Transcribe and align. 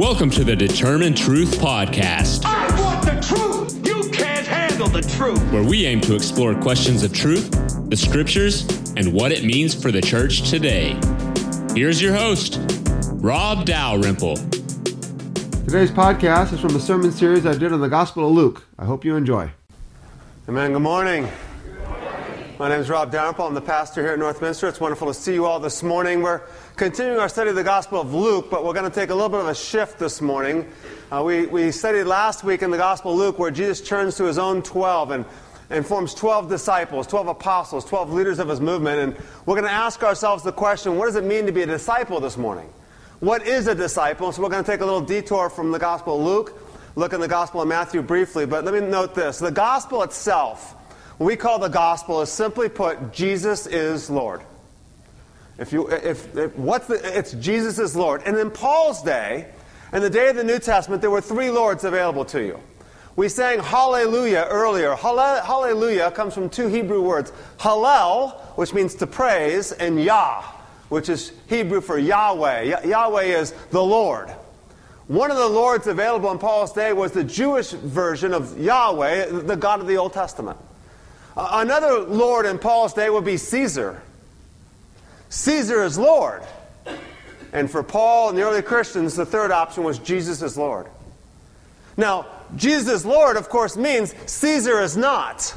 Welcome 0.00 0.30
to 0.30 0.44
the 0.44 0.56
Determine 0.56 1.14
Truth 1.14 1.58
Podcast, 1.58 2.46
I 2.46 2.80
want 2.80 3.04
the 3.04 3.20
truth. 3.20 3.86
You 3.86 4.10
can't 4.10 4.46
handle 4.46 4.88
the 4.88 5.02
truth. 5.02 5.38
where 5.52 5.62
we 5.62 5.84
aim 5.84 6.00
to 6.00 6.14
explore 6.14 6.54
questions 6.54 7.02
of 7.02 7.12
truth, 7.12 7.50
the 7.90 7.98
scriptures, 7.98 8.66
and 8.96 9.12
what 9.12 9.30
it 9.30 9.44
means 9.44 9.74
for 9.74 9.92
the 9.92 10.00
church 10.00 10.48
today. 10.48 10.98
Here's 11.74 12.00
your 12.00 12.14
host, 12.14 12.60
Rob 13.16 13.66
Dalrymple. 13.66 14.36
Today's 15.66 15.90
podcast 15.90 16.54
is 16.54 16.60
from 16.60 16.74
a 16.74 16.80
sermon 16.80 17.12
series 17.12 17.44
I 17.44 17.54
did 17.54 17.70
on 17.70 17.82
the 17.82 17.90
Gospel 17.90 18.26
of 18.26 18.32
Luke. 18.32 18.66
I 18.78 18.86
hope 18.86 19.04
you 19.04 19.16
enjoy. 19.16 19.50
Amen. 20.48 20.72
Good 20.72 20.80
morning. 20.80 21.28
My 22.58 22.70
name 22.70 22.80
is 22.80 22.88
Rob 22.88 23.12
Dalrymple. 23.12 23.46
I'm 23.46 23.54
the 23.54 23.60
pastor 23.60 24.02
here 24.02 24.12
at 24.12 24.18
Northminster. 24.18 24.66
It's 24.66 24.80
wonderful 24.80 25.08
to 25.08 25.14
see 25.14 25.34
you 25.34 25.44
all 25.44 25.60
this 25.60 25.82
morning. 25.82 26.22
We're 26.22 26.40
continuing 26.76 27.18
our 27.18 27.28
study 27.28 27.50
of 27.50 27.56
the 27.56 27.64
Gospel 27.64 28.00
of 28.00 28.14
Luke, 28.14 28.48
but 28.50 28.64
we're 28.64 28.72
going 28.72 28.90
to 28.90 28.94
take 28.94 29.10
a 29.10 29.14
little 29.14 29.28
bit 29.28 29.40
of 29.40 29.48
a 29.48 29.54
shift 29.54 29.98
this 29.98 30.20
morning. 30.20 30.70
Uh, 31.10 31.22
we, 31.24 31.46
we 31.46 31.70
studied 31.70 32.04
last 32.04 32.44
week 32.44 32.62
in 32.62 32.70
the 32.70 32.76
Gospel 32.76 33.12
of 33.12 33.18
Luke 33.18 33.38
where 33.38 33.50
Jesus 33.50 33.80
turns 33.86 34.16
to 34.16 34.24
his 34.24 34.38
own 34.38 34.62
12 34.62 35.10
and, 35.10 35.24
and 35.68 35.84
forms 35.84 36.14
12 36.14 36.48
disciples, 36.48 37.06
12 37.06 37.28
apostles, 37.28 37.84
12 37.84 38.12
leaders 38.12 38.38
of 38.38 38.48
his 38.48 38.60
movement. 38.60 39.00
And 39.00 39.26
we're 39.46 39.56
going 39.56 39.68
to 39.68 39.70
ask 39.70 40.02
ourselves 40.02 40.42
the 40.42 40.52
question 40.52 40.96
what 40.96 41.06
does 41.06 41.16
it 41.16 41.24
mean 41.24 41.46
to 41.46 41.52
be 41.52 41.62
a 41.62 41.66
disciple 41.66 42.20
this 42.20 42.36
morning? 42.36 42.72
What 43.20 43.46
is 43.46 43.66
a 43.66 43.74
disciple? 43.74 44.32
So 44.32 44.42
we're 44.42 44.48
going 44.48 44.64
to 44.64 44.70
take 44.70 44.80
a 44.80 44.84
little 44.84 45.02
detour 45.02 45.50
from 45.50 45.72
the 45.72 45.78
Gospel 45.78 46.16
of 46.16 46.22
Luke, 46.22 46.58
look 46.96 47.12
in 47.12 47.20
the 47.20 47.28
Gospel 47.28 47.60
of 47.60 47.68
Matthew 47.68 48.00
briefly, 48.00 48.46
but 48.46 48.64
let 48.64 48.74
me 48.74 48.80
note 48.80 49.14
this. 49.14 49.38
The 49.38 49.50
Gospel 49.50 50.02
itself, 50.02 50.72
what 51.18 51.26
we 51.26 51.36
call 51.36 51.58
the 51.58 51.68
Gospel, 51.68 52.22
is 52.22 52.30
simply 52.30 52.68
put, 52.68 53.12
Jesus 53.12 53.66
is 53.66 54.08
Lord. 54.08 54.42
If 55.60 55.74
you, 55.74 55.88
if, 55.90 56.34
if 56.34 56.56
what's 56.56 56.86
the, 56.86 56.94
it's 57.16 57.32
Jesus 57.32 57.78
is 57.78 57.94
Lord. 57.94 58.22
And 58.24 58.36
in 58.38 58.50
Paul's 58.50 59.02
day, 59.02 59.46
in 59.92 60.00
the 60.00 60.08
day 60.08 60.30
of 60.30 60.36
the 60.36 60.42
New 60.42 60.58
Testament, 60.58 61.02
there 61.02 61.10
were 61.10 61.20
three 61.20 61.50
Lords 61.50 61.84
available 61.84 62.24
to 62.26 62.42
you. 62.42 62.58
We 63.14 63.28
sang 63.28 63.60
Hallelujah 63.60 64.46
earlier. 64.48 64.94
Hallelujah 64.94 66.10
comes 66.12 66.32
from 66.32 66.48
two 66.48 66.68
Hebrew 66.68 67.02
words 67.02 67.32
Hallel, 67.58 68.40
which 68.56 68.72
means 68.72 68.94
to 68.96 69.06
praise, 69.06 69.72
and 69.72 70.02
Yah, 70.02 70.42
which 70.88 71.10
is 71.10 71.32
Hebrew 71.48 71.82
for 71.82 71.98
Yahweh. 71.98 72.86
Yahweh 72.86 73.22
is 73.24 73.52
the 73.70 73.82
Lord. 73.82 74.30
One 75.08 75.30
of 75.30 75.36
the 75.36 75.48
Lords 75.48 75.88
available 75.88 76.30
in 76.30 76.38
Paul's 76.38 76.72
day 76.72 76.94
was 76.94 77.12
the 77.12 77.24
Jewish 77.24 77.72
version 77.72 78.32
of 78.32 78.58
Yahweh, 78.58 79.26
the 79.26 79.56
God 79.56 79.80
of 79.80 79.88
the 79.88 79.98
Old 79.98 80.14
Testament. 80.14 80.56
Another 81.36 82.00
Lord 82.00 82.46
in 82.46 82.58
Paul's 82.58 82.94
day 82.94 83.10
would 83.10 83.24
be 83.24 83.36
Caesar. 83.36 84.00
Caesar 85.30 85.82
is 85.84 85.96
Lord. 85.96 86.42
And 87.52 87.70
for 87.70 87.82
Paul 87.82 88.28
and 88.28 88.38
the 88.38 88.42
early 88.42 88.62
Christians, 88.62 89.16
the 89.16 89.26
third 89.26 89.50
option 89.50 89.82
was 89.82 89.98
Jesus 89.98 90.42
is 90.42 90.56
Lord. 90.58 90.86
Now, 91.96 92.26
Jesus 92.56 92.92
is 92.92 93.06
Lord, 93.06 93.36
of 93.36 93.48
course, 93.48 93.76
means 93.76 94.14
Caesar 94.26 94.80
is 94.80 94.96
not. 94.96 95.54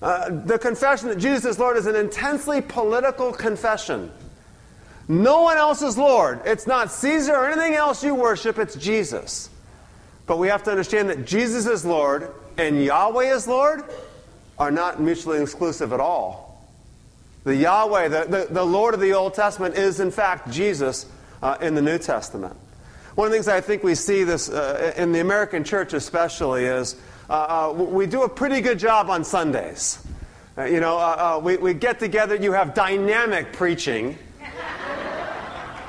Uh, 0.00 0.30
the 0.44 0.58
confession 0.58 1.08
that 1.08 1.18
Jesus 1.18 1.44
is 1.44 1.58
Lord 1.58 1.76
is 1.76 1.86
an 1.86 1.96
intensely 1.96 2.60
political 2.60 3.32
confession. 3.32 4.10
No 5.08 5.42
one 5.42 5.56
else 5.56 5.82
is 5.82 5.96
Lord. 5.96 6.40
It's 6.44 6.66
not 6.66 6.90
Caesar 6.90 7.34
or 7.34 7.46
anything 7.50 7.74
else 7.74 8.02
you 8.02 8.14
worship, 8.14 8.58
it's 8.58 8.74
Jesus. 8.74 9.48
But 10.26 10.38
we 10.38 10.48
have 10.48 10.62
to 10.64 10.70
understand 10.70 11.08
that 11.10 11.24
Jesus 11.24 11.66
is 11.66 11.84
Lord 11.84 12.32
and 12.58 12.82
Yahweh 12.82 13.34
is 13.34 13.46
Lord 13.46 13.84
are 14.58 14.70
not 14.70 15.00
mutually 15.00 15.40
exclusive 15.40 15.92
at 15.92 16.00
all. 16.00 16.45
The 17.46 17.54
Yahweh, 17.54 18.08
the, 18.08 18.24
the, 18.24 18.54
the 18.54 18.64
Lord 18.64 18.92
of 18.92 18.98
the 18.98 19.12
Old 19.12 19.34
Testament, 19.34 19.76
is 19.76 20.00
in 20.00 20.10
fact 20.10 20.50
Jesus 20.50 21.06
uh, 21.44 21.56
in 21.60 21.76
the 21.76 21.80
New 21.80 21.96
Testament. 21.96 22.56
One 23.14 23.26
of 23.26 23.30
the 23.30 23.36
things 23.36 23.46
I 23.46 23.60
think 23.60 23.84
we 23.84 23.94
see 23.94 24.24
this 24.24 24.48
uh, 24.48 24.92
in 24.96 25.12
the 25.12 25.20
American 25.20 25.62
church, 25.62 25.92
especially, 25.92 26.64
is 26.64 26.96
uh, 27.30 27.70
uh, 27.70 27.72
we 27.72 28.06
do 28.06 28.24
a 28.24 28.28
pretty 28.28 28.60
good 28.60 28.80
job 28.80 29.10
on 29.10 29.22
Sundays. 29.22 30.04
Uh, 30.58 30.64
you 30.64 30.80
know, 30.80 30.98
uh, 30.98 31.40
we, 31.40 31.56
we 31.56 31.72
get 31.72 32.00
together, 32.00 32.34
you 32.34 32.50
have 32.50 32.74
dynamic 32.74 33.52
preaching. 33.52 34.18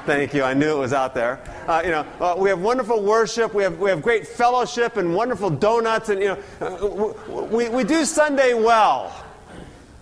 Thank 0.06 0.36
you. 0.36 0.44
I 0.44 0.54
knew 0.54 0.78
it 0.78 0.80
was 0.80 0.94
out 0.94 1.16
there. 1.16 1.40
Uh, 1.68 1.82
you 1.84 1.90
know, 1.90 2.06
uh, 2.22 2.36
we 2.38 2.50
have 2.50 2.62
wonderful 2.62 3.02
worship. 3.02 3.56
We 3.56 3.64
have, 3.64 3.80
we 3.80 3.90
have 3.90 4.04
great 4.04 4.28
fellowship 4.28 4.96
and 4.96 5.16
wonderful 5.16 5.50
donuts. 5.50 6.10
And, 6.10 6.22
you 6.22 6.38
know, 6.62 7.16
uh, 7.32 7.46
we, 7.46 7.68
we 7.68 7.84
do 7.84 8.06
Sunday 8.06 8.54
well. 8.54 9.24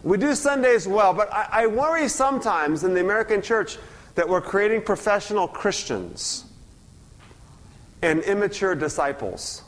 We 0.05 0.19
do 0.19 0.35
Sundays 0.35 0.87
well. 0.87 1.13
But 1.13 1.33
I, 1.33 1.47
I 1.51 1.67
worry 1.67 2.07
sometimes 2.07 2.83
in 2.83 2.93
the 2.93 3.01
American 3.01 3.41
church 3.41 3.77
that 4.13 4.29
we're 4.29 4.39
creating 4.39 4.83
professional 4.83 5.47
Christians 5.47 6.45
and 8.03 8.21
immature 8.21 8.75
disciples. 8.75 9.63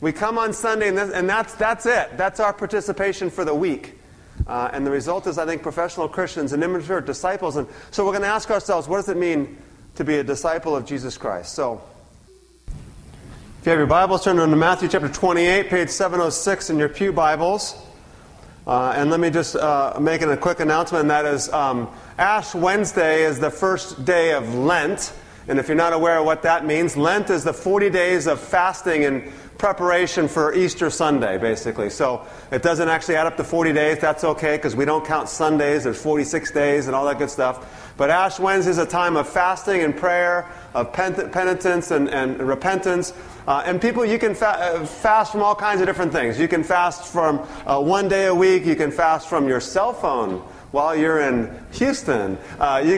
We 0.00 0.12
come 0.12 0.38
on 0.38 0.52
Sunday, 0.52 0.88
and, 0.88 0.96
this, 0.96 1.10
and 1.10 1.28
that's, 1.28 1.54
that's 1.54 1.86
it. 1.86 2.16
That's 2.16 2.38
our 2.38 2.52
participation 2.52 3.30
for 3.30 3.44
the 3.44 3.54
week. 3.54 3.98
Uh, 4.46 4.70
and 4.72 4.86
the 4.86 4.90
result 4.90 5.26
is, 5.26 5.36
I 5.36 5.44
think, 5.44 5.62
professional 5.62 6.08
Christians 6.08 6.52
and 6.52 6.62
immature 6.62 7.00
disciples. 7.00 7.56
And 7.56 7.66
so 7.90 8.04
we're 8.04 8.12
going 8.12 8.22
to 8.22 8.28
ask 8.28 8.48
ourselves, 8.48 8.86
what 8.86 8.96
does 8.96 9.08
it 9.08 9.16
mean 9.16 9.58
to 9.96 10.04
be 10.04 10.18
a 10.18 10.24
disciple 10.24 10.76
of 10.76 10.86
Jesus 10.86 11.18
Christ? 11.18 11.54
So, 11.54 11.82
if 12.68 13.66
you 13.66 13.70
have 13.70 13.78
your 13.78 13.86
Bibles, 13.86 14.22
turn 14.22 14.36
to 14.36 14.46
Matthew 14.46 14.88
chapter 14.88 15.08
28, 15.08 15.68
page 15.68 15.88
706 15.88 16.70
in 16.70 16.78
your 16.78 16.88
Pew 16.88 17.12
Bibles. 17.12 17.74
Uh, 18.66 18.94
and 18.96 19.10
let 19.10 19.20
me 19.20 19.28
just 19.28 19.56
uh, 19.56 19.98
make 20.00 20.22
a 20.22 20.36
quick 20.38 20.58
announcement, 20.60 21.02
and 21.02 21.10
that 21.10 21.26
is 21.26 21.52
um, 21.52 21.86
Ash 22.16 22.54
Wednesday 22.54 23.24
is 23.24 23.38
the 23.38 23.50
first 23.50 24.06
day 24.06 24.32
of 24.32 24.54
Lent. 24.54 25.12
And 25.48 25.58
if 25.58 25.68
you're 25.68 25.76
not 25.76 25.92
aware 25.92 26.18
of 26.18 26.24
what 26.24 26.40
that 26.42 26.64
means, 26.64 26.96
Lent 26.96 27.28
is 27.28 27.44
the 27.44 27.52
40 27.52 27.90
days 27.90 28.26
of 28.26 28.40
fasting 28.40 29.02
in 29.02 29.30
preparation 29.58 30.28
for 30.28 30.54
Easter 30.54 30.88
Sunday, 30.88 31.36
basically. 31.36 31.90
So 31.90 32.26
it 32.50 32.62
doesn't 32.62 32.88
actually 32.88 33.16
add 33.16 33.26
up 33.26 33.36
to 33.36 33.44
40 33.44 33.74
days. 33.74 33.98
That's 33.98 34.24
okay 34.24 34.56
because 34.56 34.74
we 34.74 34.86
don't 34.86 35.04
count 35.04 35.28
Sundays. 35.28 35.84
There's 35.84 36.00
46 36.00 36.50
days 36.52 36.86
and 36.86 36.96
all 36.96 37.04
that 37.04 37.18
good 37.18 37.30
stuff. 37.30 37.92
But 37.98 38.08
Ash 38.08 38.40
Wednesday 38.40 38.70
is 38.70 38.78
a 38.78 38.86
time 38.86 39.16
of 39.16 39.28
fasting 39.28 39.82
and 39.82 39.94
prayer, 39.94 40.50
of 40.74 40.92
penitence 40.92 41.90
and, 41.90 42.08
and 42.08 42.40
repentance. 42.40 43.12
Uh, 43.46 43.62
and 43.66 43.80
people, 43.80 44.04
you 44.04 44.18
can 44.18 44.34
fa- 44.34 44.58
uh, 44.58 44.86
fast 44.86 45.32
from 45.32 45.42
all 45.42 45.54
kinds 45.54 45.80
of 45.80 45.86
different 45.86 46.12
things. 46.12 46.38
You 46.38 46.48
can 46.48 46.64
fast 46.64 47.12
from 47.12 47.46
uh, 47.66 47.80
one 47.80 48.08
day 48.08 48.26
a 48.26 48.34
week. 48.34 48.64
You 48.64 48.76
can 48.76 48.90
fast 48.90 49.28
from 49.28 49.48
your 49.48 49.60
cell 49.60 49.92
phone 49.92 50.42
while 50.74 50.96
you're 50.96 51.20
in 51.20 51.48
Houston. 51.70 52.36
Uh, 52.58 52.82
you, 52.84 52.94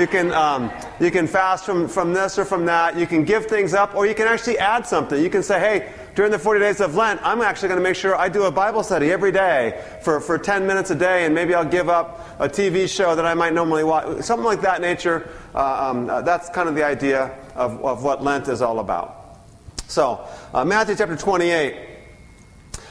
you, 0.00 0.06
can, 0.06 0.32
um, 0.32 0.72
you 0.98 1.10
can 1.10 1.26
fast 1.26 1.66
from, 1.66 1.86
from 1.86 2.14
this 2.14 2.38
or 2.38 2.46
from 2.46 2.64
that. 2.64 2.96
You 2.96 3.06
can 3.06 3.22
give 3.22 3.44
things 3.44 3.74
up, 3.74 3.94
or 3.94 4.06
you 4.06 4.14
can 4.14 4.26
actually 4.26 4.58
add 4.58 4.86
something. 4.86 5.22
You 5.22 5.28
can 5.28 5.42
say, 5.42 5.60
hey, 5.60 5.92
during 6.14 6.32
the 6.32 6.38
40 6.38 6.58
days 6.58 6.80
of 6.80 6.94
Lent, 6.94 7.20
I'm 7.22 7.42
actually 7.42 7.68
going 7.68 7.80
to 7.80 7.84
make 7.84 7.96
sure 7.96 8.16
I 8.16 8.30
do 8.30 8.44
a 8.44 8.50
Bible 8.50 8.82
study 8.82 9.12
every 9.12 9.30
day 9.30 9.84
for, 10.00 10.20
for 10.20 10.38
10 10.38 10.66
minutes 10.66 10.90
a 10.90 10.94
day, 10.94 11.26
and 11.26 11.34
maybe 11.34 11.52
I'll 11.52 11.68
give 11.68 11.90
up 11.90 12.26
a 12.40 12.48
TV 12.48 12.88
show 12.88 13.14
that 13.14 13.26
I 13.26 13.34
might 13.34 13.52
normally 13.52 13.84
watch. 13.84 14.22
Something 14.22 14.46
like 14.46 14.62
that 14.62 14.80
nature. 14.80 15.28
Uh, 15.54 15.90
um, 15.90 16.08
uh, 16.08 16.22
that's 16.22 16.48
kind 16.48 16.66
of 16.66 16.76
the 16.76 16.84
idea 16.84 17.36
of, 17.54 17.84
of 17.84 18.04
what 18.04 18.24
Lent 18.24 18.48
is 18.48 18.62
all 18.62 18.78
about. 18.78 19.38
So, 19.86 20.26
uh, 20.54 20.64
Matthew 20.64 20.96
chapter 20.96 21.14
28. 21.14 21.87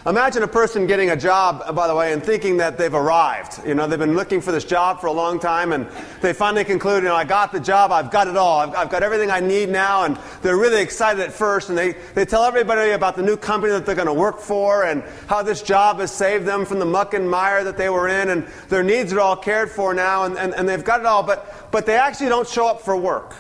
Imagine 0.08 0.44
a 0.44 0.48
person 0.48 0.88
getting 0.88 1.10
a 1.10 1.18
job, 1.18 1.76
by 1.76 1.86
the 1.86 1.94
way, 1.94 2.14
and 2.14 2.24
thinking 2.24 2.56
that 2.58 2.78
they've 2.78 2.94
arrived. 2.94 3.68
You 3.68 3.76
know, 3.76 3.88
they've 3.88 4.00
been 4.00 4.16
looking 4.16 4.40
for 4.40 4.54
this 4.54 4.64
job 4.64 5.02
for 5.02 5.08
a 5.08 5.12
long 5.12 5.38
time, 5.38 5.74
and 5.74 5.86
they 6.22 6.32
finally 6.32 6.64
conclude, 6.64 7.04
you 7.04 7.10
know, 7.10 7.16
I 7.16 7.26
got 7.26 7.52
the 7.52 7.60
job, 7.60 7.92
I've 7.92 8.10
got 8.10 8.30
it 8.30 8.38
all, 8.38 8.60
I've, 8.60 8.74
I've 8.74 8.90
got 8.90 9.04
everything 9.04 9.30
I 9.32 9.42
need 9.42 9.68
now, 9.68 10.06
and 10.06 10.18
they're 10.42 10.56
really 10.56 10.82
excited 10.82 11.22
at 11.22 11.34
first, 11.34 11.68
and 11.68 11.78
they, 11.78 11.92
they 12.14 12.24
tell 12.24 12.46
everybody 12.46 12.92
about 12.92 13.18
the 13.18 13.22
new 13.22 13.36
company 13.36 13.74
that 13.74 13.86
they're 13.86 13.96
going 13.96 14.08
to 14.08 14.14
work 14.14 14.40
for, 14.40 14.86
and 14.86 15.04
how 15.28 15.44
this 15.44 15.62
job 15.62 16.00
has 16.00 16.10
saved 16.10 16.46
them 16.46 16.64
from 16.64 16.80
the 16.80 16.86
muck 16.86 17.14
and 17.14 17.30
mire 17.30 17.66
that 17.66 17.76
they 17.76 17.90
were 17.90 18.08
in, 18.08 18.30
and 18.30 18.48
their 18.70 18.84
needs 18.84 19.12
are 19.12 19.20
all 19.20 19.36
cared 19.36 19.70
for 19.70 19.94
now, 19.94 20.24
and, 20.24 20.38
and, 20.38 20.56
and 20.56 20.70
they've 20.70 20.86
got 20.86 21.02
it 21.02 21.06
all, 21.06 21.22
but, 21.22 21.70
but 21.70 21.86
they 21.86 21.98
actually 21.98 22.30
don't 22.30 22.48
show 22.48 22.66
up 22.66 22.80
for 22.80 22.96
work. 22.96 23.36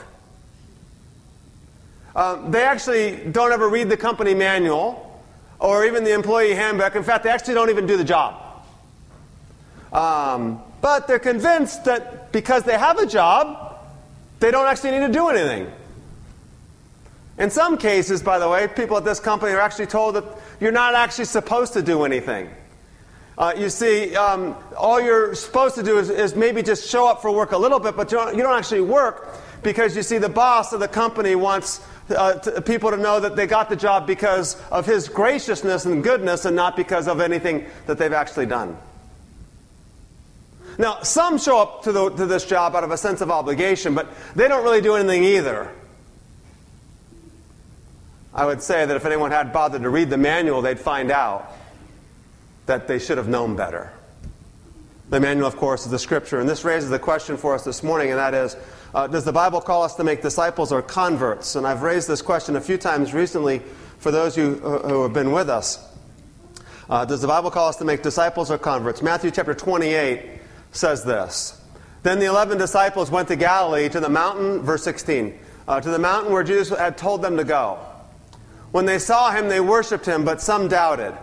Um, 2.14 2.52
they 2.52 2.64
actually 2.64 3.31
don't 3.31 3.53
ever 3.53 3.69
read 3.69 3.87
the 3.87 3.96
company 3.96 4.34
manual 4.34 5.06
or 5.59 5.85
even 5.85 6.03
the 6.03 6.13
employee 6.13 6.53
handbook. 6.53 6.95
In 6.95 7.03
fact, 7.03 7.23
they 7.23 7.29
actually 7.29 7.55
don't 7.55 7.69
even 7.69 7.87
do 7.87 7.97
the 7.97 8.03
job. 8.03 8.41
Um, 9.91 10.61
but 10.81 11.07
they're 11.07 11.19
convinced 11.19 11.85
that 11.85 12.31
because 12.31 12.63
they 12.63 12.77
have 12.77 12.99
a 12.99 13.05
job, 13.05 13.79
they 14.39 14.51
don't 14.51 14.67
actually 14.67 14.91
need 14.91 15.07
to 15.07 15.13
do 15.13 15.29
anything. 15.29 15.71
In 17.37 17.49
some 17.51 17.77
cases, 17.77 18.21
by 18.21 18.39
the 18.39 18.49
way, 18.49 18.67
people 18.67 18.97
at 18.97 19.05
this 19.05 19.19
company 19.19 19.51
are 19.53 19.59
actually 19.59 19.85
told 19.87 20.15
that 20.15 20.23
you're 20.59 20.71
not 20.71 20.95
actually 20.95 21.25
supposed 21.25 21.73
to 21.73 21.81
do 21.81 22.03
anything. 22.03 22.49
Uh, 23.37 23.53
you 23.55 23.69
see, 23.69 24.15
um, 24.15 24.55
all 24.75 24.99
you're 24.99 25.35
supposed 25.35 25.75
to 25.75 25.83
do 25.83 25.99
is, 25.99 26.09
is, 26.09 26.35
maybe 26.35 26.63
just 26.63 26.89
show 26.89 27.07
up 27.07 27.21
for 27.21 27.31
work 27.31 27.51
a 27.51 27.57
little 27.57 27.79
bit, 27.79 27.95
but 27.95 28.11
you 28.11 28.17
don't, 28.17 28.35
you 28.35 28.41
don't 28.41 28.57
actually 28.57 28.81
work 28.81 29.35
because 29.61 29.95
you 29.95 30.01
see, 30.01 30.17
the 30.17 30.29
boss 30.29 30.73
of 30.73 30.79
the 30.79 30.87
company 30.87 31.35
wants 31.35 31.85
uh, 32.09 32.33
to, 32.33 32.61
people 32.61 32.91
to 32.91 32.97
know 32.97 33.19
that 33.19 33.35
they 33.35 33.47
got 33.47 33.69
the 33.69 33.75
job 33.75 34.07
because 34.07 34.61
of 34.71 34.85
his 34.85 35.09
graciousness 35.09 35.85
and 35.85 36.03
goodness 36.03 36.45
and 36.45 36.55
not 36.55 36.75
because 36.75 37.07
of 37.07 37.19
anything 37.19 37.65
that 37.85 37.97
they've 37.97 38.13
actually 38.13 38.45
done. 38.45 38.77
Now, 40.77 41.01
some 41.01 41.39
show 41.39 41.59
up 41.59 41.83
to, 41.83 41.91
the, 41.91 42.09
to 42.09 42.25
this 42.25 42.45
job 42.45 42.75
out 42.75 42.83
of 42.83 42.91
a 42.91 42.97
sense 42.97 43.21
of 43.21 43.31
obligation, 43.31 43.95
but 43.95 44.07
they 44.35 44.47
don't 44.47 44.63
really 44.63 44.81
do 44.81 44.95
anything 44.95 45.23
either. 45.23 45.71
I 48.33 48.45
would 48.45 48.61
say 48.61 48.85
that 48.85 48.95
if 48.95 49.05
anyone 49.05 49.31
had 49.31 49.51
bothered 49.51 49.81
to 49.81 49.89
read 49.89 50.11
the 50.11 50.17
manual, 50.17 50.61
they'd 50.61 50.79
find 50.79 51.09
out 51.09 51.51
that 52.67 52.87
they 52.87 52.99
should 52.99 53.17
have 53.17 53.27
known 53.27 53.55
better. 53.55 53.91
The 55.09 55.21
manual, 55.21 55.47
of 55.47 55.55
course, 55.55 55.85
is 55.85 55.91
the 55.91 55.99
scripture. 55.99 56.41
And 56.41 56.49
this 56.49 56.65
raises 56.65 56.89
the 56.89 56.99
question 56.99 57.37
for 57.37 57.55
us 57.55 57.63
this 57.63 57.81
morning, 57.81 58.09
and 58.09 58.19
that 58.19 58.33
is 58.33 58.57
uh, 58.93 59.07
Does 59.07 59.23
the 59.23 59.31
Bible 59.31 59.61
call 59.61 59.83
us 59.83 59.95
to 59.95 60.03
make 60.03 60.21
disciples 60.21 60.73
or 60.73 60.81
converts? 60.81 61.55
And 61.55 61.65
I've 61.65 61.81
raised 61.81 62.09
this 62.09 62.21
question 62.21 62.57
a 62.57 62.61
few 62.61 62.77
times 62.77 63.13
recently 63.13 63.61
for 63.99 64.11
those 64.11 64.35
who, 64.35 64.55
who 64.55 65.03
have 65.03 65.13
been 65.13 65.31
with 65.31 65.49
us. 65.49 65.83
Uh, 66.89 67.05
does 67.05 67.21
the 67.21 67.27
Bible 67.27 67.51
call 67.51 67.69
us 67.69 67.77
to 67.77 67.85
make 67.85 68.03
disciples 68.03 68.51
or 68.51 68.57
converts? 68.57 69.01
Matthew 69.01 69.31
chapter 69.31 69.53
28 69.53 70.41
says 70.73 71.05
this 71.05 71.61
Then 72.03 72.19
the 72.19 72.25
eleven 72.25 72.57
disciples 72.57 73.09
went 73.09 73.29
to 73.29 73.37
Galilee 73.37 73.87
to 73.87 74.01
the 74.01 74.09
mountain, 74.09 74.61
verse 74.61 74.83
16, 74.83 75.39
uh, 75.69 75.79
to 75.79 75.89
the 75.89 75.99
mountain 75.99 76.33
where 76.33 76.43
Jesus 76.43 76.77
had 76.77 76.97
told 76.97 77.21
them 77.21 77.37
to 77.37 77.45
go. 77.45 77.79
When 78.71 78.85
they 78.85 78.99
saw 78.99 79.31
him, 79.31 79.47
they 79.47 79.61
worshipped 79.61 80.05
him, 80.05 80.25
but 80.25 80.41
some 80.41 80.67
doubted. 80.67 81.17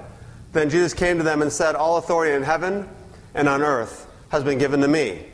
Then 0.52 0.70
Jesus 0.70 0.94
came 0.94 1.19
to 1.19 1.22
them 1.22 1.42
and 1.42 1.52
said, 1.52 1.75
All 1.75 1.98
authority 1.98 2.34
in 2.34 2.42
heaven 2.42 2.88
and 3.34 3.48
on 3.48 3.62
earth 3.62 4.06
has 4.28 4.44
been 4.44 4.58
given 4.58 4.81
to 4.81 4.88
me. 4.88 5.26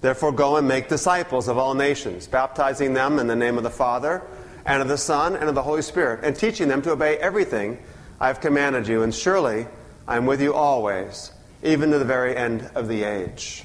Therefore, 0.00 0.32
go 0.32 0.56
and 0.56 0.68
make 0.68 0.88
disciples 0.88 1.48
of 1.48 1.58
all 1.58 1.74
nations, 1.74 2.26
baptizing 2.26 2.94
them 2.94 3.18
in 3.18 3.26
the 3.26 3.36
name 3.36 3.56
of 3.56 3.64
the 3.64 3.70
Father, 3.70 4.22
and 4.64 4.80
of 4.80 4.88
the 4.88 4.98
Son, 4.98 5.34
and 5.34 5.48
of 5.48 5.54
the 5.54 5.62
Holy 5.62 5.82
Spirit, 5.82 6.20
and 6.22 6.36
teaching 6.36 6.68
them 6.68 6.82
to 6.82 6.92
obey 6.92 7.16
everything 7.18 7.78
I 8.20 8.28
have 8.28 8.40
commanded 8.40 8.86
you. 8.86 9.02
And 9.02 9.14
surely 9.14 9.66
I 10.06 10.16
am 10.16 10.26
with 10.26 10.40
you 10.40 10.54
always, 10.54 11.32
even 11.62 11.90
to 11.90 11.98
the 11.98 12.04
very 12.04 12.36
end 12.36 12.70
of 12.74 12.86
the 12.86 13.02
age. 13.02 13.64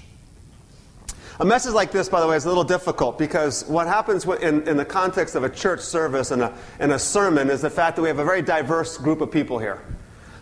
A 1.40 1.46
message 1.46 1.74
like 1.74 1.92
this, 1.92 2.10
by 2.10 2.22
the 2.22 2.28
way, 2.28 2.36
is 2.36 2.46
a 2.46 2.48
little 2.48 2.64
difficult 2.64 3.18
because 3.18 3.66
what 3.66 3.88
happens 3.88 4.26
in, 4.26 4.68
in 4.68 4.78
the 4.78 4.86
context 4.86 5.36
of 5.36 5.44
a 5.44 5.50
church 5.50 5.80
service 5.82 6.30
and 6.30 6.44
a, 6.44 6.54
and 6.80 6.92
a 6.92 7.00
sermon 7.00 7.50
is 7.50 7.62
the 7.62 7.72
fact 7.72 7.96
that 7.96 8.04
we 8.04 8.08
have 8.08 8.20
a 8.20 8.26
very 8.26 8.44
diverse 8.44 8.98
group 8.98 9.20
of 9.20 9.32
people 9.32 9.58
here. 9.58 9.82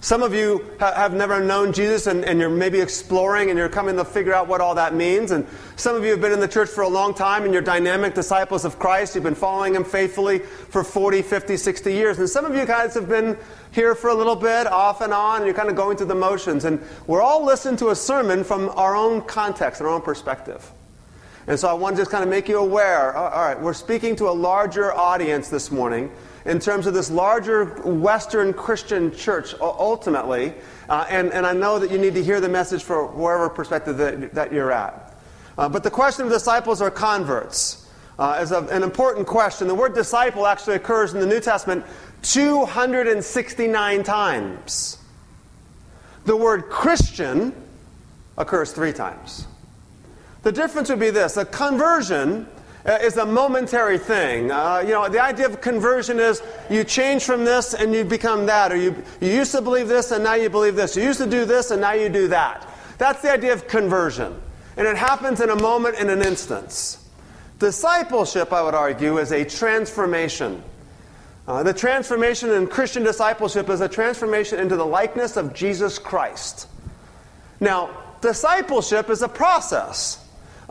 Some 0.04 0.24
of 0.24 0.34
you 0.34 0.68
have 0.80 1.14
never 1.14 1.44
known 1.44 1.74
Jesus 1.74 2.08
and, 2.08 2.26
and, 2.26 2.40
you're 2.40 2.50
maybe 2.50 2.80
exploring 2.80 3.52
and 3.52 3.60
you're 3.60 3.70
coming 3.70 3.98
to 3.98 4.04
figure 4.04 4.34
out 4.34 4.48
what 4.48 4.60
all 4.60 4.74
that 4.74 4.96
means. 4.96 5.30
And 5.30 5.46
some 5.76 5.96
of 5.96 6.04
you 6.04 6.10
have 6.10 6.20
been 6.20 6.32
in 6.32 6.40
the 6.40 6.48
church 6.48 6.70
for 6.70 6.82
a 6.82 6.88
long 6.88 7.14
time 7.14 7.44
and 7.44 7.54
you're 7.54 7.62
dynamic 7.62 8.16
disciples 8.16 8.66
of 8.66 8.80
Christ. 8.80 9.14
You've 9.14 9.24
been 9.24 9.36
following 9.36 9.76
Him 9.76 9.84
faithfully 9.84 10.40
for 10.40 10.84
40, 10.84 11.22
50, 11.22 11.56
60 11.56 11.94
years. 11.94 12.18
And 12.18 12.28
some 12.28 12.46
of 12.46 12.56
you 12.56 12.66
guys 12.66 12.96
have 12.96 13.08
been 13.08 13.38
here 13.72 13.94
for 13.94 14.10
a 14.10 14.16
little 14.16 14.36
bit, 14.36 14.66
off 14.66 15.02
and 15.02 15.14
on, 15.14 15.38
and 15.38 15.46
you're 15.46 15.54
kind 15.54 15.70
of 15.70 15.76
going 15.76 15.98
through 15.98 16.08
the 16.08 16.16
motions. 16.16 16.66
And 16.66 16.82
we're 17.06 17.22
all 17.22 17.46
listening 17.46 17.78
to 17.78 17.92
a 17.92 17.96
sermon 17.96 18.44
from 18.44 18.70
our 18.70 18.96
own 18.96 19.22
context 19.22 19.82
our 19.82 19.88
own 19.88 20.02
perspective. 20.02 20.68
And 21.46 21.60
so 21.60 21.68
I 21.68 21.74
want 21.74 21.96
to 21.96 22.02
just 22.02 22.10
kind 22.10 22.24
of 22.24 22.30
make 22.30 22.50
you 22.50 22.58
aware. 22.58 23.16
Oh, 23.16 23.22
all 23.22 23.46
right, 23.46 23.62
we're 23.62 23.74
speaking 23.74 24.16
to 24.16 24.30
a 24.30 24.34
larger 24.34 24.92
audience 24.92 25.50
this 25.50 25.70
morning 25.70 26.12
in 26.46 26.60
terms 26.60 26.88
of 26.88 26.94
this 26.94 27.12
larger 27.12 27.66
Western 27.84 28.54
Christian 28.54 29.16
church 29.16 29.54
ultimately. 29.62 30.54
Uh, 30.90 31.06
and, 31.10 31.32
and 31.32 31.46
I 31.46 31.54
know 31.54 31.80
that 31.80 31.92
you 31.92 31.98
need 31.98 32.16
to 32.16 32.24
hear 32.24 32.42
the 32.42 32.50
message 32.50 32.84
from 32.84 33.18
wherever 33.18 33.50
perspective 33.50 33.98
that, 33.98 34.34
that 34.34 34.52
you're 34.52 34.72
at. 34.72 35.16
Uh, 35.58 35.70
but 35.70 35.84
the 35.84 35.92
question 35.92 36.26
of 36.26 36.32
disciples 36.32 36.82
or 36.82 36.90
converts 36.90 37.88
uh, 38.18 38.40
is 38.42 38.52
a, 38.52 38.64
an 38.68 38.84
important 38.84 39.28
question. 39.28 39.68
The 39.68 39.76
word 39.76 39.94
disciple 39.94 40.48
actually 40.48 40.76
occurs 40.76 41.14
in 41.14 41.20
the 41.20 41.26
New 41.26 41.40
Testament 41.40 41.86
269 42.24 44.04
times. 44.04 44.98
The 46.26 46.38
word 46.38 46.70
Christian 46.70 47.54
occurs 48.38 48.72
three 48.72 48.94
times. 48.94 49.48
The 50.44 50.52
difference 50.52 50.90
would 50.90 51.00
be 51.00 51.10
this 51.10 51.38
a 51.38 51.46
conversion 51.46 52.48
uh, 52.86 52.98
is 53.02 53.18
a 53.18 53.26
momentary 53.26 53.98
thing. 53.98 54.52
Uh, 54.52 54.84
you 54.86 54.92
know, 54.92 55.08
the 55.08 55.22
idea 55.22 55.46
of 55.46 55.62
conversion 55.62 56.20
is 56.20 56.42
you 56.70 56.84
change 56.84 57.24
from 57.24 57.46
this 57.46 57.74
and 57.74 57.94
you 57.94 58.04
become 58.04 58.46
that, 58.48 58.72
or 58.72 58.76
you, 58.76 58.96
you 59.20 59.30
used 59.30 59.52
to 59.52 59.62
believe 59.62 59.88
this 59.88 60.12
and 60.12 60.24
now 60.24 60.34
you 60.34 60.50
believe 60.50 60.76
this. 60.76 60.96
You 60.96 61.04
used 61.04 61.20
to 61.20 61.30
do 61.30 61.46
this 61.46 61.72
and 61.72 61.82
now 61.82 61.94
you 61.94 62.10
do 62.10 62.28
that. 62.30 62.68
That's 62.98 63.22
the 63.22 63.32
idea 63.32 63.54
of 63.54 63.68
conversion. 63.68 64.40
And 64.78 64.88
it 64.88 64.98
happens 64.98 65.42
in 65.42 65.50
a 65.50 65.56
moment, 65.56 66.00
in 66.00 66.10
an 66.10 66.22
instance. 66.22 67.08
Discipleship, 67.60 68.52
I 68.54 68.62
would 68.64 68.74
argue, 68.74 69.20
is 69.20 69.32
a 69.32 69.46
transformation. 69.46 70.64
Uh, 71.48 71.64
the 71.64 71.74
transformation 71.74 72.50
in 72.52 72.68
Christian 72.68 73.04
discipleship 73.04 73.70
is 73.70 73.82
a 73.82 73.90
transformation 73.90 74.60
into 74.60 74.76
the 74.76 74.86
likeness 74.86 75.38
of 75.38 75.54
Jesus 75.54 76.00
Christ. 76.00 76.68
Now, 77.60 77.90
discipleship 78.22 79.10
is 79.10 79.22
a 79.22 79.28
process. 79.28 80.21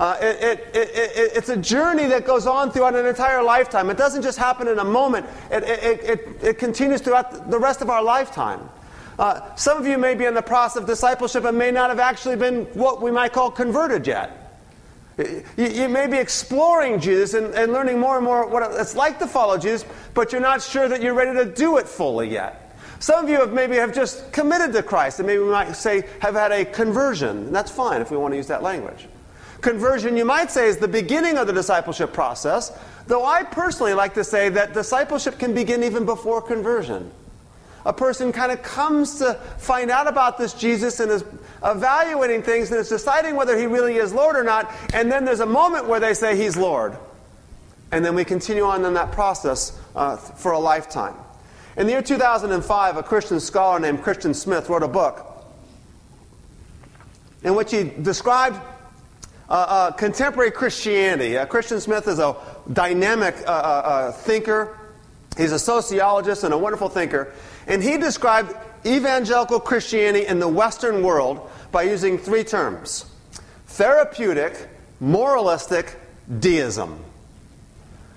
Uh, 0.01 0.17
it, 0.23 0.61
it, 0.73 0.91
it, 0.97 1.33
it's 1.37 1.51
a 1.51 1.57
journey 1.59 2.07
that 2.07 2.25
goes 2.25 2.47
on 2.47 2.71
throughout 2.71 2.95
an 2.95 3.05
entire 3.05 3.43
lifetime. 3.43 3.91
It 3.91 3.99
doesn't 3.99 4.23
just 4.23 4.39
happen 4.39 4.67
in 4.67 4.79
a 4.79 4.85
moment, 4.85 5.27
it, 5.51 6.59
continues 6.59 7.03
throughout 7.03 7.51
the 7.51 7.59
rest 7.59 7.83
of 7.83 7.91
our 7.91 8.03
lifetime. 8.03 8.67
Uh, 9.19 9.55
some 9.57 9.77
of 9.77 9.87
you 9.87 9.99
may 9.99 10.15
be 10.15 10.25
in 10.25 10.33
the 10.33 10.41
process 10.41 10.81
of 10.81 10.87
discipleship 10.87 11.45
and 11.45 11.59
may 11.59 11.71
not 11.71 11.91
have 11.91 11.99
actually 11.99 12.37
been 12.37 12.65
what 12.73 13.03
we 13.03 13.11
might 13.11 13.35
call 13.35 13.51
converted 13.51 14.07
yet. 14.07 14.57
You, 15.19 15.67
you 15.67 15.89
may 15.91 16.07
be 16.07 16.17
exploring 16.17 16.99
Jesus 16.99 17.35
and, 17.35 17.55
and 17.55 17.71
learning 17.71 18.01
more 18.01 18.17
and 18.17 18.25
more 18.25 18.49
what 18.49 18.73
it's 18.81 18.97
like 18.97 19.19
to 19.19 19.27
follow 19.27 19.59
Jesus, 19.59 19.85
but 20.15 20.33
you're 20.33 20.41
not 20.41 20.63
sure 20.63 20.89
that 20.89 21.03
you're 21.03 21.13
ready 21.13 21.39
to 21.45 21.45
do 21.45 21.77
it 21.77 21.87
fully 21.87 22.31
yet. 22.31 22.75
Some 23.01 23.23
of 23.23 23.29
you 23.29 23.39
have 23.41 23.53
maybe 23.53 23.77
have 23.77 23.95
just 23.95 24.33
committed 24.33 24.73
to 24.73 24.83
Christ, 24.83 25.19
and 25.19 25.27
maybe 25.27 25.43
we 25.43 25.51
might 25.51 25.75
say 25.75 26.09
have 26.21 26.37
had 26.37 26.53
a 26.53 26.65
conversion. 26.65 27.37
And 27.37 27.55
that's 27.55 27.71
fine 27.71 28.01
if 28.01 28.11
we 28.11 28.17
want 28.17 28.33
to 28.33 28.39
use 28.39 28.47
that 28.47 28.63
language. 28.63 29.07
Conversion, 29.61 30.17
you 30.17 30.25
might 30.25 30.51
say, 30.51 30.69
is 30.69 30.79
the 30.79 30.89
beginning 30.89 31.37
of 31.37 31.47
the 31.47 31.53
discipleship 31.53 32.13
process, 32.13 32.73
though 33.07 33.25
I 33.25 33.43
personally 33.43 33.95
like 33.95 34.15
to 34.15 34.25
say 34.25 34.49
that 34.51 34.73
discipleship 34.73 35.39
can 35.39 35.55
begin 35.55 35.83
even 35.83 36.05
before 36.05 36.41
conversion. 36.41 37.11
A 37.87 37.93
person 37.93 38.33
kind 38.33 38.53
of 38.53 38.63
comes 38.63 39.19
to 39.19 39.35
find 39.59 39.91
out 39.91 40.07
about 40.07 40.37
this 40.37 40.53
Jesus 40.53 41.01
and 41.01 41.11
is 41.11 41.25
evaluating 41.65 42.43
things 42.43 42.71
and 42.71 42.79
is 42.79 42.89
deciding 42.89 43.37
whether 43.37 43.59
he 43.59 43.67
really 43.67 43.97
is 43.97 44.13
Lord 44.13 44.37
or 44.37 44.45
not, 44.45 44.71
and 44.93 45.11
then 45.11 45.25
there's 45.25 45.41
a 45.41 45.47
moment 45.47 45.87
where 45.87 46.01
they 46.01 46.15
say 46.15 46.37
he's 46.37 46.57
Lord. 46.57 46.97
And 47.93 48.05
then 48.05 48.15
we 48.15 48.25
continue 48.25 48.65
on 48.65 48.85
in 48.85 48.95
that 48.95 49.13
process 49.13 49.79
uh, 49.97 50.17
for 50.17 50.53
a 50.53 50.59
lifetime. 50.59 51.15
In 51.77 51.87
the 51.87 51.93
year 51.93 52.03
2005, 52.03 52.97
a 52.97 53.03
Christian 53.03 53.41
scholar 53.41 53.81
named 53.81 54.03
Christian 54.03 54.35
Smith 54.35 54.69
wrote 54.69 54.83
a 54.83 54.89
book 54.89 55.27
in 57.43 57.55
which 57.55 57.71
he 57.71 57.85
described 57.85 58.61
uh, 59.51 59.55
uh, 59.55 59.91
contemporary 59.93 60.51
Christianity. 60.51 61.37
Uh, 61.37 61.45
Christian 61.45 61.81
Smith 61.81 62.07
is 62.07 62.19
a 62.19 62.37
dynamic 62.73 63.35
uh, 63.47 63.51
uh, 63.51 63.53
uh, 63.53 64.13
thinker. 64.13 64.79
He's 65.37 65.53
a 65.53 65.59
sociologist 65.59 66.45
and 66.45 66.55
a 66.55 66.59
wonderful 66.59 66.89
thinker. 66.89 67.33
And 67.67 67.83
he 67.83 67.99
described 67.99 68.55
evangelical 68.87 69.61
Christianity 69.61 70.27
in 70.27 70.39
the 70.39 70.49
Western 70.49 71.03
world 71.03 71.51
by 71.73 71.83
using 71.83 72.17
three 72.17 72.45
terms 72.45 73.07
therapeutic, 73.67 74.69
moralistic, 75.01 75.97
deism. 76.39 77.05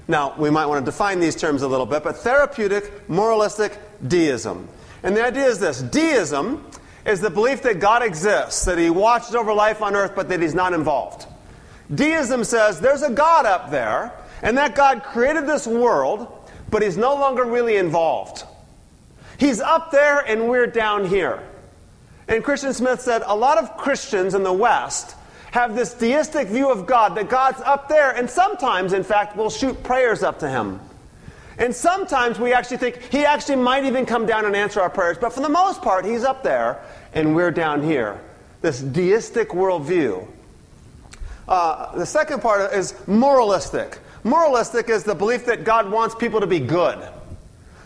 Now, 0.07 0.35
we 0.37 0.49
might 0.49 0.65
want 0.65 0.83
to 0.83 0.91
define 0.91 1.19
these 1.19 1.35
terms 1.35 1.61
a 1.61 1.67
little 1.67 1.85
bit, 1.85 2.03
but 2.03 2.17
therapeutic, 2.17 3.07
moralistic, 3.09 3.77
deism. 4.05 4.67
And 5.01 5.15
the 5.15 5.25
idea 5.25 5.45
is 5.45 5.59
this 5.59 5.81
deism 5.81 6.65
is 7.05 7.21
the 7.21 7.29
belief 7.29 7.61
that 7.63 7.79
God 7.79 8.03
exists, 8.03 8.65
that 8.65 8.77
He 8.77 8.89
watches 8.89 9.35
over 9.35 9.53
life 9.53 9.81
on 9.81 9.95
earth, 9.95 10.13
but 10.15 10.29
that 10.29 10.41
He's 10.41 10.55
not 10.55 10.73
involved. 10.73 11.25
Deism 11.93 12.43
says 12.43 12.79
there's 12.79 13.03
a 13.03 13.11
God 13.11 13.45
up 13.45 13.71
there, 13.71 14.13
and 14.41 14.57
that 14.57 14.75
God 14.75 15.03
created 15.03 15.45
this 15.47 15.67
world, 15.67 16.27
but 16.69 16.81
He's 16.81 16.97
no 16.97 17.15
longer 17.15 17.43
really 17.43 17.77
involved. 17.77 18.45
He's 19.37 19.59
up 19.59 19.91
there, 19.91 20.19
and 20.19 20.47
we're 20.47 20.67
down 20.67 21.05
here. 21.05 21.43
And 22.27 22.43
Christian 22.43 22.73
Smith 22.73 23.01
said 23.01 23.21
a 23.25 23.35
lot 23.35 23.57
of 23.57 23.75
Christians 23.75 24.33
in 24.33 24.43
the 24.43 24.53
West 24.53 25.15
have 25.51 25.75
this 25.75 25.93
deistic 25.93 26.47
view 26.47 26.71
of 26.71 26.87
God, 26.87 27.15
that 27.15 27.29
God's 27.29 27.61
up 27.61 27.89
there, 27.89 28.11
and 28.11 28.29
sometimes, 28.29 28.93
in 28.93 29.03
fact, 29.03 29.35
we'll 29.35 29.49
shoot 29.49 29.83
prayers 29.83 30.23
up 30.23 30.39
to 30.39 30.49
Him. 30.49 30.79
And 31.57 31.75
sometimes 31.75 32.39
we 32.39 32.53
actually 32.53 32.77
think 32.77 33.01
he 33.11 33.25
actually 33.25 33.57
might 33.57 33.85
even 33.85 34.05
come 34.05 34.25
down 34.25 34.45
and 34.45 34.55
answer 34.55 34.81
our 34.81 34.89
prayers, 34.89 35.17
but 35.19 35.33
for 35.33 35.41
the 35.41 35.49
most 35.49 35.81
part, 35.81 36.05
he's 36.05 36.23
up 36.23 36.43
there 36.43 36.83
and 37.13 37.35
we're 37.35 37.51
down 37.51 37.83
here. 37.83 38.19
This 38.61 38.81
deistic 38.81 39.49
worldview. 39.49 40.27
Uh, 41.47 41.95
the 41.97 42.05
second 42.05 42.41
part 42.41 42.73
is 42.73 42.95
moralistic. 43.07 43.99
Moralistic 44.23 44.89
is 44.89 45.03
the 45.03 45.13
belief 45.15 45.45
that 45.45 45.63
God 45.63 45.91
wants 45.91 46.15
people 46.15 46.39
to 46.39 46.47
be 46.47 46.59
good. 46.59 46.97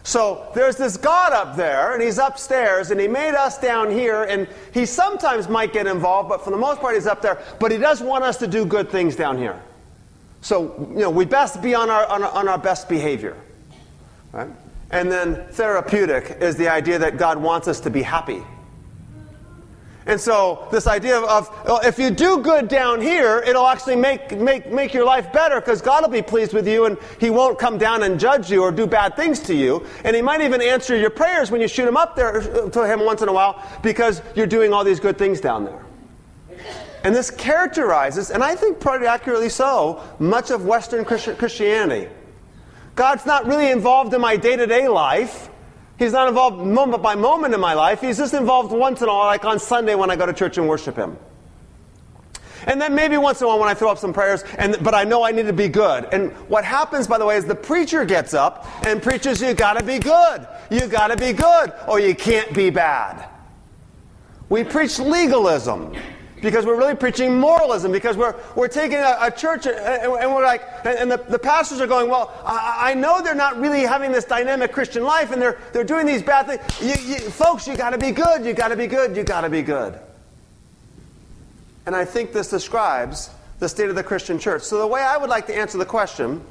So 0.03 0.49
there's 0.55 0.77
this 0.77 0.95
God 0.95 1.33
up 1.33 1.57
there, 1.57 1.93
and 1.93 2.01
he's 2.01 2.17
upstairs, 2.17 2.91
and 2.91 3.01
he 3.01 3.09
made 3.09 3.33
us 3.33 3.57
down 3.57 3.91
here, 3.91 4.23
and 4.23 4.47
he 4.73 4.85
sometimes 4.85 5.49
might 5.49 5.73
get 5.73 5.85
involved, 5.85 6.29
but 6.29 6.45
for 6.45 6.51
the 6.51 6.57
most 6.57 6.79
part, 6.79 6.95
he's 6.95 7.07
up 7.07 7.21
there. 7.21 7.41
But 7.59 7.73
he 7.73 7.77
does 7.77 8.01
want 8.01 8.23
us 8.23 8.37
to 8.37 8.47
do 8.47 8.65
good 8.65 8.89
things 8.89 9.17
down 9.17 9.37
here. 9.37 9.61
So, 10.39 10.87
you 10.91 10.99
know, 10.99 11.09
we 11.09 11.25
best 11.25 11.61
be 11.61 11.75
on 11.75 11.89
our, 11.89 12.05
on 12.05 12.23
our, 12.23 12.31
on 12.31 12.47
our 12.47 12.57
best 12.57 12.87
behavior. 12.87 13.35
Right? 14.31 14.49
And 14.91 15.11
then 15.11 15.45
therapeutic 15.51 16.37
is 16.39 16.55
the 16.55 16.69
idea 16.69 16.99
that 16.99 17.17
God 17.17 17.37
wants 17.37 17.67
us 17.67 17.79
to 17.81 17.89
be 17.89 18.01
happy. 18.01 18.43
And 20.07 20.19
so 20.19 20.65
this 20.71 20.87
idea 20.87 21.19
of, 21.19 21.49
well, 21.65 21.81
if 21.83 21.99
you 21.99 22.09
do 22.09 22.39
good 22.39 22.69
down 22.69 23.01
here, 23.01 23.43
it'll 23.45 23.67
actually 23.67 23.97
make, 23.97 24.31
make, 24.37 24.71
make 24.71 24.93
your 24.93 25.03
life 25.03 25.33
better 25.33 25.59
because 25.59 25.81
God 25.81 26.01
will 26.01 26.09
be 26.09 26.21
pleased 26.21 26.53
with 26.53 26.65
you 26.65 26.85
and 26.85 26.97
he 27.19 27.29
won't 27.29 27.59
come 27.59 27.77
down 27.77 28.03
and 28.03 28.17
judge 28.17 28.49
you 28.49 28.63
or 28.63 28.71
do 28.71 28.87
bad 28.87 29.17
things 29.17 29.41
to 29.41 29.53
you. 29.53 29.85
And 30.05 30.15
he 30.15 30.21
might 30.21 30.39
even 30.39 30.61
answer 30.61 30.95
your 30.95 31.09
prayers 31.09 31.51
when 31.51 31.59
you 31.59 31.67
shoot 31.67 31.85
him 31.85 31.97
up 31.97 32.15
there 32.15 32.37
uh, 32.37 32.69
to 32.69 32.87
him 32.87 33.03
once 33.03 33.21
in 33.21 33.27
a 33.27 33.33
while 33.33 33.61
because 33.83 34.21
you're 34.33 34.47
doing 34.47 34.71
all 34.71 34.85
these 34.85 35.01
good 35.01 35.17
things 35.17 35.41
down 35.41 35.65
there. 35.65 35.85
And 37.03 37.13
this 37.13 37.29
characterizes, 37.29 38.31
and 38.31 38.41
I 38.43 38.55
think 38.55 38.79
pretty 38.79 39.05
accurately 39.05 39.49
so, 39.49 40.01
much 40.19 40.51
of 40.51 40.65
Western 40.65 41.03
Christianity. 41.03 42.07
God's 42.97 43.27
not 43.27 43.45
really 43.45 43.69
involved 43.69 44.13
in 44.15 44.19
my 44.19 44.35
day 44.35 44.55
to 44.55 44.65
day 44.65 44.87
life. 44.87 45.49
He's 45.99 46.13
not 46.13 46.27
involved 46.27 46.65
moment 46.65 47.01
by 47.03 47.13
moment 47.13 47.53
in 47.53 47.59
my 47.59 47.75
life. 47.75 48.01
He's 48.01 48.17
just 48.17 48.33
involved 48.33 48.71
once 48.71 49.01
in 49.01 49.07
a 49.07 49.13
while, 49.13 49.27
like 49.27 49.45
on 49.45 49.59
Sunday 49.59 49.93
when 49.93 50.09
I 50.09 50.15
go 50.15 50.25
to 50.25 50.33
church 50.33 50.57
and 50.57 50.67
worship 50.67 50.95
Him. 50.95 51.15
And 52.65 52.81
then 52.81 52.95
maybe 52.95 53.15
once 53.15 53.39
in 53.39 53.45
a 53.45 53.47
while 53.47 53.59
when 53.59 53.69
I 53.69 53.75
throw 53.75 53.89
up 53.89 53.99
some 53.99 54.13
prayers, 54.13 54.43
and, 54.57 54.77
but 54.81 54.95
I 54.95 55.03
know 55.03 55.23
I 55.23 55.31
need 55.31 55.45
to 55.45 55.53
be 55.53 55.69
good. 55.69 56.05
And 56.11 56.31
what 56.49 56.65
happens, 56.65 57.07
by 57.07 57.19
the 57.19 57.25
way, 57.25 57.37
is 57.37 57.45
the 57.45 57.55
preacher 57.55 58.03
gets 58.03 58.33
up 58.33 58.67
and 58.85 59.01
preaches, 59.01 59.41
you 59.41 59.53
gotta 59.53 59.83
be 59.83 59.99
good. 59.99 60.47
You 60.71 60.87
gotta 60.87 61.15
be 61.15 61.33
good, 61.33 61.73
or 61.87 61.99
you 61.99 62.15
can't 62.15 62.51
be 62.53 62.71
bad. 62.71 63.29
We 64.49 64.63
preach 64.63 64.97
legalism 64.97 65.95
because 66.41 66.65
we're 66.65 66.77
really 66.77 66.95
preaching 66.95 67.39
moralism 67.39 67.91
because 67.91 68.15
we're, 68.15 68.35
we're 68.55 68.67
taking 68.67 68.97
a, 68.97 69.17
a 69.21 69.31
church 69.31 69.65
and, 69.65 69.75
and, 69.77 70.33
we're 70.33 70.43
like 70.43 70.63
and 70.85 71.09
the, 71.09 71.17
the 71.17 71.39
pastors 71.39 71.81
are 71.81 71.87
going 71.87 72.09
well 72.09 72.31
I, 72.45 72.91
I, 72.91 72.93
know 72.93 73.21
they're 73.21 73.35
not 73.35 73.59
really 73.59 73.81
having 73.81 74.11
this 74.11 74.25
dynamic 74.25 74.71
christian 74.71 75.03
life 75.03 75.31
and 75.31 75.41
they're, 75.41 75.57
they're 75.73 75.83
doing 75.83 76.05
these 76.05 76.21
bad 76.21 76.47
things. 76.47 76.81
You, 76.81 77.15
you, 77.15 77.19
folks 77.29 77.67
you 77.67 77.75
got 77.75 77.91
to 77.91 77.97
be 77.97 78.11
good 78.11 78.45
you 78.45 78.53
got 78.53 78.69
to 78.69 78.75
be 78.75 78.87
good 78.87 79.15
you 79.15 79.23
got 79.23 79.41
to 79.41 79.49
be 79.49 79.61
good. 79.61 79.99
And 81.85 81.95
i 81.95 82.05
think 82.05 82.33
this 82.33 82.49
describes 82.49 83.29
the 83.59 83.67
state 83.67 83.89
of 83.89 83.95
the 83.95 84.03
christian 84.03 84.37
church. 84.37 84.61
So 84.63 84.77
the 84.79 84.87
way 84.87 85.01
i 85.01 85.17
would 85.17 85.29
like 85.29 85.47
to 85.47 85.55
answer 85.55 85.77
the 85.77 85.85
question 85.85 86.41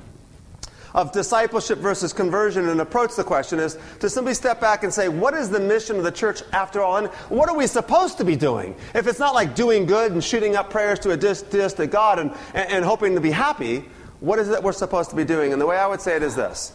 of 0.96 1.12
discipleship 1.12 1.78
versus 1.78 2.14
conversion 2.14 2.68
and 2.70 2.80
approach 2.80 3.14
the 3.16 3.22
question 3.22 3.60
is 3.60 3.78
to 4.00 4.08
simply 4.08 4.32
step 4.32 4.60
back 4.60 4.82
and 4.82 4.92
say, 4.92 5.08
what 5.08 5.34
is 5.34 5.50
the 5.50 5.60
mission 5.60 5.96
of 5.96 6.04
the 6.04 6.10
church 6.10 6.42
after 6.52 6.80
all? 6.80 6.96
And 6.96 7.08
what 7.28 7.50
are 7.50 7.56
we 7.56 7.66
supposed 7.66 8.16
to 8.18 8.24
be 8.24 8.34
doing? 8.34 8.74
If 8.94 9.06
it's 9.06 9.18
not 9.18 9.34
like 9.34 9.54
doing 9.54 9.84
good 9.84 10.12
and 10.12 10.24
shooting 10.24 10.56
up 10.56 10.70
prayers 10.70 10.98
to 11.00 11.10
a 11.10 11.16
distant 11.16 11.90
God 11.90 12.18
and, 12.18 12.32
and, 12.54 12.70
and 12.72 12.84
hoping 12.84 13.14
to 13.14 13.20
be 13.20 13.30
happy, 13.30 13.84
what 14.20 14.38
is 14.38 14.48
it 14.48 14.52
that 14.52 14.62
we're 14.62 14.72
supposed 14.72 15.10
to 15.10 15.16
be 15.16 15.24
doing? 15.24 15.52
And 15.52 15.60
the 15.60 15.66
way 15.66 15.76
I 15.76 15.86
would 15.86 16.00
say 16.00 16.16
it 16.16 16.22
is 16.22 16.34
this 16.34 16.72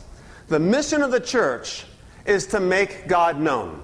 the 0.47 0.59
mission 0.59 1.01
of 1.01 1.11
the 1.11 1.19
church 1.19 1.85
is 2.25 2.45
to 2.47 2.59
make 2.59 3.07
God 3.07 3.39
known. 3.39 3.81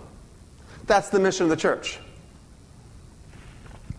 That's 0.85 1.09
the 1.09 1.19
mission 1.19 1.45
of 1.45 1.49
the 1.49 1.55
church. 1.57 1.97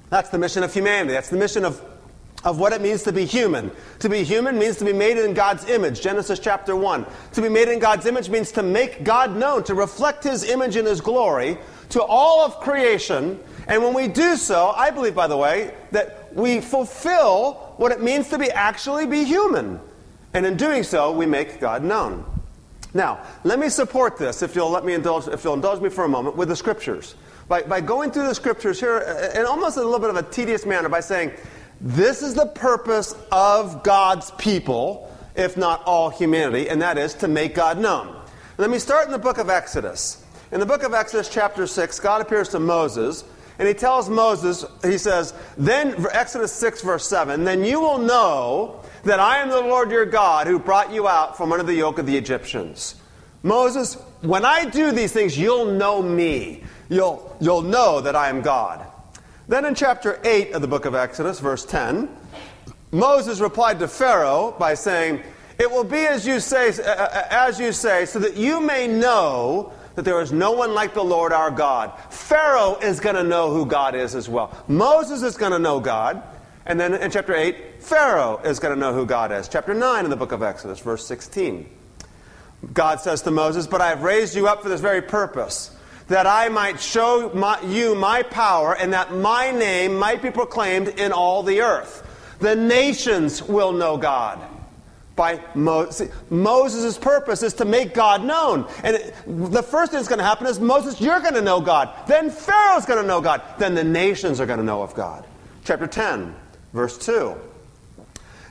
That's 0.08 0.28
the 0.28 0.38
mission 0.38 0.62
of 0.62 0.72
humanity. 0.72 1.14
That's 1.14 1.30
the 1.30 1.36
mission 1.36 1.64
of 1.64 1.82
of 2.44 2.58
what 2.58 2.72
it 2.72 2.80
means 2.80 3.02
to 3.02 3.12
be 3.12 3.24
human. 3.24 3.70
To 4.00 4.08
be 4.08 4.22
human 4.22 4.58
means 4.58 4.76
to 4.76 4.84
be 4.84 4.92
made 4.92 5.18
in 5.18 5.34
God's 5.34 5.68
image, 5.68 6.00
Genesis 6.00 6.38
chapter 6.38 6.76
1. 6.76 7.06
To 7.32 7.42
be 7.42 7.48
made 7.48 7.68
in 7.68 7.78
God's 7.78 8.06
image 8.06 8.28
means 8.28 8.52
to 8.52 8.62
make 8.62 9.04
God 9.04 9.36
known, 9.36 9.64
to 9.64 9.74
reflect 9.74 10.24
His 10.24 10.44
image 10.44 10.76
and 10.76 10.86
His 10.86 11.00
glory 11.00 11.58
to 11.90 12.02
all 12.02 12.44
of 12.44 12.60
creation. 12.60 13.38
And 13.66 13.82
when 13.82 13.94
we 13.94 14.08
do 14.08 14.36
so, 14.36 14.70
I 14.70 14.90
believe, 14.90 15.14
by 15.14 15.26
the 15.26 15.36
way, 15.36 15.74
that 15.90 16.34
we 16.34 16.60
fulfill 16.60 17.74
what 17.76 17.92
it 17.92 18.02
means 18.02 18.28
to 18.30 18.38
be 18.38 18.50
actually 18.50 19.06
be 19.06 19.24
human. 19.24 19.80
And 20.34 20.46
in 20.46 20.56
doing 20.56 20.82
so, 20.82 21.12
we 21.12 21.26
make 21.26 21.60
God 21.60 21.82
known. 21.82 22.24
Now, 22.94 23.20
let 23.44 23.58
me 23.58 23.68
support 23.68 24.16
this, 24.16 24.42
if 24.42 24.54
you'll 24.54 24.70
let 24.70 24.84
me 24.84 24.94
indulge, 24.94 25.28
if 25.28 25.44
you'll 25.44 25.54
indulge 25.54 25.80
me 25.80 25.90
for 25.90 26.04
a 26.04 26.08
moment, 26.08 26.36
with 26.36 26.48
the 26.48 26.56
scriptures. 26.56 27.16
By, 27.46 27.62
by 27.62 27.80
going 27.80 28.10
through 28.10 28.26
the 28.26 28.34
scriptures 28.34 28.78
here 28.78 28.98
uh, 28.98 29.38
in 29.38 29.46
almost 29.46 29.76
a 29.76 29.82
little 29.82 29.98
bit 29.98 30.10
of 30.10 30.16
a 30.16 30.22
tedious 30.22 30.66
manner, 30.66 30.88
by 30.88 31.00
saying, 31.00 31.32
this 31.80 32.22
is 32.22 32.34
the 32.34 32.46
purpose 32.46 33.14
of 33.30 33.82
God's 33.82 34.30
people, 34.32 35.14
if 35.36 35.56
not 35.56 35.82
all 35.84 36.10
humanity, 36.10 36.68
and 36.68 36.82
that 36.82 36.98
is 36.98 37.14
to 37.14 37.28
make 37.28 37.54
God 37.54 37.78
known. 37.78 38.14
Let 38.56 38.70
me 38.70 38.78
start 38.78 39.06
in 39.06 39.12
the 39.12 39.18
book 39.18 39.38
of 39.38 39.48
Exodus. 39.48 40.24
In 40.50 40.60
the 40.60 40.66
book 40.66 40.82
of 40.82 40.94
Exodus, 40.94 41.28
chapter 41.28 41.66
6, 41.66 42.00
God 42.00 42.20
appears 42.20 42.48
to 42.50 42.58
Moses, 42.58 43.22
and 43.58 43.68
he 43.68 43.74
tells 43.74 44.08
Moses, 44.08 44.64
he 44.82 44.98
says, 44.98 45.34
then, 45.56 46.06
Exodus 46.12 46.52
6, 46.52 46.82
verse 46.82 47.06
7, 47.06 47.44
then 47.44 47.64
you 47.64 47.80
will 47.80 47.98
know 47.98 48.82
that 49.04 49.20
I 49.20 49.38
am 49.38 49.48
the 49.48 49.60
Lord 49.60 49.90
your 49.90 50.06
God 50.06 50.46
who 50.46 50.58
brought 50.58 50.92
you 50.92 51.06
out 51.06 51.36
from 51.36 51.52
under 51.52 51.64
the 51.64 51.74
yoke 51.74 51.98
of 51.98 52.06
the 52.06 52.16
Egyptians. 52.16 52.96
Moses, 53.42 53.94
when 54.22 54.44
I 54.44 54.64
do 54.64 54.90
these 54.90 55.12
things, 55.12 55.38
you'll 55.38 55.72
know 55.72 56.02
me. 56.02 56.64
You'll, 56.88 57.36
you'll 57.40 57.62
know 57.62 58.00
that 58.00 58.16
I 58.16 58.28
am 58.28 58.42
God. 58.42 58.84
Then 59.48 59.64
in 59.64 59.74
chapter 59.74 60.20
8 60.24 60.52
of 60.52 60.60
the 60.60 60.68
book 60.68 60.84
of 60.84 60.94
Exodus, 60.94 61.40
verse 61.40 61.64
10, 61.64 62.14
Moses 62.92 63.40
replied 63.40 63.78
to 63.78 63.88
Pharaoh 63.88 64.54
by 64.58 64.74
saying, 64.74 65.22
It 65.58 65.70
will 65.70 65.84
be 65.84 66.04
as 66.04 66.26
you 66.26 66.38
say, 66.38 66.68
uh, 66.68 66.82
uh, 66.82 67.08
uh, 67.10 67.22
as 67.30 67.58
you 67.58 67.72
say, 67.72 68.04
so 68.04 68.18
that 68.18 68.36
you 68.36 68.60
may 68.60 68.86
know 68.86 69.72
that 69.94 70.04
there 70.04 70.20
is 70.20 70.32
no 70.32 70.52
one 70.52 70.74
like 70.74 70.92
the 70.92 71.02
Lord 71.02 71.32
our 71.32 71.50
God. 71.50 71.98
Pharaoh 72.10 72.76
is 72.82 73.00
going 73.00 73.16
to 73.16 73.24
know 73.24 73.50
who 73.50 73.64
God 73.64 73.94
is 73.94 74.14
as 74.14 74.28
well. 74.28 74.54
Moses 74.68 75.22
is 75.22 75.38
going 75.38 75.52
to 75.52 75.58
know 75.58 75.80
God. 75.80 76.22
And 76.66 76.78
then 76.78 76.92
in 76.92 77.10
chapter 77.10 77.34
8, 77.34 77.82
Pharaoh 77.82 78.42
is 78.44 78.58
going 78.58 78.74
to 78.74 78.78
know 78.78 78.92
who 78.92 79.06
God 79.06 79.32
is. 79.32 79.48
Chapter 79.48 79.72
9 79.72 80.04
in 80.04 80.10
the 80.10 80.16
book 80.16 80.32
of 80.32 80.42
Exodus, 80.42 80.78
verse 80.78 81.06
16. 81.06 81.66
God 82.74 83.00
says 83.00 83.22
to 83.22 83.30
Moses, 83.30 83.66
But 83.66 83.80
I 83.80 83.88
have 83.88 84.02
raised 84.02 84.36
you 84.36 84.46
up 84.46 84.62
for 84.62 84.68
this 84.68 84.82
very 84.82 85.00
purpose 85.00 85.74
that 86.08 86.26
I 86.26 86.48
might 86.48 86.80
show 86.80 87.30
my, 87.34 87.60
you 87.62 87.94
my 87.94 88.22
power 88.22 88.74
and 88.74 88.92
that 88.92 89.14
my 89.14 89.50
name 89.50 89.94
might 89.96 90.22
be 90.22 90.30
proclaimed 90.30 90.88
in 90.88 91.12
all 91.12 91.42
the 91.42 91.60
earth. 91.60 92.04
The 92.40 92.56
nations 92.56 93.42
will 93.42 93.72
know 93.72 93.96
God. 93.96 94.40
By 95.16 95.42
Moses. 95.56 96.12
Moses' 96.30 96.96
purpose 96.96 97.42
is 97.42 97.54
to 97.54 97.64
make 97.64 97.92
God 97.92 98.24
known. 98.24 98.68
And 98.84 98.94
it, 98.94 99.14
the 99.26 99.64
first 99.64 99.90
thing 99.90 99.98
that's 99.98 100.08
going 100.08 100.20
to 100.20 100.24
happen 100.24 100.46
is 100.46 100.60
Moses, 100.60 101.00
you're 101.00 101.18
going 101.18 101.34
to 101.34 101.42
know 101.42 101.60
God. 101.60 101.90
Then 102.06 102.30
Pharaoh's 102.30 102.86
going 102.86 103.02
to 103.02 103.06
know 103.06 103.20
God. 103.20 103.42
Then 103.58 103.74
the 103.74 103.82
nations 103.82 104.40
are 104.40 104.46
going 104.46 104.60
to 104.60 104.64
know 104.64 104.80
of 104.80 104.94
God. 104.94 105.26
Chapter 105.64 105.88
10, 105.88 106.36
verse 106.72 106.96
2 106.98 107.34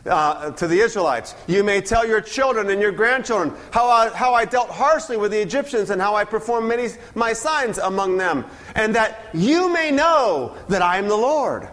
uh, 0.07 0.51
to 0.51 0.67
the 0.67 0.79
Israelites. 0.79 1.35
You 1.47 1.63
may 1.63 1.81
tell 1.81 2.07
your 2.07 2.21
children 2.21 2.69
and 2.69 2.81
your 2.81 2.91
grandchildren 2.91 3.53
how 3.71 3.89
I, 3.89 4.09
how 4.09 4.33
I 4.33 4.45
dealt 4.45 4.69
harshly 4.69 5.17
with 5.17 5.31
the 5.31 5.41
Egyptians 5.41 5.89
and 5.89 6.01
how 6.01 6.15
I 6.15 6.23
performed 6.23 6.67
many 6.67 6.89
my 7.15 7.33
signs 7.33 7.77
among 7.77 8.17
them, 8.17 8.45
and 8.75 8.95
that 8.95 9.29
you 9.33 9.71
may 9.71 9.91
know 9.91 10.55
that 10.69 10.81
I 10.81 10.97
am 10.97 11.07
the 11.07 11.17
Lord. 11.17 11.69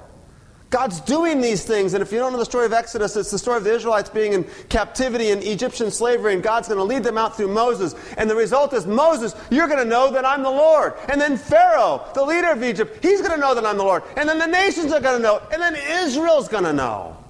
God's 0.74 0.98
doing 0.98 1.40
these 1.40 1.62
things, 1.64 1.94
and 1.94 2.02
if 2.02 2.10
you 2.10 2.18
don't 2.18 2.32
know 2.32 2.38
the 2.38 2.44
story 2.44 2.66
of 2.66 2.72
Exodus, 2.72 3.14
it's 3.14 3.30
the 3.30 3.38
story 3.38 3.58
of 3.58 3.62
the 3.62 3.72
Israelites 3.72 4.10
being 4.10 4.32
in 4.32 4.44
captivity 4.68 5.30
in 5.30 5.40
Egyptian 5.40 5.88
slavery, 5.88 6.34
and 6.34 6.42
God's 6.42 6.66
going 6.66 6.78
to 6.78 6.84
lead 6.84 7.04
them 7.04 7.16
out 7.16 7.36
through 7.36 7.46
Moses. 7.46 7.94
And 8.18 8.28
the 8.28 8.34
result 8.34 8.72
is, 8.72 8.84
Moses, 8.84 9.36
you're 9.52 9.68
going 9.68 9.78
to 9.78 9.84
know 9.84 10.10
that 10.10 10.24
I'm 10.24 10.42
the 10.42 10.50
Lord. 10.50 10.94
And 11.08 11.20
then 11.20 11.36
Pharaoh, 11.36 12.04
the 12.14 12.24
leader 12.24 12.50
of 12.50 12.64
Egypt, 12.64 12.98
he's 13.04 13.20
going 13.20 13.30
to 13.30 13.40
know 13.40 13.54
that 13.54 13.64
I'm 13.64 13.76
the 13.76 13.84
Lord. 13.84 14.02
And 14.16 14.28
then 14.28 14.38
the 14.38 14.48
nations 14.48 14.92
are 14.92 15.00
going 15.00 15.18
to 15.18 15.22
know. 15.22 15.40
And 15.52 15.62
then 15.62 15.76
Israel's 15.76 16.48
going 16.48 16.64
to 16.64 16.72
know 16.72 17.23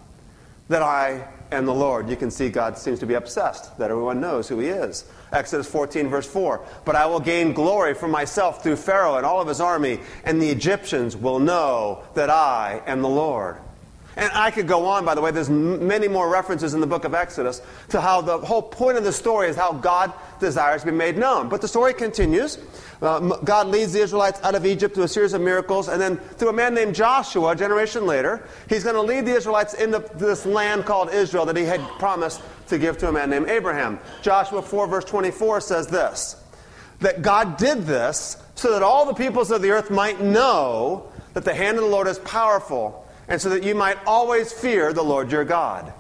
that 0.68 0.83
I 0.83 1.28
am 1.52 1.66
the 1.66 1.75
Lord. 1.75 2.09
You 2.09 2.16
can 2.16 2.30
see 2.30 2.49
God 2.49 2.78
seems 2.78 2.99
to 3.00 3.06
be 3.06 3.14
obsessed 3.14 3.76
that 3.78 3.90
everyone 3.90 4.21
knows 4.21 4.49
who 4.49 4.59
he 4.59 4.68
is. 4.68 5.04
Exodus 5.33 5.68
14, 5.68 6.09
verse 6.09 6.26
4. 6.26 6.64
But 6.85 6.97
I 6.97 7.06
will 7.06 7.21
gain 7.21 7.52
glory 7.52 7.94
for 7.94 8.09
myself 8.09 8.62
through 8.62 8.76
Pharaoh 8.76 9.16
and 9.16 9.26
all 9.26 9.40
of 9.40 9.49
his 9.49 9.61
army, 9.61 10.00
and 10.25 10.40
the 10.40 10.49
Egyptians 10.49 11.16
will 11.16 11.38
know 11.38 12.04
that 12.14 12.30
I 12.30 12.83
am 12.87 13.02
the 13.02 13.09
Lord. 13.09 13.59
And 14.16 14.30
I 14.33 14.52
could 14.52 14.68
go 14.68 14.87
on, 14.87 15.04
by 15.04 15.16
the 15.16 15.21
way, 15.21 15.33
there's 15.33 15.50
many 15.50 16.06
more 16.06 16.28
references 16.28 16.73
in 16.73 16.80
the 16.80 16.87
book 16.87 17.04
of 17.04 17.14
Exodus 17.14 17.61
to 17.88 18.00
how 18.00 18.21
the 18.21 18.38
whole 18.38 18.62
point 18.62 18.97
of 18.97 19.02
the 19.02 19.12
story 19.12 19.49
is 19.49 19.56
how 19.56 19.73
God 19.73 20.12
desires 20.38 20.83
to 20.83 20.92
be 20.92 20.97
made 20.97 21.18
known. 21.18 21.49
But 21.49 21.61
the 21.61 21.68
story 21.68 21.94
continues. 21.94 22.59
God 23.04 23.66
leads 23.66 23.92
the 23.92 24.00
Israelites 24.00 24.40
out 24.42 24.54
of 24.54 24.64
Egypt 24.64 24.94
through 24.94 25.04
a 25.04 25.08
series 25.08 25.34
of 25.34 25.42
miracles, 25.42 25.88
and 25.88 26.00
then 26.00 26.16
through 26.16 26.49
a 26.49 26.54
man 26.54 26.73
named 26.73 26.94
Joshua, 26.94 27.50
a 27.50 27.56
generation 27.56 28.06
later, 28.06 28.49
he's 28.66 28.82
going 28.82 28.94
to 28.94 29.02
lead 29.02 29.26
the 29.26 29.34
Israelites 29.34 29.75
into 29.75 29.99
this 30.14 30.46
land 30.46 30.87
called 30.87 31.12
Israel 31.12 31.44
that 31.44 31.56
he 31.56 31.64
had 31.64 31.82
promised 31.99 32.40
to 32.68 32.78
give 32.78 32.96
to 32.99 33.08
a 33.08 33.12
man 33.12 33.28
named 33.28 33.50
Abraham. 33.50 34.00
Joshua 34.23 34.62
4, 34.62 34.87
verse 34.87 35.04
24 35.04 35.61
says 35.61 35.87
this 35.88 36.37
that 37.00 37.20
God 37.20 37.58
did 37.58 37.82
this 37.82 38.38
so 38.54 38.73
that 38.73 38.82
all 38.82 39.04
the 39.04 39.12
peoples 39.12 39.50
of 39.50 39.61
the 39.61 39.70
earth 39.70 39.90
might 39.90 40.23
know 40.23 41.12
that 41.34 41.44
the 41.44 41.52
hand 41.52 41.76
of 41.76 41.84
the 41.84 41.90
Lord 41.90 42.06
is 42.06 42.18
powerful 42.20 43.06
and 43.28 43.38
so 43.38 43.50
that 43.50 43.62
you 43.62 43.75
might 43.75 43.99
always 44.06 44.50
fear 44.50 44.94
the 44.94 45.02
Lord 45.02 45.30
your 45.30 45.44
God. 45.44 45.92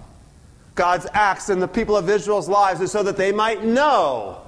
God's 0.74 1.06
acts 1.12 1.50
in 1.50 1.60
the 1.60 1.68
people 1.68 1.98
of 1.98 2.08
Israel's 2.08 2.48
lives 2.48 2.80
is 2.80 2.92
so 2.92 3.02
that 3.02 3.18
they 3.18 3.32
might 3.32 3.62
know 3.62 4.40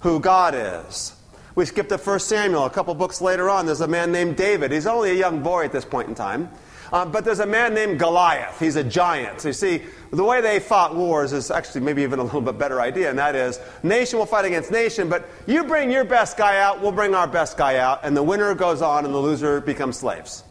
who 0.00 0.20
God 0.20 0.54
is. 0.54 1.15
We 1.56 1.64
skip 1.64 1.88
to 1.88 1.96
1 1.96 2.20
Samuel. 2.20 2.66
A 2.66 2.70
couple 2.70 2.94
books 2.94 3.22
later 3.22 3.48
on, 3.48 3.64
there's 3.64 3.80
a 3.80 3.88
man 3.88 4.12
named 4.12 4.36
David. 4.36 4.70
He's 4.70 4.86
only 4.86 5.12
a 5.12 5.14
young 5.14 5.42
boy 5.42 5.64
at 5.64 5.72
this 5.72 5.86
point 5.86 6.06
in 6.06 6.14
time. 6.14 6.50
Um, 6.92 7.10
but 7.10 7.24
there's 7.24 7.40
a 7.40 7.46
man 7.46 7.72
named 7.72 7.98
Goliath. 7.98 8.60
He's 8.60 8.76
a 8.76 8.84
giant. 8.84 9.40
So 9.40 9.48
you 9.48 9.54
see, 9.54 9.82
the 10.10 10.22
way 10.22 10.42
they 10.42 10.60
fought 10.60 10.94
wars 10.94 11.32
is 11.32 11.50
actually 11.50 11.80
maybe 11.80 12.02
even 12.02 12.18
a 12.18 12.22
little 12.22 12.42
bit 12.42 12.58
better 12.58 12.82
idea, 12.82 13.08
and 13.08 13.18
that 13.18 13.34
is 13.34 13.58
nation 13.82 14.18
will 14.18 14.26
fight 14.26 14.44
against 14.44 14.70
nation, 14.70 15.08
but 15.08 15.28
you 15.46 15.64
bring 15.64 15.90
your 15.90 16.04
best 16.04 16.36
guy 16.36 16.58
out, 16.60 16.82
we'll 16.82 16.92
bring 16.92 17.14
our 17.14 17.26
best 17.26 17.56
guy 17.56 17.78
out, 17.78 18.00
and 18.02 18.14
the 18.14 18.22
winner 18.22 18.54
goes 18.54 18.82
on 18.82 19.06
and 19.06 19.12
the 19.12 19.18
loser 19.18 19.60
becomes 19.62 19.96
slaves. 19.96 20.44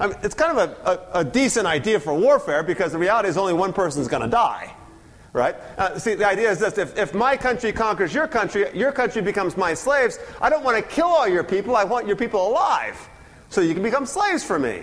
I 0.00 0.08
mean, 0.08 0.16
it's 0.22 0.34
kind 0.34 0.58
of 0.58 0.70
a, 0.70 0.90
a, 0.90 1.20
a 1.20 1.24
decent 1.24 1.66
idea 1.66 2.00
for 2.00 2.14
warfare 2.14 2.62
because 2.62 2.92
the 2.92 2.98
reality 2.98 3.28
is 3.28 3.36
only 3.36 3.52
one 3.52 3.74
person's 3.74 4.08
going 4.08 4.22
to 4.22 4.28
die. 4.28 4.74
Right? 5.38 5.54
Uh, 5.78 5.96
see, 6.00 6.14
the 6.14 6.26
idea 6.26 6.50
is 6.50 6.58
this 6.58 6.78
if, 6.78 6.98
if 6.98 7.14
my 7.14 7.36
country 7.36 7.72
conquers 7.72 8.12
your 8.12 8.26
country, 8.26 8.66
your 8.74 8.90
country 8.90 9.22
becomes 9.22 9.56
my 9.56 9.72
slaves. 9.72 10.18
I 10.40 10.50
don't 10.50 10.64
want 10.64 10.76
to 10.76 10.82
kill 10.82 11.06
all 11.06 11.28
your 11.28 11.44
people, 11.44 11.76
I 11.76 11.84
want 11.84 12.08
your 12.08 12.16
people 12.16 12.48
alive 12.48 13.08
so 13.48 13.60
you 13.60 13.72
can 13.72 13.84
become 13.84 14.04
slaves 14.04 14.42
for 14.42 14.58
me. 14.58 14.82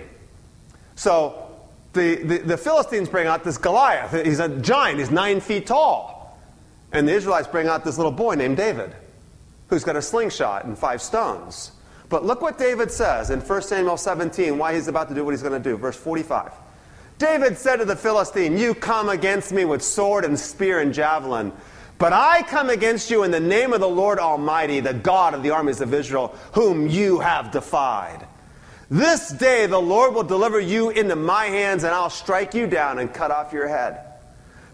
So 0.95 1.59
the, 1.91 2.23
the, 2.23 2.37
the, 2.37 2.57
Philistines 2.57 3.09
bring 3.09 3.27
out 3.27 3.43
this 3.43 3.57
Goliath. 3.57 4.25
He's 4.25 4.39
a 4.39 4.47
giant, 4.47 4.99
he's 4.99 5.11
nine 5.11 5.41
feet 5.41 5.67
tall. 5.67 6.39
And 6.93 7.05
the 7.05 7.11
Israelites 7.11 7.49
bring 7.49 7.67
out 7.67 7.83
this 7.83 7.97
little 7.97 8.13
boy 8.13 8.35
named 8.35 8.55
David, 8.55 8.95
who's 9.67 9.83
got 9.83 9.97
a 9.97 10.01
slingshot 10.01 10.63
and 10.63 10.77
five 10.77 11.01
stones. 11.01 11.73
But 12.07 12.23
look 12.23 12.41
what 12.41 12.57
David 12.57 12.91
says 12.91 13.29
in 13.29 13.41
1 13.41 13.61
Samuel 13.61 13.97
17, 13.97 14.57
why 14.57 14.73
he's 14.73 14.87
about 14.87 15.09
to 15.09 15.15
do 15.15 15.25
what 15.25 15.31
he's 15.31 15.41
going 15.41 15.61
to 15.61 15.69
do. 15.69 15.75
Verse 15.75 15.97
45. 15.97 16.53
David 17.17 17.57
said 17.57 17.77
to 17.77 17.85
the 17.85 17.95
Philistine, 17.95 18.57
You 18.57 18.75
come 18.75 19.09
against 19.09 19.53
me 19.53 19.63
with 19.63 19.81
sword 19.81 20.25
and 20.25 20.37
spear 20.37 20.79
and 20.79 20.93
javelin. 20.93 21.53
But 21.97 22.11
I 22.11 22.41
come 22.43 22.69
against 22.69 23.09
you 23.09 23.23
in 23.23 23.31
the 23.31 23.39
name 23.39 23.71
of 23.71 23.79
the 23.79 23.87
Lord 23.87 24.19
Almighty, 24.19 24.81
the 24.81 24.93
God 24.93 25.33
of 25.33 25.43
the 25.43 25.51
armies 25.51 25.79
of 25.79 25.93
Israel, 25.93 26.35
whom 26.53 26.87
you 26.87 27.19
have 27.19 27.51
defied. 27.51 28.27
This 28.89 29.29
day 29.29 29.65
the 29.65 29.79
Lord 29.79 30.13
will 30.13 30.23
deliver 30.23 30.59
you 30.59 30.89
into 30.89 31.15
my 31.15 31.45
hands, 31.45 31.85
and 31.85 31.95
I'll 31.95 32.09
strike 32.09 32.53
you 32.53 32.67
down 32.67 32.99
and 32.99 33.13
cut 33.13 33.31
off 33.31 33.53
your 33.53 33.67
head. 33.67 34.01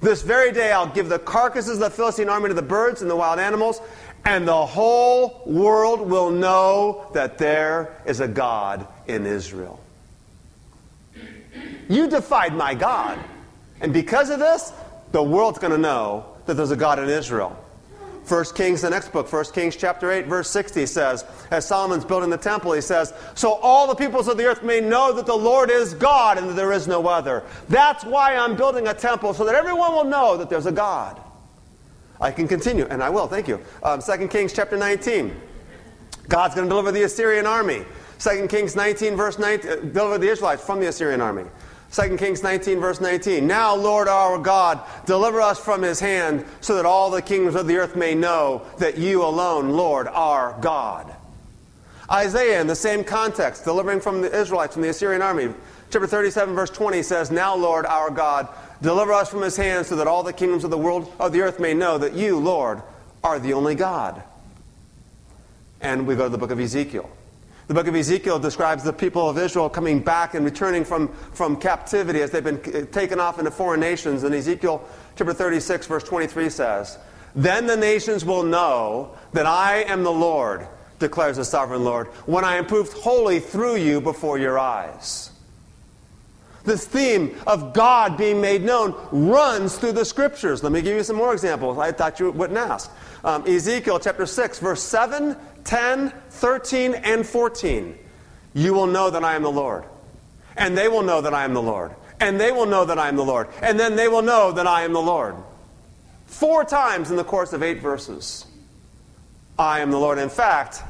This 0.01 0.23
very 0.23 0.51
day 0.51 0.71
I'll 0.71 0.87
give 0.87 1.09
the 1.09 1.19
carcasses 1.19 1.75
of 1.75 1.79
the 1.79 1.89
Philistine 1.91 2.27
army 2.27 2.47
to 2.47 2.55
the 2.55 2.63
birds 2.63 3.03
and 3.03 3.11
the 3.11 3.15
wild 3.15 3.39
animals, 3.39 3.79
and 4.25 4.47
the 4.47 4.65
whole 4.65 5.43
world 5.45 6.01
will 6.01 6.31
know 6.31 7.07
that 7.13 7.37
there 7.37 7.95
is 8.07 8.19
a 8.19 8.27
God 8.27 8.87
in 9.05 9.27
Israel. 9.27 9.80
You 11.91 12.07
defied 12.07 12.55
my 12.55 12.73
God, 12.73 13.19
and 13.81 13.91
because 13.91 14.29
of 14.29 14.39
this, 14.39 14.71
the 15.11 15.21
world's 15.21 15.59
going 15.59 15.73
to 15.73 15.77
know 15.77 16.25
that 16.45 16.53
there's 16.53 16.71
a 16.71 16.77
God 16.77 16.99
in 16.99 17.09
Israel. 17.09 17.49
1 18.25 18.45
Kings, 18.55 18.81
the 18.81 18.89
next 18.89 19.11
book, 19.11 19.31
1 19.31 19.45
Kings 19.53 19.75
chapter 19.75 20.09
8, 20.09 20.27
verse 20.27 20.49
60 20.51 20.85
says, 20.85 21.25
as 21.49 21.67
Solomon's 21.67 22.05
building 22.05 22.29
the 22.29 22.37
temple, 22.37 22.71
he 22.71 22.79
says, 22.79 23.13
So 23.35 23.55
all 23.55 23.87
the 23.87 23.95
peoples 23.95 24.29
of 24.29 24.37
the 24.37 24.45
earth 24.45 24.63
may 24.63 24.79
know 24.79 25.11
that 25.11 25.25
the 25.25 25.35
Lord 25.35 25.69
is 25.69 25.93
God 25.95 26.37
and 26.37 26.47
that 26.49 26.53
there 26.53 26.71
is 26.71 26.87
no 26.87 27.07
other. 27.07 27.43
That's 27.67 28.05
why 28.05 28.37
I'm 28.37 28.55
building 28.55 28.87
a 28.87 28.93
temple, 28.93 29.33
so 29.33 29.43
that 29.43 29.55
everyone 29.55 29.91
will 29.91 30.05
know 30.05 30.37
that 30.37 30.49
there's 30.49 30.67
a 30.67 30.71
God. 30.71 31.19
I 32.21 32.31
can 32.31 32.47
continue, 32.47 32.85
and 32.89 33.03
I 33.03 33.09
will, 33.09 33.27
thank 33.27 33.49
you. 33.49 33.59
Um, 33.83 34.01
2 34.01 34.29
Kings 34.29 34.53
chapter 34.53 34.77
19. 34.77 35.35
God's 36.29 36.55
going 36.55 36.67
to 36.67 36.69
deliver 36.69 36.93
the 36.93 37.03
Assyrian 37.03 37.45
army. 37.45 37.83
2 38.19 38.47
Kings 38.47 38.75
19, 38.75 39.15
verse 39.15 39.39
19, 39.39 39.69
uh, 39.69 39.75
deliver 39.77 40.17
the 40.19 40.29
Israelites 40.29 40.63
from 40.63 40.79
the 40.79 40.87
Assyrian 40.87 41.19
army. 41.19 41.43
2 41.91 42.15
Kings 42.15 42.41
19, 42.41 42.79
verse 42.79 43.01
19. 43.01 43.45
Now, 43.45 43.75
Lord 43.75 44.07
our 44.07 44.37
God, 44.37 44.81
deliver 45.05 45.41
us 45.41 45.59
from 45.59 45.81
his 45.81 45.99
hand, 45.99 46.45
so 46.61 46.75
that 46.75 46.85
all 46.85 47.11
the 47.11 47.21
kingdoms 47.21 47.55
of 47.55 47.67
the 47.67 47.75
earth 47.75 47.97
may 47.97 48.15
know 48.15 48.61
that 48.77 48.97
you 48.97 49.23
alone, 49.23 49.71
Lord, 49.71 50.07
are 50.07 50.57
God. 50.61 51.13
Isaiah, 52.09 52.61
in 52.61 52.67
the 52.67 52.75
same 52.75 53.03
context, 53.03 53.65
delivering 53.65 53.99
from 53.99 54.21
the 54.21 54.33
Israelites 54.33 54.73
from 54.73 54.83
the 54.83 54.89
Assyrian 54.89 55.21
army, 55.21 55.53
chapter 55.89 56.07
37, 56.07 56.55
verse 56.55 56.69
20 56.69 57.03
says, 57.03 57.29
Now, 57.29 57.55
Lord 57.55 57.85
our 57.85 58.09
God, 58.09 58.47
deliver 58.81 59.11
us 59.11 59.29
from 59.29 59.41
his 59.41 59.57
hand, 59.57 59.85
so 59.85 59.97
that 59.97 60.07
all 60.07 60.23
the 60.23 60.33
kingdoms 60.33 60.63
of 60.63 60.71
the 60.71 60.77
world 60.77 61.11
of 61.19 61.33
the 61.33 61.41
earth 61.41 61.59
may 61.59 61.73
know 61.73 61.97
that 61.97 62.13
you, 62.13 62.39
Lord, 62.39 62.81
are 63.21 63.37
the 63.37 63.51
only 63.51 63.75
God. 63.75 64.23
And 65.81 66.07
we 66.07 66.15
go 66.15 66.23
to 66.23 66.29
the 66.29 66.37
book 66.37 66.51
of 66.51 66.59
Ezekiel. 66.59 67.09
The 67.71 67.75
book 67.75 67.87
of 67.87 67.95
Ezekiel 67.95 68.37
describes 68.37 68.83
the 68.83 68.91
people 68.91 69.29
of 69.29 69.37
Israel 69.37 69.69
coming 69.69 70.01
back 70.01 70.33
and 70.33 70.43
returning 70.43 70.83
from, 70.83 71.07
from 71.31 71.55
captivity 71.55 72.21
as 72.21 72.29
they've 72.29 72.43
been 72.43 72.87
taken 72.87 73.17
off 73.17 73.39
into 73.39 73.49
foreign 73.49 73.79
nations. 73.79 74.23
And 74.23 74.35
Ezekiel 74.35 74.85
chapter 75.15 75.33
36, 75.33 75.87
verse 75.87 76.03
23 76.03 76.49
says, 76.49 76.97
Then 77.33 77.67
the 77.67 77.77
nations 77.77 78.25
will 78.25 78.43
know 78.43 79.15
that 79.31 79.45
I 79.45 79.83
am 79.83 80.03
the 80.03 80.11
Lord, 80.11 80.67
declares 80.99 81.37
the 81.37 81.45
sovereign 81.45 81.85
Lord, 81.85 82.07
when 82.25 82.43
I 82.43 82.57
am 82.57 82.65
proved 82.65 82.91
holy 82.91 83.39
through 83.39 83.77
you 83.77 84.01
before 84.01 84.37
your 84.37 84.59
eyes. 84.59 85.30
This 86.63 86.85
theme 86.85 87.35
of 87.47 87.73
God 87.73 88.17
being 88.17 88.39
made 88.39 88.63
known 88.63 88.95
runs 89.11 89.77
through 89.77 89.93
the 89.93 90.05
scriptures. 90.05 90.63
Let 90.63 90.71
me 90.71 90.81
give 90.81 90.95
you 90.95 91.03
some 91.03 91.15
more 91.15 91.33
examples. 91.33 91.77
I 91.77 91.91
thought 91.91 92.19
you 92.19 92.31
wouldn't 92.31 92.59
ask. 92.59 92.91
Um, 93.23 93.47
Ezekiel 93.47 93.99
chapter 93.99 94.25
6, 94.25 94.59
verse 94.59 94.83
7 94.83 95.35
10, 95.63 96.11
13, 96.29 96.95
and 96.95 97.25
14, 97.25 97.97
you 98.53 98.73
will 98.73 98.87
know 98.87 99.09
that 99.09 99.23
I 99.23 99.35
am 99.35 99.43
the 99.43 99.51
Lord. 99.51 99.85
And 100.57 100.77
they 100.77 100.87
will 100.87 101.03
know 101.03 101.21
that 101.21 101.33
I 101.33 101.43
am 101.43 101.53
the 101.53 101.61
Lord. 101.61 101.95
And 102.19 102.39
they 102.39 102.51
will 102.51 102.65
know 102.65 102.85
that 102.85 102.99
I 102.99 103.07
am 103.07 103.15
the 103.15 103.25
Lord. 103.25 103.47
And 103.61 103.79
then 103.79 103.95
they 103.95 104.07
will 104.07 104.21
know 104.21 104.51
that 104.51 104.67
I 104.67 104.83
am 104.83 104.93
the 104.93 105.01
Lord. 105.01 105.35
Four 106.25 106.63
times 106.63 107.11
in 107.11 107.17
the 107.17 107.23
course 107.23 107.53
of 107.53 107.63
eight 107.63 107.79
verses. 107.79 108.45
I 109.57 109.79
am 109.79 109.91
the 109.91 109.99
Lord. 109.99 110.17
In 110.17 110.29
fact, 110.29 110.83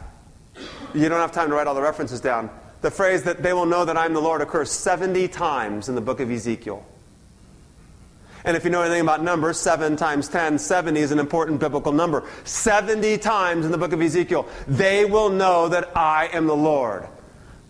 you 0.94 1.10
don't 1.10 1.20
have 1.20 1.32
time 1.32 1.50
to 1.50 1.56
write 1.56 1.68
all 1.68 1.76
the 1.76 1.82
references 1.82 2.22
down. 2.22 2.50
The 2.82 2.92
phrase 2.92 3.24
that 3.24 3.44
they 3.44 3.54
will 3.54 3.66
know 3.66 3.86
that 3.86 3.98
I'm 3.98 4.14
the 4.14 4.22
Lord 4.22 4.42
occurs 4.42 4.72
70 4.72 5.28
times 5.28 5.88
in 5.88 5.96
the 5.96 6.02
book 6.02 6.20
of 6.20 6.32
Ezekiel. 6.32 6.86
And 8.44 8.58
if 8.58 8.64
you 8.64 8.72
know 8.72 8.82
anything 8.82 9.02
about 9.02 9.24
numbers, 9.24 9.60
7 9.60 9.96
times 9.96 10.28
10, 10.28 10.58
70 10.58 11.00
is 11.00 11.12
an 11.12 11.20
important 11.20 11.60
biblical 11.60 11.92
number. 11.92 12.24
70 12.44 13.20
times 13.20 13.66
in 13.66 13.72
the 13.72 13.78
book 13.78 13.94
of 13.94 14.02
Ezekiel, 14.02 14.48
they 14.68 15.06
will 15.06 15.30
know 15.30 15.70
that 15.70 15.96
I 15.96 16.28
am 16.34 16.48
the 16.48 16.56
Lord. 16.56 17.08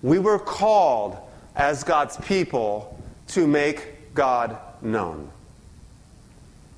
We 0.01 0.17
were 0.17 0.39
called 0.39 1.17
as 1.55 1.83
God's 1.83 2.15
people 2.17 2.97
to 3.29 3.47
make 3.47 4.13
God 4.13 4.57
known. 4.81 5.29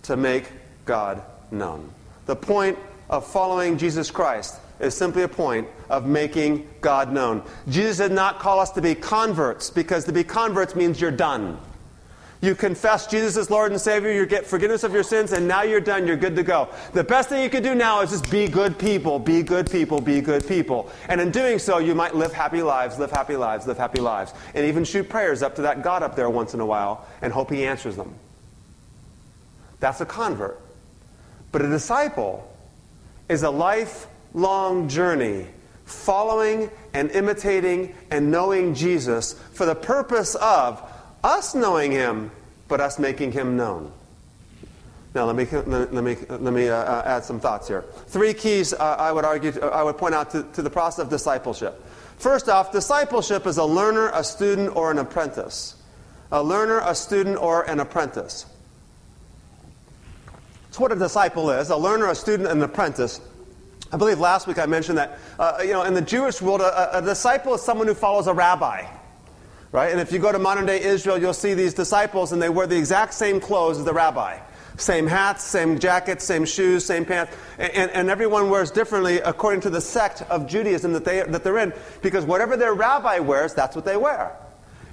To 0.03 0.17
make 0.17 0.49
God 0.85 1.21
known. 1.51 1.91
The 2.25 2.35
point 2.35 2.79
of 3.09 3.27
following 3.27 3.77
Jesus 3.77 4.09
Christ 4.09 4.59
is 4.79 4.95
simply 4.95 5.21
a 5.21 5.27
point 5.27 5.67
of 5.93 6.07
making 6.07 6.67
God 6.81 7.13
known. 7.13 7.43
Jesus 7.69 7.97
did 7.97 8.11
not 8.11 8.39
call 8.39 8.59
us 8.59 8.71
to 8.71 8.81
be 8.81 8.95
converts 8.95 9.69
because 9.69 10.05
to 10.05 10.11
be 10.11 10.23
converts 10.23 10.75
means 10.75 10.99
you're 10.99 11.11
done. 11.11 11.59
You 12.41 12.55
confess 12.55 13.07
Jesus 13.07 13.37
as 13.37 13.49
Lord 13.49 13.71
and 13.71 13.79
Savior, 13.79 14.11
you 14.11 14.25
get 14.25 14.45
forgiveness 14.45 14.83
of 14.83 14.91
your 14.91 15.03
sins, 15.03 15.31
and 15.31 15.47
now 15.47 15.61
you're 15.61 15.79
done. 15.79 16.05
You're 16.05 16.17
good 16.17 16.35
to 16.35 16.43
go. 16.43 16.67
The 16.91 17.03
best 17.03 17.29
thing 17.29 17.41
you 17.41 17.49
can 17.49 17.63
do 17.63 17.73
now 17.73 18.01
is 18.01 18.09
just 18.09 18.29
be 18.29 18.49
good 18.49 18.77
people, 18.77 19.17
be 19.17 19.43
good 19.43 19.71
people, 19.71 20.01
be 20.01 20.19
good 20.19 20.45
people. 20.45 20.89
And 21.07 21.21
in 21.21 21.31
doing 21.31 21.57
so, 21.57 21.77
you 21.77 21.95
might 21.95 22.15
live 22.15 22.33
happy 22.33 22.61
lives, 22.61 22.99
live 22.99 23.11
happy 23.11 23.37
lives, 23.37 23.65
live 23.65 23.77
happy 23.77 24.01
lives, 24.01 24.33
and 24.55 24.65
even 24.65 24.83
shoot 24.83 25.07
prayers 25.07 25.41
up 25.41 25.55
to 25.55 25.61
that 25.61 25.83
God 25.83 26.03
up 26.03 26.17
there 26.17 26.29
once 26.29 26.53
in 26.53 26.59
a 26.59 26.65
while 26.65 27.07
and 27.21 27.31
hope 27.31 27.49
He 27.49 27.65
answers 27.65 27.95
them. 27.95 28.13
That's 29.79 30.01
a 30.01 30.05
convert. 30.05 30.59
But 31.53 31.61
a 31.61 31.69
disciple 31.69 32.51
is 33.29 33.43
a 33.43 33.49
lifelong 33.49 34.89
journey 34.89 35.47
following 35.85 36.69
and 36.93 37.11
imitating 37.11 37.95
and 38.11 38.31
knowing 38.31 38.73
Jesus 38.73 39.33
for 39.53 39.65
the 39.65 39.75
purpose 39.75 40.35
of 40.35 40.81
us 41.23 41.55
knowing 41.55 41.91
him, 41.91 42.31
but 42.67 42.81
us 42.81 42.99
making 42.99 43.31
him 43.31 43.55
known. 43.57 43.91
Now, 45.15 45.25
let 45.25 45.35
me, 45.35 45.45
let 45.45 45.93
me, 45.93 46.17
let 46.27 46.53
me 46.53 46.69
uh, 46.69 46.75
uh, 46.75 47.03
add 47.05 47.23
some 47.23 47.39
thoughts 47.39 47.67
here. 47.67 47.85
Three 48.07 48.33
keys 48.33 48.73
uh, 48.73 48.95
I 48.97 49.11
would 49.11 49.25
argue, 49.25 49.51
I 49.61 49.83
would 49.83 49.97
point 49.97 50.15
out 50.15 50.31
to, 50.31 50.43
to 50.53 50.61
the 50.61 50.71
process 50.71 51.03
of 51.03 51.09
discipleship. 51.09 51.83
First 52.17 52.49
off, 52.49 52.71
discipleship 52.71 53.45
is 53.45 53.57
a 53.57 53.63
learner, 53.63 54.09
a 54.13 54.23
student, 54.23 54.75
or 54.75 54.89
an 54.89 54.97
apprentice. 54.97 55.75
A 56.31 56.41
learner, 56.41 56.81
a 56.83 56.95
student, 56.95 57.37
or 57.37 57.69
an 57.69 57.79
apprentice. 57.79 58.47
That's 60.65 60.79
what 60.79 60.91
a 60.91 60.95
disciple 60.95 61.51
is 61.51 61.69
a 61.69 61.77
learner, 61.77 62.09
a 62.09 62.15
student, 62.15 62.49
and 62.49 62.57
an 62.57 62.67
apprentice. 62.67 63.21
I 63.93 63.97
believe 63.97 64.19
last 64.19 64.47
week 64.47 64.57
I 64.57 64.65
mentioned 64.65 64.97
that, 64.97 65.19
uh, 65.37 65.59
you 65.61 65.71
know, 65.71 65.83
in 65.83 65.93
the 65.93 66.01
Jewish 66.01 66.41
world, 66.41 66.61
a, 66.61 66.97
a 66.97 67.01
disciple 67.01 67.53
is 67.53 67.61
someone 67.61 67.85
who 67.85 67.93
follows 67.93 68.25
a 68.25 68.33
rabbi. 68.33 68.87
Right? 69.71 69.91
And 69.91 70.01
if 70.01 70.11
you 70.11 70.17
go 70.17 70.31
to 70.31 70.39
modern 70.39 70.65
day 70.65 70.81
Israel, 70.81 71.19
you'll 71.19 71.31
see 71.31 71.53
these 71.53 71.75
disciples, 71.75 72.31
and 72.31 72.41
they 72.41 72.49
wear 72.49 72.65
the 72.65 72.75
exact 72.75 73.13
same 73.13 73.39
clothes 73.39 73.77
as 73.77 73.85
the 73.85 73.93
rabbi. 73.93 74.39
Same 74.77 75.05
hats, 75.05 75.43
same 75.43 75.77
jackets, 75.77 76.25
same 76.25 76.43
shoes, 76.43 76.83
same 76.83 77.05
pants. 77.05 77.35
And, 77.59 77.91
and, 77.91 78.09
everyone 78.09 78.49
wears 78.49 78.71
differently 78.71 79.17
according 79.21 79.61
to 79.61 79.69
the 79.69 79.81
sect 79.81 80.23
of 80.23 80.47
Judaism 80.47 80.93
that, 80.93 81.05
they, 81.05 81.21
that 81.21 81.43
they're 81.43 81.59
in, 81.59 81.71
because 82.01 82.25
whatever 82.25 82.57
their 82.57 82.73
rabbi 82.73 83.19
wears, 83.19 83.53
that's 83.53 83.75
what 83.75 83.85
they 83.85 83.97
wear. 83.97 84.35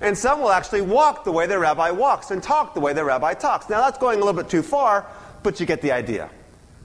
And 0.02 0.16
some 0.16 0.42
will 0.42 0.50
actually 0.50 0.82
walk 0.82 1.24
the 1.24 1.32
way 1.32 1.46
their 1.46 1.60
rabbi 1.60 1.90
walks 1.90 2.30
and 2.30 2.42
talk 2.42 2.74
the 2.74 2.80
way 2.80 2.92
their 2.92 3.06
rabbi 3.06 3.32
talks. 3.32 3.70
Now, 3.70 3.80
that's 3.80 3.96
going 3.96 4.20
a 4.20 4.24
little 4.24 4.38
bit 4.38 4.50
too 4.50 4.62
far, 4.62 5.06
but 5.42 5.58
you 5.58 5.64
get 5.64 5.80
the 5.80 5.92
idea. 5.92 6.28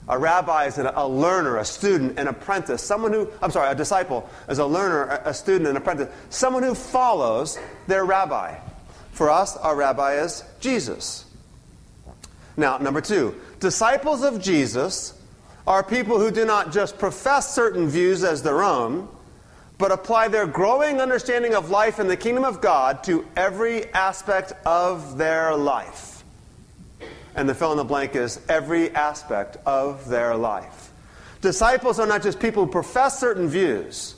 A 0.08 0.16
rabbi 0.16 0.66
is 0.66 0.78
a 0.78 1.06
learner, 1.06 1.56
a 1.56 1.64
student, 1.64 2.18
an 2.18 2.28
apprentice. 2.28 2.80
Someone 2.80 3.12
who, 3.12 3.28
I'm 3.42 3.50
sorry, 3.50 3.70
a 3.72 3.74
disciple 3.74 4.28
is 4.48 4.58
a 4.58 4.66
learner, 4.66 5.20
a 5.24 5.34
student, 5.34 5.68
an 5.68 5.76
apprentice. 5.76 6.08
Someone 6.30 6.62
who 6.62 6.74
follows 6.74 7.58
their 7.88 8.04
rabbi. 8.04 8.56
For 9.10 9.30
us, 9.30 9.56
our 9.56 9.74
rabbi 9.74 10.20
is 10.20 10.44
Jesus. 10.60 11.24
Now, 12.56 12.78
number 12.78 13.00
two, 13.00 13.34
disciples 13.58 14.22
of 14.22 14.40
Jesus 14.40 15.20
are 15.66 15.82
people 15.82 16.20
who 16.20 16.30
do 16.30 16.44
not 16.44 16.72
just 16.72 16.98
profess 16.98 17.52
certain 17.52 17.88
views 17.88 18.22
as 18.22 18.42
their 18.42 18.62
own, 18.62 19.08
but 19.78 19.90
apply 19.90 20.28
their 20.28 20.46
growing 20.46 21.00
understanding 21.00 21.54
of 21.54 21.70
life 21.70 21.98
in 21.98 22.06
the 22.06 22.16
kingdom 22.16 22.44
of 22.44 22.60
God 22.60 23.02
to 23.04 23.26
every 23.36 23.92
aspect 23.92 24.52
of 24.64 25.18
their 25.18 25.56
life. 25.56 26.15
And 27.36 27.48
the 27.48 27.54
fill 27.54 27.70
in 27.70 27.76
the 27.76 27.84
blank 27.84 28.16
is 28.16 28.40
every 28.48 28.92
aspect 28.94 29.58
of 29.66 30.08
their 30.08 30.34
life. 30.34 30.90
Disciples 31.42 32.00
are 32.00 32.06
not 32.06 32.22
just 32.22 32.40
people 32.40 32.64
who 32.64 32.72
profess 32.72 33.20
certain 33.20 33.46
views, 33.46 34.16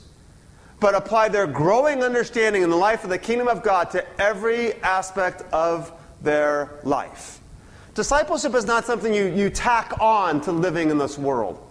but 0.79 0.95
apply 0.95 1.27
their 1.27 1.45
growing 1.45 2.01
understanding 2.01 2.63
in 2.63 2.69
the 2.69 2.77
life 2.77 3.03
of 3.03 3.09
the 3.09 3.17
kingdom 3.17 3.49
of 3.49 3.61
God 3.61 3.91
to 3.91 4.05
every 4.19 4.73
aspect 4.81 5.43
of 5.53 5.91
their 6.21 6.79
life. 6.83 7.39
Discipleship 7.93 8.55
is 8.55 8.65
not 8.65 8.85
something 8.85 9.13
you, 9.13 9.25
you 9.25 9.49
tack 9.49 9.99
on 9.99 10.39
to 10.41 10.53
living 10.53 10.89
in 10.89 10.97
this 10.97 11.17
world. 11.17 11.61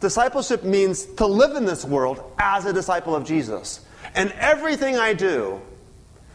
Discipleship 0.00 0.64
means 0.64 1.06
to 1.06 1.26
live 1.26 1.56
in 1.56 1.64
this 1.64 1.84
world 1.84 2.22
as 2.38 2.66
a 2.66 2.72
disciple 2.72 3.16
of 3.16 3.24
Jesus. 3.24 3.80
And 4.14 4.32
everything 4.32 4.96
I 4.96 5.14
do 5.14 5.62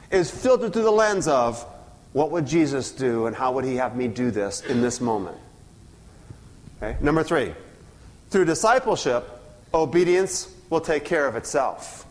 is 0.09 0.31
filtered 0.31 0.73
through 0.73 0.83
the 0.83 0.91
lens 0.91 1.27
of 1.27 1.63
what 2.13 2.31
would 2.31 2.47
Jesus 2.47 2.91
do 2.91 3.25
and 3.25 3.35
how 3.35 3.53
would 3.53 3.65
he 3.65 3.75
have 3.75 3.95
me 3.95 4.07
do 4.07 4.31
this 4.31 4.61
in 4.61 4.81
this 4.81 4.99
moment. 4.99 5.37
Okay? 6.77 6.97
Number 7.01 7.23
three, 7.23 7.53
through 8.29 8.45
discipleship, 8.45 9.27
obedience 9.73 10.53
will 10.69 10.81
take 10.81 11.05
care 11.05 11.27
of 11.27 11.35
itself. 11.35 12.05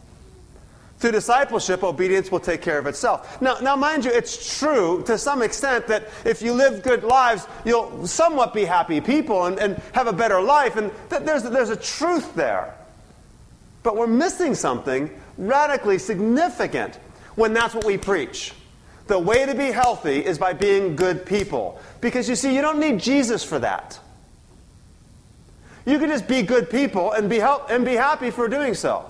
Through 0.98 1.12
discipleship, 1.12 1.84
obedience 1.84 2.30
will 2.30 2.40
take 2.40 2.62
care 2.62 2.78
of 2.78 2.86
itself. 2.86 3.40
Now, 3.42 3.58
now, 3.60 3.76
mind 3.76 4.06
you, 4.06 4.10
it's 4.10 4.58
true 4.58 5.02
to 5.06 5.18
some 5.18 5.42
extent 5.42 5.86
that 5.88 6.08
if 6.24 6.40
you 6.40 6.52
live 6.52 6.82
good 6.82 7.04
lives, 7.04 7.46
you'll 7.66 8.06
somewhat 8.06 8.54
be 8.54 8.64
happy 8.64 9.02
people 9.02 9.44
and, 9.44 9.58
and 9.58 9.76
have 9.92 10.06
a 10.06 10.12
better 10.12 10.40
life, 10.40 10.76
and 10.76 10.90
th- 11.10 11.22
there's, 11.22 11.42
there's 11.42 11.68
a 11.68 11.76
truth 11.76 12.34
there. 12.34 12.74
But 13.82 13.96
we're 13.96 14.06
missing 14.06 14.54
something 14.54 15.10
radically 15.36 15.98
significant 15.98 16.96
when 17.34 17.52
that's 17.52 17.74
what 17.74 17.84
we 17.84 17.98
preach. 17.98 18.54
The 19.06 19.18
way 19.18 19.46
to 19.46 19.54
be 19.54 19.70
healthy 19.70 20.24
is 20.24 20.38
by 20.38 20.52
being 20.52 20.96
good 20.96 21.24
people. 21.24 21.80
Because 22.00 22.28
you 22.28 22.34
see, 22.34 22.54
you 22.54 22.60
don't 22.60 22.80
need 22.80 22.98
Jesus 22.98 23.44
for 23.44 23.58
that. 23.60 23.98
You 25.84 25.98
can 26.00 26.08
just 26.08 26.26
be 26.26 26.42
good 26.42 26.68
people 26.68 27.12
and 27.12 27.30
be, 27.30 27.38
help, 27.38 27.70
and 27.70 27.84
be 27.84 27.94
happy 27.94 28.30
for 28.30 28.48
doing 28.48 28.74
so. 28.74 29.08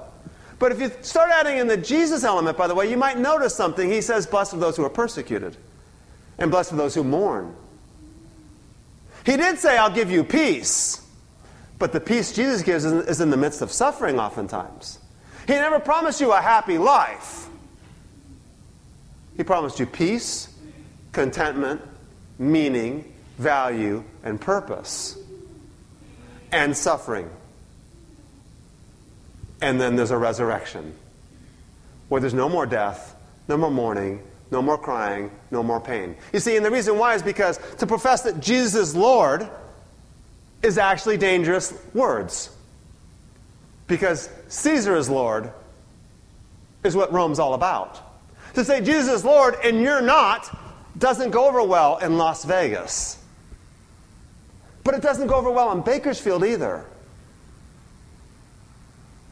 But 0.59 0.73
if 0.73 0.81
you 0.81 0.91
start 1.03 1.31
adding 1.31 1.59
in 1.59 1.67
the 1.67 1.77
Jesus 1.77 2.25
element, 2.25 2.57
by 2.57 2.67
the 2.67 2.75
way, 2.75 2.91
you 2.91 2.97
might 2.97 3.19
notice 3.19 3.55
something. 3.55 3.91
He 3.91 4.03
says, 4.03 4.27
Blessed 4.27 4.55
are 4.55 4.59
those 4.59 4.77
who 4.77 4.85
are 4.85 4.91
persecuted, 4.91 5.57
and 6.39 6.51
blessed 6.51 6.75
are 6.75 6.77
those 6.77 6.95
who 6.95 7.05
mourn. 7.05 7.55
He 9.25 9.37
did 9.37 9.59
say, 9.59 9.77
I'll 9.77 9.91
give 9.91 10.11
you 10.11 10.23
peace. 10.23 11.03
But 11.79 11.93
the 11.93 12.01
peace 12.01 12.33
Jesus 12.33 12.63
gives 12.63 12.85
is 12.85 13.21
in 13.21 13.31
the 13.31 13.37
midst 13.37 13.61
of 13.61 13.71
suffering, 13.71 14.19
oftentimes. 14.19 14.99
He 15.47 15.55
never 15.55 15.79
promised 15.79 16.21
you 16.21 16.33
a 16.33 16.41
happy 16.41 16.79
life. 16.79 17.46
He 19.37 19.45
promised 19.45 19.79
you 19.79 19.87
peace, 19.87 20.49
contentment, 21.13 21.81
meaning, 22.39 23.13
value, 23.39 24.03
and 24.23 24.41
purpose, 24.41 25.19
and 26.53 26.77
suffering. 26.77 27.29
And 29.61 29.81
then 29.81 29.97
there's 29.97 30.11
a 30.11 30.19
resurrection 30.19 30.95
where 32.09 32.21
there's 32.21 32.35
no 32.35 32.49
more 32.49 32.67
death, 32.67 33.17
no 33.49 33.57
more 33.57 33.71
mourning, 33.71 34.23
no 34.51 34.63
more 34.63 34.79
crying, 34.79 35.31
no 35.51 35.63
more 35.63 35.81
pain. 35.81 36.17
You 36.33 36.41
see, 36.41 36.57
and 36.57 36.65
the 36.65 36.71
reason 36.71 36.99
why 36.99 37.15
is 37.15 37.23
because 37.23 37.59
to 37.79 37.87
profess 37.87 38.23
that 38.23 38.41
Jesus 38.41 38.91
is 38.91 38.97
Lord 38.97 39.49
is 40.63 40.79
actually 40.79 41.17
dangerous 41.17 41.75
words. 41.95 42.51
Because 43.87 44.29
Caesar 44.49 44.97
is 44.97 45.09
Lord 45.09 45.53
is 46.85 46.97
what 46.97 47.13
Rome's 47.13 47.39
all 47.39 47.55
about. 47.55 48.06
To 48.57 48.65
say 48.65 48.81
Jesus 48.81 49.17
is 49.17 49.23
Lord 49.25 49.57
and 49.63 49.83
you're 49.83 50.01
not 50.01 50.59
doesn't 50.99 51.31
go 51.31 51.47
over 51.47 51.63
well 51.63 51.99
in 51.99 52.17
Las 52.17 52.43
Vegas. 52.47 53.23
But 54.83 54.95
it 54.95 55.03
doesn't 55.03 55.27
go 55.27 55.35
over 55.35 55.51
well 55.51 55.73
in 55.73 55.83
Bakersfield 55.83 56.43
either 56.43 56.87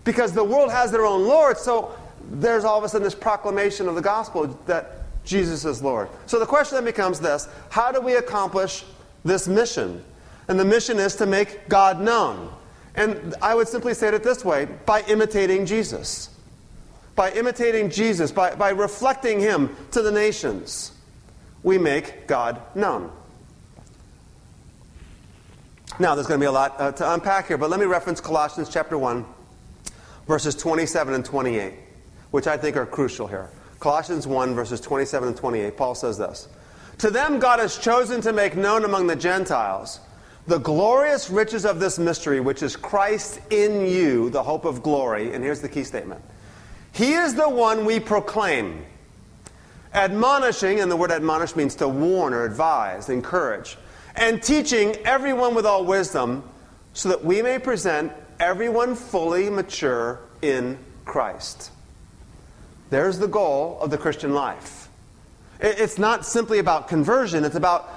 because 0.04 0.32
the 0.34 0.44
world 0.44 0.70
has 0.70 0.90
their 0.90 1.06
own 1.06 1.26
Lord, 1.26 1.56
so 1.56 1.96
there's 2.32 2.64
all 2.64 2.76
of 2.76 2.84
a 2.84 2.88
sudden 2.90 3.02
this 3.02 3.14
proclamation 3.14 3.88
of 3.88 3.94
the 3.94 4.02
gospel 4.02 4.46
that 4.66 5.06
Jesus 5.24 5.64
is 5.64 5.82
Lord. 5.82 6.10
So 6.26 6.38
the 6.38 6.44
question 6.44 6.76
then 6.76 6.84
becomes 6.84 7.18
this 7.18 7.48
how 7.70 7.92
do 7.92 8.02
we 8.02 8.16
accomplish 8.16 8.84
this 9.24 9.48
mission? 9.48 10.04
And 10.48 10.60
the 10.60 10.66
mission 10.66 10.98
is 10.98 11.16
to 11.16 11.24
make 11.24 11.66
God 11.70 11.98
known. 11.98 12.52
And 12.94 13.34
I 13.40 13.54
would 13.54 13.68
simply 13.68 13.94
say 13.94 14.08
it 14.08 14.22
this 14.22 14.44
way 14.44 14.66
by 14.84 15.00
imitating 15.04 15.64
Jesus. 15.64 16.28
By 17.14 17.30
imitating 17.32 17.90
Jesus, 17.90 18.32
by, 18.32 18.54
by 18.54 18.70
reflecting 18.70 19.40
Him 19.40 19.76
to 19.92 20.02
the 20.02 20.10
nations, 20.10 20.92
we 21.62 21.78
make 21.78 22.26
God 22.26 22.60
known. 22.74 23.10
Now, 25.98 26.14
there's 26.14 26.26
going 26.26 26.40
to 26.40 26.44
be 26.44 26.48
a 26.48 26.52
lot 26.52 26.74
uh, 26.80 26.90
to 26.92 27.14
unpack 27.14 27.46
here, 27.46 27.58
but 27.58 27.70
let 27.70 27.78
me 27.78 27.86
reference 27.86 28.20
Colossians 28.20 28.68
chapter 28.68 28.98
1, 28.98 29.24
verses 30.26 30.56
27 30.56 31.14
and 31.14 31.24
28, 31.24 31.72
which 32.32 32.48
I 32.48 32.56
think 32.56 32.76
are 32.76 32.86
crucial 32.86 33.28
here. 33.28 33.48
Colossians 33.78 34.26
1, 34.26 34.54
verses 34.54 34.80
27 34.80 35.28
and 35.28 35.36
28, 35.36 35.76
Paul 35.76 35.94
says 35.94 36.18
this 36.18 36.48
To 36.98 37.10
them 37.10 37.38
God 37.38 37.60
has 37.60 37.78
chosen 37.78 38.20
to 38.22 38.32
make 38.32 38.56
known 38.56 38.84
among 38.84 39.06
the 39.06 39.14
Gentiles 39.14 40.00
the 40.46 40.58
glorious 40.58 41.30
riches 41.30 41.64
of 41.64 41.80
this 41.80 41.98
mystery, 41.98 42.40
which 42.40 42.62
is 42.62 42.76
Christ 42.76 43.40
in 43.50 43.86
you, 43.86 44.30
the 44.30 44.42
hope 44.42 44.64
of 44.64 44.82
glory. 44.82 45.32
And 45.32 45.44
here's 45.44 45.60
the 45.60 45.68
key 45.68 45.84
statement 45.84 46.22
He 46.94 47.14
is 47.14 47.34
the 47.34 47.48
one 47.48 47.84
we 47.84 47.98
proclaim, 47.98 48.86
admonishing, 49.92 50.78
and 50.78 50.88
the 50.88 50.96
word 50.96 51.10
admonish 51.10 51.56
means 51.56 51.74
to 51.76 51.88
warn 51.88 52.32
or 52.32 52.44
advise, 52.44 53.08
encourage, 53.08 53.76
and 54.14 54.40
teaching 54.40 54.94
everyone 55.04 55.56
with 55.56 55.66
all 55.66 55.84
wisdom, 55.84 56.48
so 56.92 57.08
that 57.08 57.24
we 57.24 57.42
may 57.42 57.58
present 57.58 58.12
everyone 58.38 58.94
fully 58.94 59.50
mature 59.50 60.20
in 60.40 60.78
Christ. 61.04 61.72
There's 62.90 63.18
the 63.18 63.26
goal 63.26 63.76
of 63.80 63.90
the 63.90 63.98
Christian 63.98 64.32
life. 64.32 64.88
It's 65.58 65.98
not 65.98 66.24
simply 66.24 66.60
about 66.60 66.86
conversion, 66.86 67.44
it's 67.44 67.56
about 67.56 67.90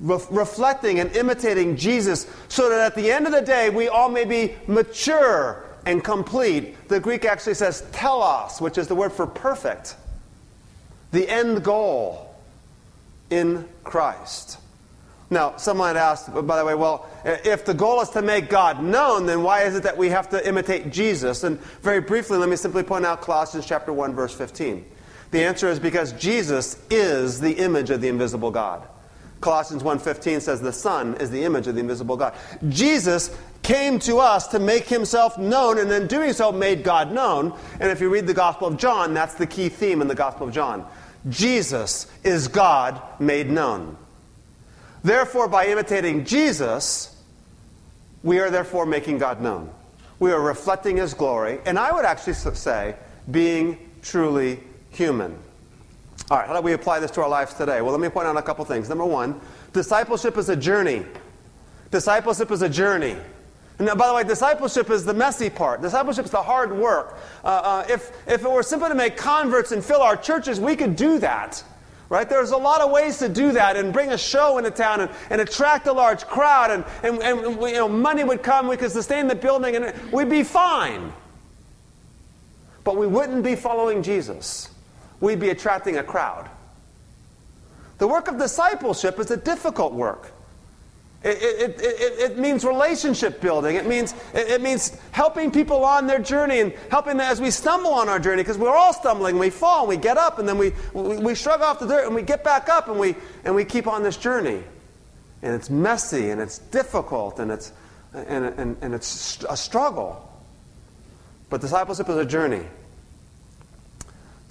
re- 0.00 0.18
reflecting 0.30 1.00
and 1.00 1.14
imitating 1.14 1.76
Jesus 1.76 2.26
so 2.48 2.70
that 2.70 2.80
at 2.80 2.94
the 2.94 3.10
end 3.10 3.26
of 3.26 3.32
the 3.32 3.42
day 3.42 3.68
we 3.68 3.88
all 3.88 4.08
may 4.08 4.24
be 4.24 4.54
mature 4.66 5.67
and 5.86 6.02
complete. 6.02 6.88
The 6.88 7.00
Greek 7.00 7.24
actually 7.24 7.54
says 7.54 7.84
telos, 7.92 8.60
which 8.60 8.78
is 8.78 8.88
the 8.88 8.94
word 8.94 9.12
for 9.12 9.26
perfect. 9.26 9.96
The 11.12 11.28
end 11.28 11.64
goal 11.64 12.34
in 13.30 13.68
Christ. 13.84 14.58
Now, 15.30 15.56
someone 15.56 15.94
might 15.94 16.00
ask, 16.00 16.32
by 16.32 16.56
the 16.56 16.64
way, 16.64 16.74
well, 16.74 17.06
if 17.24 17.66
the 17.66 17.74
goal 17.74 18.00
is 18.00 18.08
to 18.10 18.22
make 18.22 18.48
God 18.48 18.82
known, 18.82 19.26
then 19.26 19.42
why 19.42 19.64
is 19.64 19.74
it 19.74 19.82
that 19.82 19.96
we 19.96 20.08
have 20.08 20.30
to 20.30 20.46
imitate 20.46 20.90
Jesus? 20.90 21.44
And 21.44 21.60
very 21.82 22.00
briefly, 22.00 22.38
let 22.38 22.48
me 22.48 22.56
simply 22.56 22.82
point 22.82 23.04
out 23.04 23.20
Colossians 23.20 23.66
chapter 23.66 23.92
1, 23.92 24.14
verse 24.14 24.34
15. 24.34 24.84
The 25.30 25.44
answer 25.44 25.68
is 25.68 25.78
because 25.78 26.12
Jesus 26.12 26.82
is 26.88 27.40
the 27.40 27.52
image 27.52 27.90
of 27.90 28.00
the 28.00 28.08
invisible 28.08 28.50
God. 28.50 28.88
Colossians 29.40 29.82
1:15 29.82 30.40
says 30.40 30.60
the 30.60 30.72
Son 30.72 31.16
is 31.20 31.30
the 31.30 31.44
image 31.44 31.66
of 31.66 31.74
the 31.74 31.80
invisible 31.80 32.16
God. 32.16 32.34
Jesus 32.68 33.30
came 33.62 33.98
to 34.00 34.18
us 34.18 34.46
to 34.48 34.58
make 34.58 34.84
himself 34.84 35.38
known 35.38 35.78
and 35.78 35.90
in 35.90 36.06
doing 36.06 36.32
so 36.32 36.50
made 36.50 36.82
God 36.82 37.12
known. 37.12 37.52
And 37.80 37.90
if 37.90 38.00
you 38.00 38.08
read 38.08 38.26
the 38.26 38.34
Gospel 38.34 38.68
of 38.68 38.76
John, 38.76 39.14
that's 39.14 39.34
the 39.34 39.46
key 39.46 39.68
theme 39.68 40.00
in 40.00 40.08
the 40.08 40.14
Gospel 40.14 40.48
of 40.48 40.54
John. 40.54 40.86
Jesus 41.28 42.06
is 42.24 42.48
God 42.48 43.00
made 43.20 43.50
known. 43.50 43.96
Therefore, 45.04 45.48
by 45.48 45.66
imitating 45.66 46.24
Jesus, 46.24 47.14
we 48.22 48.40
are 48.40 48.50
therefore 48.50 48.86
making 48.86 49.18
God 49.18 49.40
known. 49.40 49.70
We 50.18 50.32
are 50.32 50.40
reflecting 50.40 50.96
His 50.96 51.14
glory, 51.14 51.60
and 51.64 51.78
I 51.78 51.92
would 51.92 52.04
actually 52.04 52.34
say, 52.34 52.96
being 53.30 53.78
truly 54.02 54.60
human. 54.90 55.38
All 56.30 56.36
right, 56.36 56.46
how 56.46 56.54
do 56.54 56.60
we 56.60 56.72
apply 56.72 57.00
this 57.00 57.10
to 57.12 57.22
our 57.22 57.28
lives 57.28 57.54
today? 57.54 57.80
Well, 57.80 57.92
let 57.92 58.00
me 58.00 58.08
point 58.08 58.26
out 58.26 58.36
a 58.36 58.42
couple 58.42 58.64
things. 58.64 58.88
Number 58.88 59.04
one, 59.04 59.40
discipleship 59.72 60.36
is 60.36 60.48
a 60.50 60.56
journey. 60.56 61.06
Discipleship 61.90 62.50
is 62.50 62.62
a 62.62 62.68
journey. 62.68 63.16
Now, 63.80 63.94
by 63.94 64.08
the 64.08 64.14
way, 64.14 64.24
discipleship 64.24 64.90
is 64.90 65.04
the 65.04 65.14
messy 65.14 65.48
part. 65.48 65.80
Discipleship 65.80 66.24
is 66.24 66.30
the 66.32 66.42
hard 66.42 66.76
work. 66.76 67.16
Uh, 67.44 67.46
uh, 67.46 67.86
if, 67.88 68.10
if 68.26 68.44
it 68.44 68.50
were 68.50 68.62
simply 68.62 68.88
to 68.88 68.94
make 68.94 69.16
converts 69.16 69.70
and 69.70 69.84
fill 69.84 70.02
our 70.02 70.16
churches, 70.16 70.58
we 70.58 70.74
could 70.74 70.96
do 70.96 71.18
that. 71.20 71.62
Right? 72.08 72.28
There's 72.28 72.50
a 72.50 72.56
lot 72.56 72.80
of 72.80 72.90
ways 72.90 73.18
to 73.18 73.28
do 73.28 73.52
that 73.52 73.76
and 73.76 73.92
bring 73.92 74.12
a 74.12 74.18
show 74.18 74.58
into 74.58 74.70
town 74.70 75.02
and, 75.02 75.10
and 75.30 75.40
attract 75.40 75.86
a 75.86 75.92
large 75.92 76.26
crowd 76.26 76.70
and, 76.70 76.84
and, 77.02 77.22
and 77.22 77.60
you 77.60 77.72
know, 77.74 77.88
money 77.88 78.24
would 78.24 78.42
come, 78.42 78.66
we 78.66 78.78
could 78.78 78.90
sustain 78.90 79.28
the 79.28 79.34
building 79.34 79.76
and 79.76 79.94
we'd 80.10 80.30
be 80.30 80.42
fine. 80.42 81.12
But 82.82 82.96
we 82.96 83.06
wouldn't 83.06 83.44
be 83.44 83.54
following 83.54 84.02
Jesus. 84.02 84.70
We'd 85.20 85.40
be 85.40 85.50
attracting 85.50 85.96
a 85.96 86.02
crowd. 86.02 86.48
The 87.98 88.06
work 88.06 88.28
of 88.28 88.38
discipleship 88.38 89.18
is 89.18 89.30
a 89.30 89.36
difficult 89.36 89.92
work. 89.92 90.32
It, 91.24 91.42
it, 91.42 91.80
it, 91.80 92.30
it, 92.30 92.38
means 92.38 92.64
relationship 92.64 93.40
building. 93.40 93.74
It 93.74 93.86
means, 93.86 94.14
it, 94.32 94.60
means 94.60 94.96
helping 95.10 95.50
people 95.50 95.84
on 95.84 96.06
their 96.06 96.20
journey 96.20 96.60
and 96.60 96.72
helping 96.92 97.16
them 97.16 97.28
as 97.28 97.40
we 97.40 97.50
stumble 97.50 97.92
on 97.92 98.08
our 98.08 98.20
journey 98.20 98.42
because 98.42 98.56
we're 98.56 98.76
all 98.76 98.92
stumbling. 98.92 99.36
We 99.36 99.50
fall 99.50 99.80
and 99.80 99.88
we 99.88 99.96
get 99.96 100.16
up 100.16 100.38
and 100.38 100.48
then 100.48 100.58
we, 100.58 100.72
we, 100.92 101.16
we 101.16 101.34
shrug 101.34 101.60
off 101.60 101.80
the 101.80 101.88
dirt 101.88 102.06
and 102.06 102.14
we 102.14 102.22
get 102.22 102.44
back 102.44 102.68
up 102.68 102.86
and 102.86 103.00
we, 103.00 103.16
and 103.44 103.52
we 103.52 103.64
keep 103.64 103.88
on 103.88 104.04
this 104.04 104.16
journey. 104.16 104.62
And 105.42 105.54
it's 105.54 105.70
messy 105.70 106.30
and 106.30 106.40
it's 106.40 106.58
difficult 106.58 107.40
and 107.40 107.50
it's, 107.50 107.72
and, 108.14 108.44
and, 108.44 108.76
and 108.80 108.94
it's 108.94 109.44
a 109.50 109.56
struggle. 109.56 110.24
But 111.50 111.60
discipleship 111.62 112.08
is 112.08 112.16
a 112.16 112.24
journey. 112.24 112.64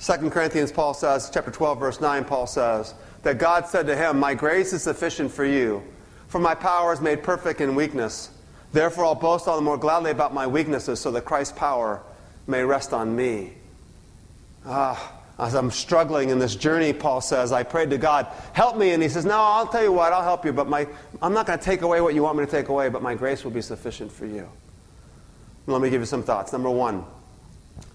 2 0.02 0.30
Corinthians, 0.30 0.72
Paul 0.72 0.94
says, 0.94 1.30
chapter 1.34 1.52
12, 1.52 1.80
verse 1.80 2.02
9, 2.02 2.26
Paul 2.26 2.48
says, 2.48 2.94
that 3.24 3.40
God 3.40 3.68
said 3.68 3.88
to 3.88 3.96
him, 3.96 4.20
My 4.20 4.34
grace 4.34 4.74
is 4.74 4.84
sufficient 4.84 5.32
for 5.32 5.44
you 5.44 5.84
for 6.28 6.40
my 6.40 6.56
power 6.56 6.94
is 6.94 7.02
made 7.02 7.24
perfect 7.24 7.62
in 7.62 7.76
weakness. 7.76 8.30
Therefore, 8.74 9.06
I'll 9.06 9.16
boast 9.16 9.48
all 9.48 9.56
the 9.56 9.62
more 9.62 9.78
gladly 9.78 10.12
about 10.12 10.34
my 10.34 10.46
weaknesses 10.46 11.00
so 11.00 11.12
that 11.12 11.26
Christ's 11.26 11.58
power 11.58 12.04
may 12.48 12.64
rest 12.64 12.94
on 12.94 13.16
me. 13.16 13.54
Ah, 14.66 15.14
as 15.40 15.54
I'm 15.54 15.72
struggling 15.72 16.30
in 16.30 16.40
this 16.40 16.56
journey, 16.56 16.92
Paul 16.92 17.22
says, 17.22 17.52
I 17.52 17.64
prayed 17.64 17.90
to 17.92 17.98
God, 17.98 18.28
help 18.54 18.76
me. 18.76 18.92
And 18.92 19.02
he 19.02 19.08
says, 19.08 19.26
No, 19.26 19.40
I'll 19.40 19.68
tell 19.68 19.84
you 19.84 19.92
what, 19.92 20.12
I'll 20.12 20.24
help 20.24 20.44
you, 20.44 20.52
but 20.52 20.68
my, 20.68 20.88
I'm 21.22 21.34
not 21.34 21.46
going 21.46 21.58
to 21.58 21.64
take 21.64 21.82
away 21.82 22.02
what 22.02 22.14
you 22.14 22.24
want 22.24 22.38
me 22.38 22.46
to 22.46 22.52
take 22.52 22.68
away, 22.68 22.90
but 22.90 23.02
my 23.02 23.16
grace 23.16 23.44
will 23.44 23.52
be 23.52 23.62
sufficient 23.62 24.12
for 24.12 24.26
you. 24.26 24.50
Let 25.66 25.82
me 25.82 25.90
give 25.90 26.02
you 26.02 26.06
some 26.06 26.24
thoughts. 26.24 26.52
Number 26.52 26.70
one, 26.70 27.06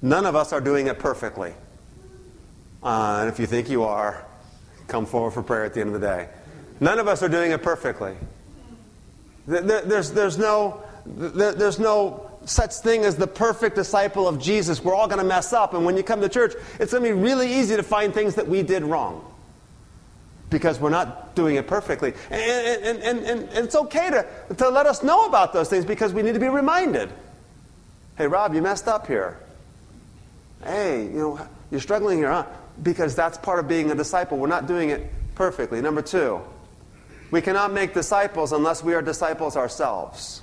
none 0.01 0.25
of 0.25 0.37
us 0.37 0.53
are 0.53 0.61
doing 0.61 0.87
it 0.87 0.99
perfectly. 0.99 1.53
Uh, 2.83 3.19
and 3.21 3.29
if 3.29 3.39
you 3.39 3.47
think 3.47 3.71
you 3.71 3.85
are, 3.85 4.25
come 4.89 5.07
forward 5.07 5.33
for 5.33 5.43
prayer 5.43 5.65
at 5.65 5.75
the 5.75 5.81
end 5.81 5.95
of 5.95 6.01
the 6.01 6.07
day. 6.07 6.29
None 6.81 6.99
of 6.99 7.07
us 7.07 7.23
are 7.23 7.29
doing 7.29 7.53
it 7.53 7.63
perfectly. 7.63 8.17
There's, 9.47 10.11
there's, 10.11 10.39
no, 10.39 10.83
there's 11.07 11.79
no 11.79 12.31
such 12.45 12.75
thing 12.75 13.05
as 13.05 13.17
the 13.17 13.27
perfect 13.27 13.77
disciple 13.77 14.29
of 14.29 14.41
Jesus. 14.41 14.83
We're 14.83 14.95
all 14.95 15.07
going 15.07 15.21
to 15.21 15.25
mess 15.25 15.53
up. 15.53 15.75
And 15.75 15.85
when 15.85 15.97
you 15.97 16.03
come 16.03 16.21
to 16.21 16.29
church, 16.29 16.55
it's 16.79 16.93
going 16.93 17.05
to 17.05 17.11
be 17.11 17.21
really 17.21 17.53
easy 17.53 17.77
to 17.77 17.83
find 17.83 18.13
things 18.13 18.35
that 18.37 18.47
we 18.47 18.63
did 18.63 18.83
wrong 18.83 19.25
because 20.51 20.79
we're 20.79 20.91
not 20.91 21.35
doing 21.35 21.57
it 21.57 21.67
perfectly. 21.67 22.13
And, 22.31 22.85
and, 22.85 22.99
and, 23.03 23.19
and, 23.25 23.65
it's 23.65 23.75
okay 23.75 24.11
to, 24.11 24.55
to 24.55 24.69
let 24.69 24.87
us 24.87 25.03
know 25.03 25.27
about 25.27 25.53
those 25.53 25.69
things 25.69 25.85
because 25.85 26.13
we 26.13 26.23
need 26.23 26.35
to 26.35 26.41
be 26.41 26.49
reminded. 26.49 27.11
Hey, 28.19 28.27
Rob, 28.27 28.55
you 28.55 28.61
messed 28.61 28.87
up 28.87 29.07
here. 29.07 29.39
Hey, 30.63 31.05
you 31.05 31.19
know, 31.19 31.49
you're 31.71 31.81
struggling 31.81 32.19
here, 32.19 32.31
huh? 32.31 32.45
Because 32.81 33.15
that's 33.15 33.39
part 33.39 33.59
of 33.59 33.69
being 33.69 33.91
a 33.91 33.95
disciple. 33.95 34.39
We're 34.39 34.47
not 34.47 34.67
doing 34.67 34.91
it 34.91 35.11
perfectly. 35.35 35.81
Number 35.81 36.03
two, 36.03 36.41
we 37.31 37.41
cannot 37.41 37.73
make 37.73 37.95
disciples 37.95 38.53
unless 38.53 38.85
we 38.85 38.95
are 38.95 39.03
disciples 39.03 39.57
ourselves. 39.57 40.43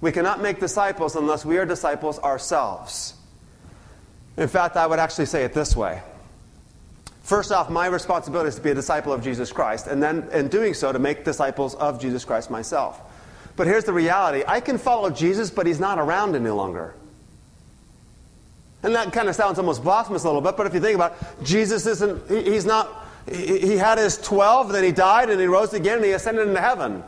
We 0.00 0.12
cannot 0.12 0.40
make 0.40 0.60
disciples 0.60 1.16
unless 1.16 1.44
we 1.44 1.58
are 1.58 1.66
disciples 1.66 2.18
ourselves. 2.20 3.14
In 4.36 4.48
fact, 4.48 4.76
I 4.76 4.86
would 4.86 4.98
actually 4.98 5.26
say 5.26 5.44
it 5.44 5.52
this 5.52 5.74
way. 5.74 6.02
First 7.22 7.50
off, 7.50 7.70
my 7.70 7.86
responsibility 7.86 8.48
is 8.48 8.54
to 8.54 8.60
be 8.60 8.70
a 8.70 8.74
disciple 8.74 9.12
of 9.12 9.22
Jesus 9.22 9.50
Christ, 9.50 9.88
and 9.88 10.00
then 10.00 10.28
in 10.32 10.46
doing 10.46 10.74
so, 10.74 10.92
to 10.92 10.98
make 10.98 11.24
disciples 11.24 11.74
of 11.74 12.00
Jesus 12.00 12.24
Christ 12.24 12.50
myself. 12.50 13.00
But 13.56 13.66
here's 13.66 13.84
the 13.84 13.92
reality 13.92 14.44
I 14.46 14.60
can 14.60 14.78
follow 14.78 15.10
Jesus, 15.10 15.50
but 15.50 15.66
he's 15.66 15.80
not 15.80 15.98
around 15.98 16.36
any 16.36 16.50
longer. 16.50 16.94
And 18.86 18.94
that 18.94 19.12
kind 19.12 19.28
of 19.28 19.34
sounds 19.34 19.58
almost 19.58 19.82
blasphemous 19.82 20.22
a 20.22 20.26
little 20.28 20.40
bit, 20.40 20.56
but 20.56 20.64
if 20.64 20.72
you 20.72 20.80
think 20.80 20.94
about 20.94 21.16
it, 21.20 21.44
Jesus 21.44 21.86
isn't, 21.86 22.30
he, 22.30 22.52
he's 22.52 22.64
not 22.64 23.06
he 23.28 23.76
had 23.76 23.98
his 23.98 24.18
12, 24.18 24.72
then 24.72 24.84
he 24.84 24.92
died, 24.92 25.30
and 25.30 25.40
he 25.40 25.48
rose 25.48 25.74
again, 25.74 25.96
and 25.96 26.04
he 26.04 26.12
ascended 26.12 26.46
into 26.46 26.60
heaven. 26.60 27.02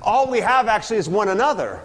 All 0.00 0.30
we 0.30 0.40
have 0.40 0.68
actually 0.68 0.96
is 0.96 1.10
one 1.10 1.28
another. 1.28 1.82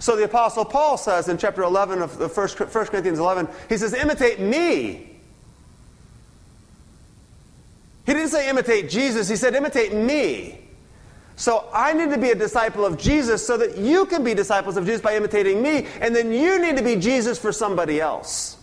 So 0.00 0.16
the 0.16 0.24
Apostle 0.24 0.64
Paul 0.64 0.98
says 0.98 1.28
in 1.28 1.38
chapter 1.38 1.62
11 1.62 2.02
of 2.02 2.18
the 2.18 2.28
first 2.28 2.58
1 2.58 2.68
Corinthians 2.68 3.20
11, 3.20 3.46
he 3.68 3.76
says, 3.76 3.94
imitate 3.94 4.40
me. 4.40 5.10
He 8.04 8.12
didn't 8.12 8.30
say 8.30 8.50
imitate 8.50 8.90
Jesus, 8.90 9.28
he 9.28 9.36
said 9.36 9.54
imitate 9.54 9.94
me. 9.94 10.61
So 11.36 11.68
I 11.72 11.92
need 11.92 12.10
to 12.10 12.18
be 12.18 12.30
a 12.30 12.34
disciple 12.34 12.84
of 12.84 12.98
Jesus 12.98 13.44
so 13.46 13.56
that 13.56 13.78
you 13.78 14.06
can 14.06 14.22
be 14.22 14.34
disciples 14.34 14.76
of 14.76 14.84
Jesus 14.84 15.00
by 15.00 15.16
imitating 15.16 15.62
me, 15.62 15.86
and 16.00 16.14
then 16.14 16.32
you 16.32 16.60
need 16.60 16.76
to 16.76 16.82
be 16.82 16.96
Jesus 16.96 17.38
for 17.38 17.52
somebody 17.52 18.00
else 18.00 18.58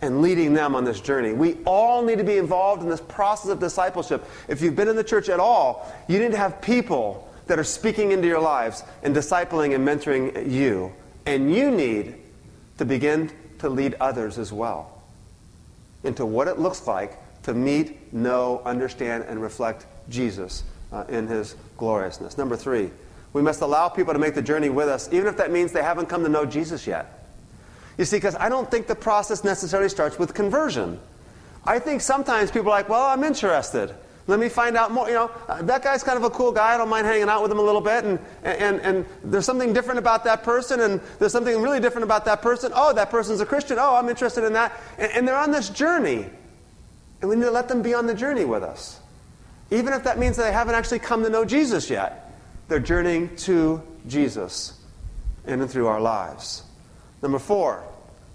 and 0.00 0.20
leading 0.20 0.52
them 0.52 0.74
on 0.74 0.84
this 0.84 1.00
journey. 1.00 1.32
We 1.32 1.58
all 1.64 2.02
need 2.02 2.18
to 2.18 2.24
be 2.24 2.36
involved 2.36 2.82
in 2.82 2.88
this 2.88 3.00
process 3.00 3.50
of 3.50 3.60
discipleship. 3.60 4.24
If 4.48 4.60
you've 4.60 4.74
been 4.74 4.88
in 4.88 4.96
the 4.96 5.04
church 5.04 5.28
at 5.28 5.38
all, 5.38 5.90
you 6.08 6.18
need 6.18 6.32
to 6.32 6.36
have 6.36 6.60
people 6.60 7.28
that 7.46 7.58
are 7.58 7.64
speaking 7.64 8.10
into 8.10 8.26
your 8.26 8.40
lives 8.40 8.82
and 9.04 9.14
discipling 9.14 9.74
and 9.74 9.86
mentoring 9.86 10.50
you. 10.50 10.92
And 11.24 11.54
you 11.54 11.70
need 11.70 12.16
to 12.78 12.84
begin 12.84 13.30
to 13.60 13.68
lead 13.68 13.94
others 14.00 14.38
as 14.38 14.52
well 14.52 15.02
into 16.02 16.26
what 16.26 16.48
it 16.48 16.58
looks 16.58 16.88
like 16.88 17.16
to 17.44 17.54
meet, 17.54 18.12
know, 18.12 18.60
understand, 18.64 19.24
and 19.28 19.40
reflect 19.40 19.86
Jesus 20.08 20.64
uh, 20.92 21.04
in 21.08 21.26
his 21.26 21.56
gloriousness. 21.76 22.38
Number 22.38 22.56
three, 22.56 22.90
we 23.32 23.42
must 23.42 23.60
allow 23.62 23.88
people 23.88 24.12
to 24.12 24.18
make 24.18 24.34
the 24.34 24.42
journey 24.42 24.68
with 24.68 24.88
us, 24.88 25.08
even 25.12 25.26
if 25.26 25.36
that 25.38 25.50
means 25.50 25.72
they 25.72 25.82
haven't 25.82 26.06
come 26.06 26.22
to 26.22 26.28
know 26.28 26.44
Jesus 26.44 26.86
yet. 26.86 27.26
You 27.98 28.04
see, 28.04 28.16
because 28.16 28.36
I 28.36 28.48
don't 28.48 28.70
think 28.70 28.86
the 28.86 28.94
process 28.94 29.44
necessarily 29.44 29.88
starts 29.88 30.18
with 30.18 30.34
conversion. 30.34 31.00
I 31.64 31.78
think 31.78 32.00
sometimes 32.00 32.50
people 32.50 32.68
are 32.68 32.76
like, 32.76 32.88
well, 32.88 33.04
I'm 33.04 33.24
interested. 33.24 33.94
Let 34.26 34.38
me 34.38 34.48
find 34.48 34.76
out 34.76 34.92
more. 34.92 35.08
You 35.08 35.14
know, 35.14 35.30
uh, 35.48 35.62
that 35.62 35.82
guy's 35.82 36.02
kind 36.02 36.16
of 36.16 36.24
a 36.24 36.30
cool 36.30 36.52
guy. 36.52 36.74
I 36.74 36.76
don't 36.76 36.88
mind 36.88 37.06
hanging 37.06 37.28
out 37.28 37.42
with 37.42 37.50
him 37.50 37.58
a 37.58 37.62
little 37.62 37.80
bit. 37.80 38.04
And, 38.04 38.18
and, 38.44 38.80
and 38.80 39.06
there's 39.24 39.44
something 39.44 39.72
different 39.72 39.98
about 39.98 40.24
that 40.24 40.44
person, 40.44 40.80
and 40.80 41.00
there's 41.18 41.32
something 41.32 41.60
really 41.60 41.80
different 41.80 42.04
about 42.04 42.24
that 42.26 42.40
person. 42.40 42.72
Oh, 42.74 42.92
that 42.92 43.10
person's 43.10 43.40
a 43.40 43.46
Christian. 43.46 43.78
Oh, 43.80 43.96
I'm 43.96 44.08
interested 44.08 44.44
in 44.44 44.52
that. 44.52 44.80
And, 44.96 45.12
and 45.12 45.28
they're 45.28 45.36
on 45.36 45.50
this 45.50 45.70
journey. 45.70 46.26
And 47.20 47.30
we 47.30 47.36
need 47.36 47.44
to 47.44 47.50
let 47.50 47.68
them 47.68 47.82
be 47.82 47.94
on 47.94 48.06
the 48.06 48.14
journey 48.14 48.44
with 48.44 48.62
us. 48.62 49.00
Even 49.72 49.94
if 49.94 50.04
that 50.04 50.18
means 50.18 50.36
that 50.36 50.42
they 50.42 50.52
haven't 50.52 50.74
actually 50.74 50.98
come 50.98 51.22
to 51.22 51.30
know 51.30 51.46
Jesus 51.46 51.88
yet, 51.88 52.30
they're 52.68 52.78
journeying 52.78 53.34
to 53.36 53.82
Jesus 54.06 54.78
in 55.46 55.62
and 55.62 55.70
through 55.70 55.86
our 55.86 56.00
lives. 56.00 56.62
Number 57.22 57.38
four, 57.38 57.82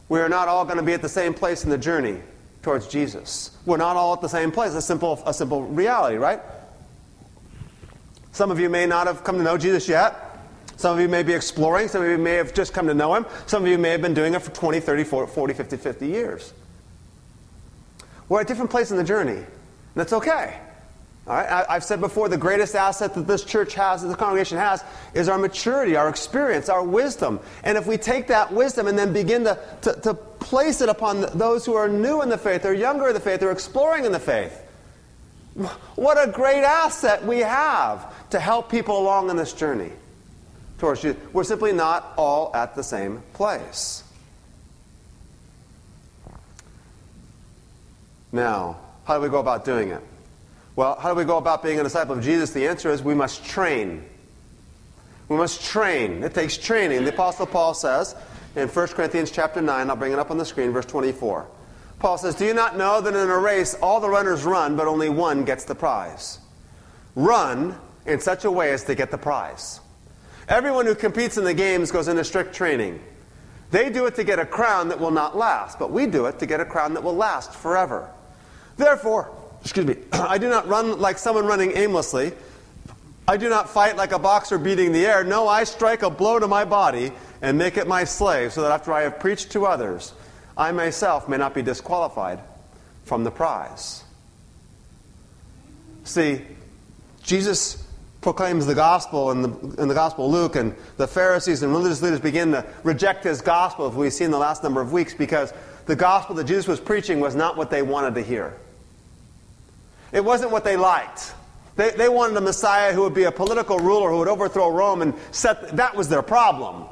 we 0.09 0.19
are 0.19 0.29
not 0.29 0.47
all 0.47 0.65
going 0.65 0.77
to 0.77 0.83
be 0.83 0.93
at 0.93 1.03
the 1.03 1.09
same 1.09 1.35
place 1.35 1.63
in 1.63 1.69
the 1.69 1.77
journey 1.77 2.21
towards 2.63 2.87
Jesus. 2.87 3.55
We're 3.67 3.77
not 3.77 3.95
all 3.95 4.13
at 4.13 4.21
the 4.21 4.27
same 4.27 4.51
place. 4.51 4.73
A 4.73 4.81
simple, 4.81 5.21
a 5.27 5.33
simple 5.33 5.61
reality, 5.61 6.17
right? 6.17 6.41
Some 8.31 8.49
of 8.49 8.59
you 8.59 8.67
may 8.67 8.87
not 8.87 9.05
have 9.05 9.23
come 9.23 9.37
to 9.37 9.43
know 9.43 9.59
Jesus 9.59 9.87
yet. 9.87 10.39
Some 10.75 10.95
of 10.95 10.99
you 10.99 11.07
may 11.07 11.21
be 11.21 11.33
exploring. 11.33 11.87
Some 11.87 12.01
of 12.01 12.09
you 12.09 12.17
may 12.17 12.33
have 12.33 12.51
just 12.55 12.73
come 12.73 12.87
to 12.87 12.95
know 12.95 13.13
him. 13.13 13.27
Some 13.45 13.63
of 13.63 13.69
you 13.69 13.77
may 13.77 13.89
have 13.89 14.01
been 14.01 14.15
doing 14.15 14.33
it 14.33 14.41
for 14.41 14.49
20, 14.51 14.79
30, 14.79 15.03
40, 15.03 15.53
50, 15.53 15.77
50 15.77 16.07
years. 16.07 16.53
We're 18.27 18.41
at 18.41 18.47
different 18.47 18.71
places 18.71 18.93
in 18.93 18.97
the 18.97 19.03
journey. 19.03 19.37
And 19.37 19.45
that's 19.93 20.13
okay. 20.13 20.61
All 21.27 21.35
right? 21.35 21.65
I, 21.67 21.73
have 21.73 21.83
said 21.83 21.99
before 21.99 22.29
the 22.29 22.37
greatest 22.37 22.75
asset 22.75 23.13
that 23.15 23.27
this 23.27 23.43
church 23.43 23.73
has, 23.73 24.01
that 24.01 24.07
the 24.07 24.15
congregation 24.15 24.57
has, 24.57 24.83
is 25.13 25.27
our 25.27 25.37
maturity, 25.37 25.95
our 25.95 26.07
experience, 26.07 26.69
our 26.69 26.83
wisdom. 26.83 27.39
And 27.63 27.77
if 27.77 27.85
we 27.85 27.97
take 27.97 28.27
that 28.27 28.53
wisdom 28.53 28.87
and 28.87 28.97
then 28.97 29.11
begin 29.11 29.43
to, 29.43 29.59
to, 29.81 29.93
to 30.01 30.13
place 30.13 30.81
it 30.81 30.87
upon 30.87 31.21
those 31.37 31.65
who 31.65 31.73
are 31.73 31.89
new 31.89 32.21
in 32.21 32.29
the 32.29 32.37
faith, 32.37 32.65
or 32.65 32.73
younger 32.73 33.09
in 33.09 33.13
the 33.13 33.19
faith, 33.19 33.43
or 33.43 33.51
exploring 33.51 34.05
in 34.05 34.11
the 34.11 34.19
faith, 34.19 34.63
what 35.95 36.17
a 36.17 36.31
great 36.31 36.63
asset 36.63 37.25
we 37.25 37.39
have 37.39 38.29
to 38.29 38.39
help 38.39 38.69
people 38.69 38.99
along 38.99 39.29
in 39.29 39.35
this 39.35 39.53
journey 39.53 39.91
towards 40.77 41.03
you. 41.03 41.17
We're 41.33 41.43
simply 41.43 41.73
not 41.73 42.13
all 42.17 42.55
at 42.55 42.75
the 42.75 42.83
same 42.83 43.21
place. 43.33 44.03
Now, 48.31 48.77
how 49.05 49.17
do 49.17 49.23
we 49.23 49.29
go 49.29 49.39
about 49.39 49.65
doing 49.65 49.89
it? 49.89 50.03
Well, 50.77 50.95
how 50.99 51.09
do 51.09 51.15
we 51.15 51.25
go 51.25 51.37
about 51.37 51.63
being 51.63 51.79
a 51.79 51.83
disciple 51.83 52.15
of 52.15 52.23
Jesus? 52.23 52.51
The 52.51 52.67
answer 52.67 52.91
is 52.91 53.01
we 53.01 53.15
must 53.15 53.43
train. 53.43 54.05
We 55.27 55.35
must 55.35 55.63
train. 55.63 56.21
It 56.21 56.35
takes 56.35 56.55
training. 56.55 57.03
The 57.03 57.09
Apostle 57.09 57.47
Paul 57.47 57.73
says 57.73 58.15
in 58.55 58.67
1 58.67 58.87
Corinthians 58.89 59.31
chapter 59.31 59.59
9, 59.59 59.89
I'll 59.89 59.95
bring 59.95 60.13
it 60.13 60.19
up 60.19 60.29
on 60.29 60.37
the 60.37 60.45
screen, 60.45 60.71
verse 60.71 60.85
24. 60.85 61.47
Paul 61.97 62.19
says, 62.19 62.35
Do 62.35 62.45
you 62.45 62.53
not 62.53 62.77
know 62.77 63.01
that 63.01 63.15
in 63.15 63.27
a 63.27 63.37
race 63.39 63.73
all 63.73 63.99
the 63.99 64.07
runners 64.07 64.43
run, 64.43 64.77
but 64.77 64.85
only 64.85 65.09
one 65.09 65.45
gets 65.45 65.63
the 65.63 65.73
prize? 65.73 66.37
Run 67.15 67.75
in 68.05 68.19
such 68.19 68.45
a 68.45 68.51
way 68.51 68.71
as 68.71 68.83
to 68.83 68.93
get 68.93 69.09
the 69.09 69.17
prize. 69.17 69.79
Everyone 70.47 70.85
who 70.85 70.93
competes 70.93 71.39
in 71.39 71.43
the 71.43 71.55
games 71.55 71.91
goes 71.91 72.07
into 72.07 72.23
strict 72.23 72.53
training. 72.53 73.01
They 73.71 73.89
do 73.89 74.05
it 74.05 74.13
to 74.13 74.23
get 74.23 74.37
a 74.37 74.45
crown 74.45 74.89
that 74.89 74.99
will 74.99 75.09
not 75.09 75.35
last, 75.35 75.79
but 75.79 75.89
we 75.89 76.05
do 76.05 76.27
it 76.27 76.37
to 76.37 76.45
get 76.45 76.59
a 76.59 76.65
crown 76.65 76.93
that 76.93 77.01
will 77.01 77.15
last 77.15 77.51
forever. 77.51 78.11
Therefore, 78.77 79.33
excuse 79.61 79.85
me, 79.85 79.95
I 80.11 80.37
do 80.37 80.49
not 80.49 80.67
run 80.67 80.99
like 80.99 81.17
someone 81.17 81.45
running 81.45 81.75
aimlessly. 81.75 82.31
I 83.27 83.37
do 83.37 83.49
not 83.49 83.69
fight 83.69 83.97
like 83.97 84.13
a 84.13 84.19
boxer 84.19 84.57
beating 84.57 84.93
the 84.93 85.05
air. 85.05 85.23
No, 85.23 85.47
I 85.47 85.65
strike 85.65 86.01
a 86.01 86.09
blow 86.09 86.39
to 86.39 86.47
my 86.47 86.63
body 86.63 87.11
and 87.41 87.57
make 87.57 87.77
it 87.77 87.87
my 87.87 88.03
slave, 88.03 88.53
so 88.53 88.61
that 88.61 88.71
after 88.71 88.93
I 88.93 89.01
have 89.01 89.19
preached 89.19 89.51
to 89.51 89.65
others, 89.65 90.13
I 90.55 90.71
myself 90.71 91.27
may 91.27 91.37
not 91.37 91.53
be 91.53 91.61
disqualified. 91.61 92.39
from 93.07 93.23
the 93.23 93.31
prize. 93.31 94.03
See, 96.03 96.41
Jesus 97.23 97.87
proclaims 98.21 98.65
the 98.65 98.75
gospel 98.75 99.31
in 99.31 99.41
the, 99.41 99.81
in 99.81 99.87
the 99.87 99.93
gospel 99.93 100.25
of 100.25 100.33
Luke, 100.33 100.55
and 100.57 100.75
the 100.97 101.07
Pharisees 101.07 101.63
and 101.63 101.71
religious 101.71 102.01
leaders 102.01 102.19
begin 102.19 102.51
to 102.51 102.65
reject 102.83 103.23
his 103.23 103.41
gospel, 103.41 103.87
as 103.87 103.95
we've 103.95 104.11
seen 104.11 104.31
the 104.31 104.37
last 104.37 104.63
number 104.63 104.81
of 104.81 104.91
weeks, 104.91 105.13
because 105.13 105.53
the 105.85 105.95
gospel 105.95 106.35
that 106.35 106.43
Jesus 106.45 106.67
was 106.67 106.79
preaching 106.79 107.19
was 107.19 107.35
not 107.35 107.55
what 107.55 107.69
they 107.69 107.81
wanted 107.81 108.15
to 108.15 108.21
hear. 108.21 108.57
It 110.11 110.23
wasn't 110.23 110.51
what 110.51 110.63
they 110.63 110.77
liked. 110.77 111.33
They, 111.75 111.91
they 111.91 112.09
wanted 112.09 112.37
a 112.37 112.41
Messiah 112.41 112.93
who 112.93 113.01
would 113.01 113.13
be 113.13 113.23
a 113.23 113.31
political 113.31 113.77
ruler 113.77 114.09
who 114.09 114.17
would 114.19 114.27
overthrow 114.27 114.69
Rome 114.69 115.01
and 115.01 115.13
set. 115.31 115.75
That 115.75 115.95
was 115.95 116.09
their 116.09 116.21
problem. 116.23 116.85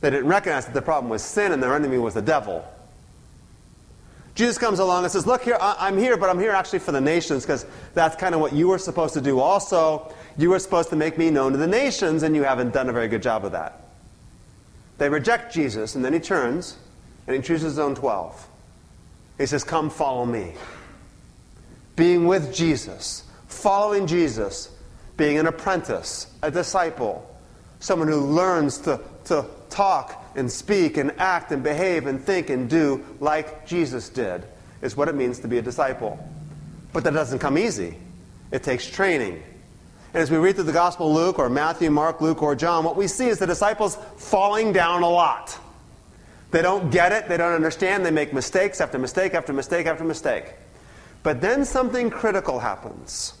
They 0.00 0.10
didn't 0.10 0.28
recognize 0.28 0.66
that 0.66 0.74
the 0.74 0.82
problem 0.82 1.10
was 1.10 1.22
sin 1.22 1.52
and 1.52 1.62
their 1.62 1.74
enemy 1.74 1.98
was 1.98 2.14
the 2.14 2.22
devil. 2.22 2.64
Jesus 4.34 4.58
comes 4.58 4.80
along 4.80 5.04
and 5.04 5.10
says, 5.10 5.26
Look 5.26 5.42
here, 5.42 5.56
I'm 5.58 5.96
here, 5.96 6.18
but 6.18 6.28
I'm 6.28 6.38
here 6.38 6.50
actually 6.50 6.80
for 6.80 6.92
the 6.92 7.00
nations 7.00 7.44
because 7.44 7.64
that's 7.94 8.16
kind 8.16 8.34
of 8.34 8.40
what 8.42 8.52
you 8.52 8.68
were 8.68 8.78
supposed 8.78 9.14
to 9.14 9.22
do 9.22 9.40
also. 9.40 10.12
You 10.36 10.50
were 10.50 10.58
supposed 10.58 10.90
to 10.90 10.96
make 10.96 11.16
me 11.16 11.30
known 11.30 11.52
to 11.52 11.58
the 11.58 11.66
nations, 11.66 12.22
and 12.22 12.36
you 12.36 12.42
haven't 12.42 12.74
done 12.74 12.90
a 12.90 12.92
very 12.92 13.08
good 13.08 13.22
job 13.22 13.46
of 13.46 13.52
that. 13.52 13.80
They 14.98 15.08
reject 15.08 15.54
Jesus, 15.54 15.94
and 15.94 16.04
then 16.04 16.12
he 16.12 16.20
turns 16.20 16.76
and 17.26 17.34
he 17.34 17.42
chooses 17.42 17.72
his 17.72 17.78
own 17.78 17.94
12. 17.94 18.48
He 19.38 19.46
says, 19.46 19.64
Come 19.64 19.88
follow 19.88 20.26
me. 20.26 20.52
Being 21.96 22.26
with 22.26 22.54
Jesus, 22.54 23.24
following 23.48 24.06
Jesus, 24.06 24.70
being 25.16 25.38
an 25.38 25.46
apprentice, 25.46 26.26
a 26.42 26.50
disciple, 26.50 27.26
someone 27.80 28.08
who 28.08 28.20
learns 28.20 28.78
to, 28.78 29.00
to 29.24 29.46
talk 29.70 30.24
and 30.36 30.50
speak 30.50 30.98
and 30.98 31.12
act 31.18 31.52
and 31.52 31.62
behave 31.62 32.06
and 32.06 32.20
think 32.20 32.50
and 32.50 32.68
do 32.68 33.04
like 33.18 33.66
Jesus 33.66 34.10
did, 34.10 34.44
is 34.82 34.96
what 34.96 35.08
it 35.08 35.14
means 35.14 35.38
to 35.40 35.48
be 35.48 35.58
a 35.58 35.62
disciple. 35.62 36.18
But 36.92 37.04
that 37.04 37.14
doesn't 37.14 37.38
come 37.38 37.58
easy, 37.58 37.96
it 38.52 38.62
takes 38.62 38.86
training. 38.86 39.42
And 40.12 40.22
as 40.22 40.30
we 40.30 40.36
read 40.38 40.54
through 40.54 40.64
the 40.64 40.72
Gospel 40.72 41.10
of 41.10 41.16
Luke 41.16 41.38
or 41.38 41.50
Matthew, 41.50 41.90
Mark, 41.90 42.20
Luke, 42.20 42.42
or 42.42 42.54
John, 42.54 42.84
what 42.84 42.96
we 42.96 43.06
see 43.06 43.28
is 43.28 43.38
the 43.38 43.46
disciples 43.46 43.96
falling 44.16 44.72
down 44.72 45.02
a 45.02 45.08
lot. 45.08 45.58
They 46.50 46.62
don't 46.62 46.90
get 46.90 47.12
it, 47.12 47.28
they 47.28 47.36
don't 47.36 47.52
understand, 47.52 48.06
they 48.06 48.10
make 48.10 48.32
mistakes 48.32 48.80
after 48.80 48.98
mistake 48.98 49.34
after 49.34 49.52
mistake 49.52 49.86
after 49.86 50.04
mistake. 50.04 50.54
But 51.26 51.40
then 51.40 51.64
something 51.64 52.08
critical 52.08 52.60
happens. 52.60 53.34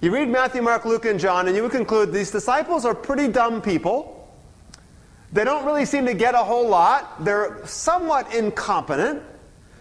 You 0.00 0.10
read 0.10 0.30
Matthew, 0.30 0.62
Mark, 0.62 0.86
Luke, 0.86 1.04
and 1.04 1.20
John, 1.20 1.48
and 1.48 1.54
you 1.54 1.62
would 1.62 1.70
conclude 1.70 2.14
these 2.14 2.30
disciples 2.30 2.86
are 2.86 2.94
pretty 2.94 3.28
dumb 3.28 3.60
people. 3.60 4.34
They 5.34 5.44
don't 5.44 5.66
really 5.66 5.84
seem 5.84 6.06
to 6.06 6.14
get 6.14 6.34
a 6.34 6.38
whole 6.38 6.66
lot. 6.66 7.22
They're 7.22 7.60
somewhat 7.66 8.34
incompetent. 8.34 9.22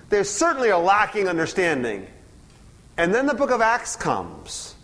They 0.09 0.21
certainly 0.23 0.69
are 0.69 0.81
lacking 0.81 1.29
understanding. 1.29 2.07
And 2.97 3.15
then 3.15 3.25
the 3.25 3.35
book 3.35 3.51
of 3.51 3.61
Acts 3.61 3.95
comes. 3.95 4.75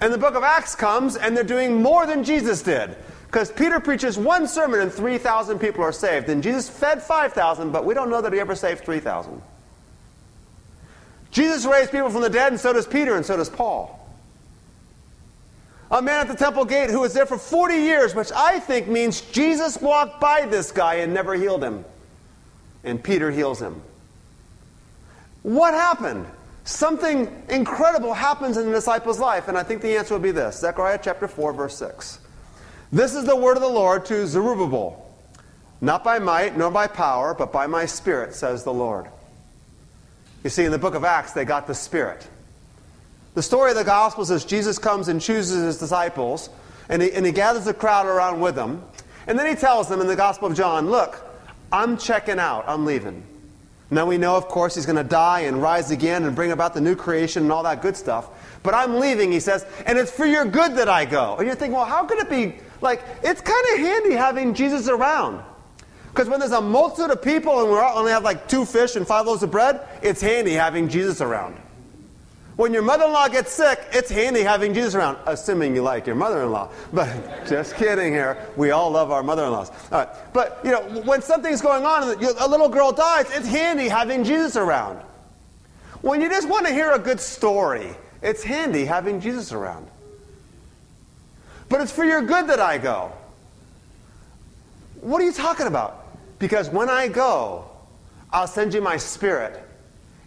And 0.00 0.12
the 0.12 0.18
book 0.18 0.36
of 0.36 0.44
Acts 0.44 0.76
comes, 0.76 1.16
and 1.16 1.36
they're 1.36 1.42
doing 1.42 1.82
more 1.82 2.06
than 2.06 2.22
Jesus 2.22 2.62
did. 2.62 2.94
Because 3.26 3.50
Peter 3.50 3.80
preaches 3.80 4.16
one 4.16 4.46
sermon, 4.46 4.78
and 4.78 4.92
3,000 4.92 5.58
people 5.58 5.82
are 5.82 5.90
saved. 5.90 6.28
And 6.28 6.44
Jesus 6.44 6.68
fed 6.68 7.02
5,000, 7.02 7.72
but 7.72 7.84
we 7.84 7.92
don't 7.92 8.08
know 8.08 8.20
that 8.20 8.32
he 8.32 8.38
ever 8.38 8.54
saved 8.54 8.84
3,000. 8.84 9.42
Jesus 11.30 11.66
raised 11.66 11.90
people 11.90 12.10
from 12.10 12.22
the 12.22 12.30
dead, 12.30 12.52
and 12.52 12.60
so 12.60 12.72
does 12.72 12.86
Peter, 12.86 13.16
and 13.16 13.26
so 13.26 13.36
does 13.36 13.50
Paul 13.50 13.96
a 15.90 16.02
man 16.02 16.20
at 16.20 16.28
the 16.28 16.34
temple 16.34 16.64
gate 16.64 16.90
who 16.90 17.00
was 17.00 17.14
there 17.14 17.26
for 17.26 17.38
40 17.38 17.74
years, 17.74 18.14
which 18.14 18.32
I 18.32 18.58
think 18.58 18.88
means 18.88 19.20
Jesus 19.20 19.80
walked 19.80 20.20
by 20.20 20.46
this 20.46 20.72
guy 20.72 20.96
and 20.96 21.14
never 21.14 21.34
healed 21.34 21.62
him. 21.62 21.84
And 22.82 23.02
Peter 23.02 23.30
heals 23.30 23.60
him. 23.60 23.80
What 25.42 25.74
happened? 25.74 26.26
Something 26.64 27.42
incredible 27.48 28.12
happens 28.12 28.56
in 28.56 28.66
the 28.66 28.72
disciple's 28.72 29.20
life, 29.20 29.46
and 29.46 29.56
I 29.56 29.62
think 29.62 29.80
the 29.80 29.96
answer 29.96 30.14
will 30.14 30.20
be 30.20 30.32
this 30.32 30.58
Zechariah 30.58 30.98
chapter 31.00 31.28
4, 31.28 31.52
verse 31.52 31.76
6. 31.76 32.18
This 32.90 33.14
is 33.14 33.24
the 33.24 33.36
word 33.36 33.56
of 33.56 33.62
the 33.62 33.68
Lord 33.68 34.04
to 34.06 34.26
Zerubbabel. 34.26 35.02
Not 35.80 36.02
by 36.02 36.18
might 36.18 36.56
nor 36.56 36.70
by 36.70 36.88
power, 36.88 37.34
but 37.34 37.52
by 37.52 37.68
my 37.68 37.86
spirit, 37.86 38.34
says 38.34 38.64
the 38.64 38.72
Lord. 38.72 39.06
You 40.46 40.50
see, 40.50 40.64
in 40.64 40.70
the 40.70 40.78
book 40.78 40.94
of 40.94 41.02
Acts, 41.02 41.32
they 41.32 41.44
got 41.44 41.66
the 41.66 41.74
Spirit. 41.74 42.24
The 43.34 43.42
story 43.42 43.72
of 43.72 43.76
the 43.76 43.82
Gospels 43.82 44.30
is 44.30 44.44
Jesus 44.44 44.78
comes 44.78 45.08
and 45.08 45.20
chooses 45.20 45.64
his 45.64 45.78
disciples, 45.78 46.50
and 46.88 47.02
he, 47.02 47.10
and 47.10 47.26
he 47.26 47.32
gathers 47.32 47.64
the 47.64 47.74
crowd 47.74 48.06
around 48.06 48.40
with 48.40 48.56
him. 48.56 48.80
And 49.26 49.36
then 49.36 49.48
he 49.48 49.56
tells 49.60 49.88
them 49.88 50.00
in 50.00 50.06
the 50.06 50.14
Gospel 50.14 50.46
of 50.46 50.54
John, 50.54 50.88
Look, 50.88 51.18
I'm 51.72 51.98
checking 51.98 52.38
out, 52.38 52.64
I'm 52.68 52.86
leaving. 52.86 53.24
Now 53.90 54.06
we 54.06 54.18
know, 54.18 54.36
of 54.36 54.46
course, 54.46 54.76
he's 54.76 54.86
going 54.86 54.94
to 54.94 55.02
die 55.02 55.40
and 55.40 55.60
rise 55.60 55.90
again 55.90 56.22
and 56.22 56.36
bring 56.36 56.52
about 56.52 56.74
the 56.74 56.80
new 56.80 56.94
creation 56.94 57.42
and 57.42 57.50
all 57.50 57.64
that 57.64 57.82
good 57.82 57.96
stuff. 57.96 58.28
But 58.62 58.72
I'm 58.72 59.00
leaving, 59.00 59.32
he 59.32 59.40
says, 59.40 59.66
and 59.84 59.98
it's 59.98 60.12
for 60.12 60.26
your 60.26 60.44
good 60.44 60.76
that 60.76 60.88
I 60.88 61.06
go. 61.06 61.38
And 61.38 61.48
you're 61.48 61.56
thinking, 61.56 61.74
well, 61.74 61.86
how 61.86 62.04
could 62.04 62.18
it 62.18 62.30
be? 62.30 62.54
Like, 62.80 63.02
it's 63.24 63.40
kind 63.40 63.66
of 63.72 63.78
handy 63.80 64.12
having 64.12 64.54
Jesus 64.54 64.88
around. 64.88 65.42
Because 66.16 66.30
when 66.30 66.40
there's 66.40 66.52
a 66.52 66.62
multitude 66.62 67.10
of 67.10 67.20
people 67.20 67.60
and 67.60 67.70
we 67.70 67.76
only 67.76 68.10
have 68.10 68.24
like 68.24 68.48
two 68.48 68.64
fish 68.64 68.96
and 68.96 69.06
five 69.06 69.26
loaves 69.26 69.42
of 69.42 69.50
bread, 69.50 69.86
it's 70.00 70.18
handy 70.18 70.52
having 70.52 70.88
Jesus 70.88 71.20
around. 71.20 71.58
When 72.56 72.72
your 72.72 72.80
mother 72.80 73.04
in 73.04 73.12
law 73.12 73.28
gets 73.28 73.52
sick, 73.52 73.78
it's 73.92 74.10
handy 74.10 74.40
having 74.40 74.72
Jesus 74.72 74.94
around, 74.94 75.18
assuming 75.26 75.76
you 75.76 75.82
like 75.82 76.06
your 76.06 76.16
mother 76.16 76.42
in 76.44 76.52
law. 76.52 76.70
But 76.94 77.46
just 77.46 77.76
kidding 77.76 78.14
here. 78.14 78.38
We 78.56 78.70
all 78.70 78.90
love 78.90 79.10
our 79.10 79.22
mother 79.22 79.44
in 79.44 79.50
laws. 79.50 79.70
But, 79.90 80.58
you 80.64 80.70
know, 80.70 80.80
when 81.02 81.20
something's 81.20 81.60
going 81.60 81.84
on 81.84 82.08
and 82.08 82.22
a 82.22 82.48
little 82.48 82.70
girl 82.70 82.92
dies, 82.92 83.26
it's 83.32 83.46
handy 83.46 83.86
having 83.86 84.24
Jesus 84.24 84.56
around. 84.56 85.02
When 86.00 86.22
you 86.22 86.30
just 86.30 86.48
want 86.48 86.66
to 86.66 86.72
hear 86.72 86.92
a 86.92 86.98
good 86.98 87.20
story, 87.20 87.94
it's 88.22 88.42
handy 88.42 88.86
having 88.86 89.20
Jesus 89.20 89.52
around. 89.52 89.86
But 91.68 91.82
it's 91.82 91.92
for 91.92 92.06
your 92.06 92.22
good 92.22 92.46
that 92.46 92.58
I 92.60 92.78
go. 92.78 93.12
What 95.02 95.20
are 95.20 95.24
you 95.24 95.32
talking 95.32 95.66
about? 95.66 96.04
Because 96.38 96.68
when 96.68 96.88
I 96.88 97.08
go, 97.08 97.70
I'll 98.30 98.46
send 98.46 98.74
you 98.74 98.80
my 98.80 98.96
spirit, 98.96 99.62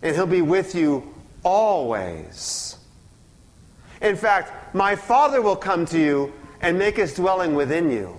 and 0.02 0.16
he'll 0.16 0.26
be 0.26 0.42
with 0.42 0.74
you 0.74 1.14
always. 1.44 2.78
In 4.02 4.16
fact, 4.16 4.74
my 4.74 4.96
Father 4.96 5.42
will 5.42 5.56
come 5.56 5.86
to 5.88 6.00
you 6.00 6.34
and 6.62 6.78
make 6.78 6.98
his 6.98 7.14
dwelling 7.14 7.54
within 7.54 7.92
you. 7.92 8.16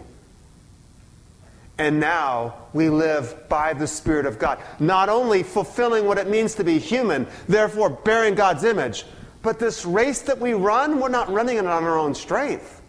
And 1.79 1.99
now 1.99 2.55
we 2.75 2.91
live 2.91 3.49
by 3.49 3.73
the 3.73 3.87
Spirit 3.87 4.27
of 4.27 4.39
God, 4.39 4.59
not 4.79 5.09
only 5.09 5.43
fulfilling 5.43 6.05
what 6.05 6.19
it 6.19 6.29
means 6.29 6.55
to 6.57 6.65
be 6.65 6.79
human, 6.79 7.27
therefore 7.49 7.89
bearing 7.89 8.35
God's 8.35 8.65
image, 8.65 9.07
but 9.43 9.59
this 9.59 9.87
race 9.87 10.21
that 10.23 10.39
we 10.39 10.53
run, 10.53 11.01
we're 11.01 11.09
not 11.09 11.31
running 11.33 11.57
it 11.57 11.65
on 11.65 11.85
our 11.85 11.99
own 11.99 12.15
strength. 12.15 12.83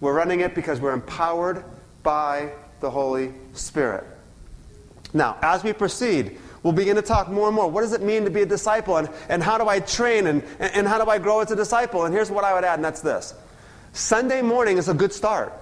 We're 0.00 0.12
running 0.12 0.40
it 0.40 0.54
because 0.54 0.80
we're 0.80 0.92
empowered 0.92 1.64
by 2.02 2.52
the 2.84 2.90
Holy 2.90 3.32
Spirit. 3.54 4.04
Now, 5.14 5.38
as 5.42 5.64
we 5.64 5.72
proceed, 5.72 6.38
we'll 6.62 6.74
begin 6.74 6.96
to 6.96 7.02
talk 7.02 7.30
more 7.30 7.46
and 7.46 7.56
more. 7.56 7.68
What 7.68 7.80
does 7.80 7.94
it 7.94 8.02
mean 8.02 8.24
to 8.24 8.30
be 8.30 8.42
a 8.42 8.46
disciple? 8.46 8.98
And, 8.98 9.08
and 9.28 9.42
how 9.42 9.56
do 9.58 9.66
I 9.66 9.80
train? 9.80 10.26
And, 10.26 10.44
and 10.60 10.86
how 10.86 11.02
do 11.02 11.10
I 11.10 11.18
grow 11.18 11.40
as 11.40 11.50
a 11.50 11.56
disciple? 11.56 12.04
And 12.04 12.14
here's 12.14 12.30
what 12.30 12.44
I 12.44 12.52
would 12.52 12.62
add, 12.62 12.74
and 12.74 12.84
that's 12.84 13.00
this 13.00 13.34
Sunday 13.94 14.42
morning 14.42 14.76
is 14.76 14.88
a 14.88 14.94
good 14.94 15.12
start. 15.12 15.52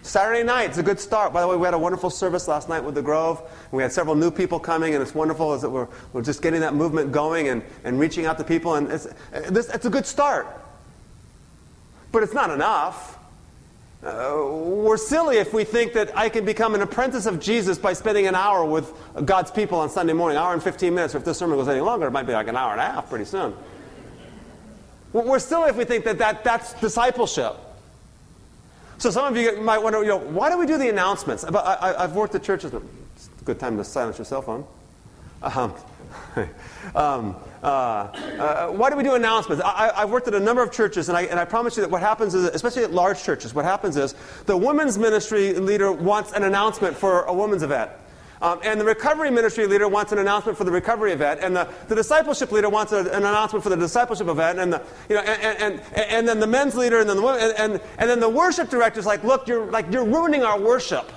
Saturday 0.00 0.44
night 0.44 0.70
is 0.70 0.78
a 0.78 0.82
good 0.82 1.00
start. 1.00 1.32
By 1.32 1.42
the 1.42 1.48
way, 1.48 1.56
we 1.56 1.64
had 1.64 1.74
a 1.74 1.78
wonderful 1.78 2.10
service 2.10 2.48
last 2.48 2.68
night 2.68 2.82
with 2.82 2.94
the 2.94 3.02
Grove. 3.02 3.42
We 3.72 3.82
had 3.82 3.92
several 3.92 4.14
new 4.14 4.30
people 4.30 4.58
coming, 4.58 4.94
and 4.94 5.02
it's 5.02 5.14
wonderful 5.14 5.52
as 5.52 5.62
that 5.62 5.70
we're, 5.70 5.88
we're 6.12 6.22
just 6.22 6.40
getting 6.42 6.60
that 6.60 6.74
movement 6.74 7.12
going 7.12 7.48
and, 7.48 7.62
and 7.84 7.98
reaching 7.98 8.24
out 8.24 8.38
to 8.38 8.44
people. 8.44 8.76
And 8.76 8.90
it's, 8.90 9.08
it's 9.32 9.84
a 9.84 9.90
good 9.90 10.06
start. 10.06 10.46
But 12.12 12.22
it's 12.22 12.34
not 12.34 12.50
enough. 12.50 13.15
Uh, 14.06 14.46
we're 14.52 14.96
silly 14.96 15.38
if 15.38 15.52
we 15.52 15.64
think 15.64 15.92
that 15.92 16.16
I 16.16 16.28
can 16.28 16.44
become 16.44 16.76
an 16.76 16.82
apprentice 16.82 17.26
of 17.26 17.40
Jesus 17.40 17.76
by 17.76 17.92
spending 17.92 18.28
an 18.28 18.36
hour 18.36 18.64
with 18.64 18.92
God's 19.24 19.50
people 19.50 19.80
on 19.80 19.90
Sunday 19.90 20.12
morning, 20.12 20.38
hour 20.38 20.52
and 20.52 20.62
15 20.62 20.94
minutes. 20.94 21.16
Or 21.16 21.18
if 21.18 21.24
this 21.24 21.38
sermon 21.38 21.58
goes 21.58 21.66
any 21.66 21.80
longer, 21.80 22.06
it 22.06 22.12
might 22.12 22.22
be 22.22 22.32
like 22.32 22.46
an 22.46 22.56
hour 22.56 22.70
and 22.70 22.80
a 22.80 22.84
half 22.84 23.08
pretty 23.08 23.24
soon. 23.24 23.52
We're 25.12 25.40
silly 25.40 25.70
if 25.70 25.76
we 25.76 25.84
think 25.84 26.04
that, 26.04 26.18
that 26.18 26.44
that's 26.44 26.74
discipleship. 26.74 27.56
So 28.98 29.10
some 29.10 29.26
of 29.26 29.36
you 29.36 29.60
might 29.60 29.78
wonder, 29.78 30.00
you 30.02 30.08
know, 30.08 30.18
why 30.18 30.50
do 30.50 30.58
we 30.58 30.66
do 30.66 30.78
the 30.78 30.88
announcements? 30.88 31.42
I, 31.42 32.02
have 32.02 32.14
worked 32.14 32.36
at 32.36 32.44
churches. 32.44 32.72
It's 32.74 33.28
a 33.40 33.44
good 33.44 33.58
time 33.58 33.76
to 33.76 33.82
silence 33.82 34.18
your 34.18 34.24
cell 34.24 34.42
phone. 34.42 34.64
Um, 35.42 35.74
um, 36.94 37.36
uh, 37.62 37.66
uh, 37.66 38.68
why 38.68 38.90
do 38.90 38.96
we 38.96 39.02
do 39.02 39.14
announcements? 39.14 39.62
I, 39.64 39.92
have 39.96 40.10
worked 40.10 40.28
at 40.28 40.34
a 40.34 40.40
number 40.40 40.62
of 40.62 40.72
churches, 40.72 41.08
and 41.08 41.16
I, 41.16 41.22
and 41.22 41.40
I 41.40 41.44
promise 41.44 41.76
you 41.76 41.82
that 41.82 41.90
what 41.90 42.02
happens 42.02 42.34
is, 42.34 42.44
especially 42.44 42.84
at 42.84 42.92
large 42.92 43.22
churches, 43.22 43.54
what 43.54 43.64
happens 43.64 43.96
is 43.96 44.14
the 44.46 44.56
women's 44.56 44.98
ministry 44.98 45.54
leader 45.54 45.92
wants 45.92 46.32
an 46.32 46.42
announcement 46.44 46.96
for 46.96 47.22
a 47.24 47.32
women's 47.32 47.62
event. 47.62 47.90
Um, 48.42 48.60
and 48.62 48.78
the 48.78 48.84
recovery 48.84 49.30
ministry 49.30 49.66
leader 49.66 49.88
wants 49.88 50.12
an 50.12 50.18
announcement 50.18 50.58
for 50.58 50.64
the 50.64 50.70
recovery 50.70 51.12
event, 51.12 51.40
and 51.42 51.56
the, 51.56 51.68
the 51.88 51.94
discipleship 51.94 52.52
leader 52.52 52.68
wants 52.68 52.92
a, 52.92 52.98
an 52.98 53.24
announcement 53.24 53.62
for 53.62 53.70
the 53.70 53.76
discipleship 53.76 54.28
event, 54.28 54.58
and 54.58 54.72
the, 54.72 54.82
you 55.08 55.16
know, 55.16 55.22
and, 55.22 55.62
and, 55.62 55.80
and, 55.94 56.10
and 56.10 56.28
then 56.28 56.38
the 56.38 56.46
men's 56.46 56.74
leader, 56.74 57.00
and 57.00 57.08
then 57.08 57.16
the 57.16 57.26
and, 57.26 57.72
and, 57.72 57.82
and 57.98 58.10
then 58.10 58.20
the 58.20 58.28
worship 58.28 58.68
director 58.68 59.00
is 59.00 59.06
like, 59.06 59.24
look, 59.24 59.48
you're 59.48 59.70
like 59.70 59.90
you're 59.90 60.04
ruining 60.04 60.42
our 60.42 60.60
worship. 60.60 61.10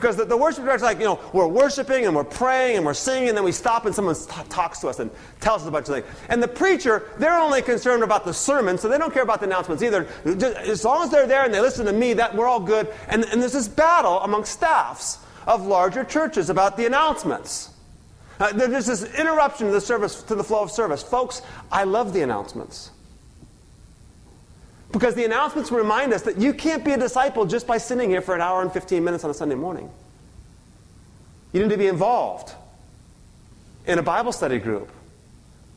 Because 0.00 0.16
the, 0.16 0.24
the 0.24 0.36
worship 0.36 0.64
director's 0.64 0.82
like, 0.82 0.98
you 0.98 1.04
know, 1.04 1.20
we're 1.34 1.46
worshiping 1.46 2.06
and 2.06 2.16
we're 2.16 2.24
praying 2.24 2.78
and 2.78 2.86
we're 2.86 2.94
singing, 2.94 3.28
and 3.28 3.36
then 3.36 3.44
we 3.44 3.52
stop 3.52 3.84
and 3.84 3.94
someone 3.94 4.14
t- 4.14 4.48
talks 4.48 4.78
to 4.80 4.88
us 4.88 4.98
and 4.98 5.10
tells 5.40 5.62
us 5.62 5.68
a 5.68 5.70
bunch 5.70 5.88
of 5.88 5.94
things. 5.96 6.06
And 6.30 6.42
the 6.42 6.48
preacher, 6.48 7.10
they're 7.18 7.38
only 7.38 7.60
concerned 7.60 8.02
about 8.02 8.24
the 8.24 8.32
sermon, 8.32 8.78
so 8.78 8.88
they 8.88 8.96
don't 8.96 9.12
care 9.12 9.22
about 9.22 9.40
the 9.40 9.46
announcements 9.46 9.82
either. 9.82 10.08
Just, 10.24 10.56
as 10.56 10.84
long 10.84 11.04
as 11.04 11.10
they're 11.10 11.26
there 11.26 11.44
and 11.44 11.52
they 11.52 11.60
listen 11.60 11.84
to 11.84 11.92
me, 11.92 12.14
that 12.14 12.34
we're 12.34 12.48
all 12.48 12.60
good. 12.60 12.88
And, 13.08 13.24
and 13.24 13.42
there's 13.42 13.52
this 13.52 13.68
battle 13.68 14.20
among 14.20 14.46
staffs 14.46 15.18
of 15.46 15.66
larger 15.66 16.02
churches 16.02 16.48
about 16.48 16.78
the 16.78 16.86
announcements. 16.86 17.70
Uh, 18.38 18.52
there's 18.52 18.86
this 18.86 19.02
interruption 19.18 19.66
to 19.66 19.72
the 19.72 19.80
service, 19.82 20.22
to 20.22 20.34
the 20.34 20.44
flow 20.44 20.62
of 20.62 20.70
service. 20.70 21.02
Folks, 21.02 21.42
I 21.70 21.84
love 21.84 22.14
the 22.14 22.22
announcements. 22.22 22.90
Because 24.92 25.14
the 25.14 25.24
announcements 25.24 25.70
remind 25.70 26.12
us 26.12 26.22
that 26.22 26.38
you 26.38 26.52
can't 26.52 26.84
be 26.84 26.92
a 26.92 26.98
disciple 26.98 27.46
just 27.46 27.66
by 27.66 27.78
sitting 27.78 28.10
here 28.10 28.20
for 28.20 28.34
an 28.34 28.40
hour 28.40 28.62
and 28.62 28.72
15 28.72 29.02
minutes 29.04 29.24
on 29.24 29.30
a 29.30 29.34
Sunday 29.34 29.54
morning. 29.54 29.88
You 31.52 31.62
need 31.62 31.70
to 31.70 31.78
be 31.78 31.86
involved 31.86 32.54
in 33.86 33.98
a 33.98 34.02
Bible 34.02 34.32
study 34.32 34.58
group. 34.58 34.90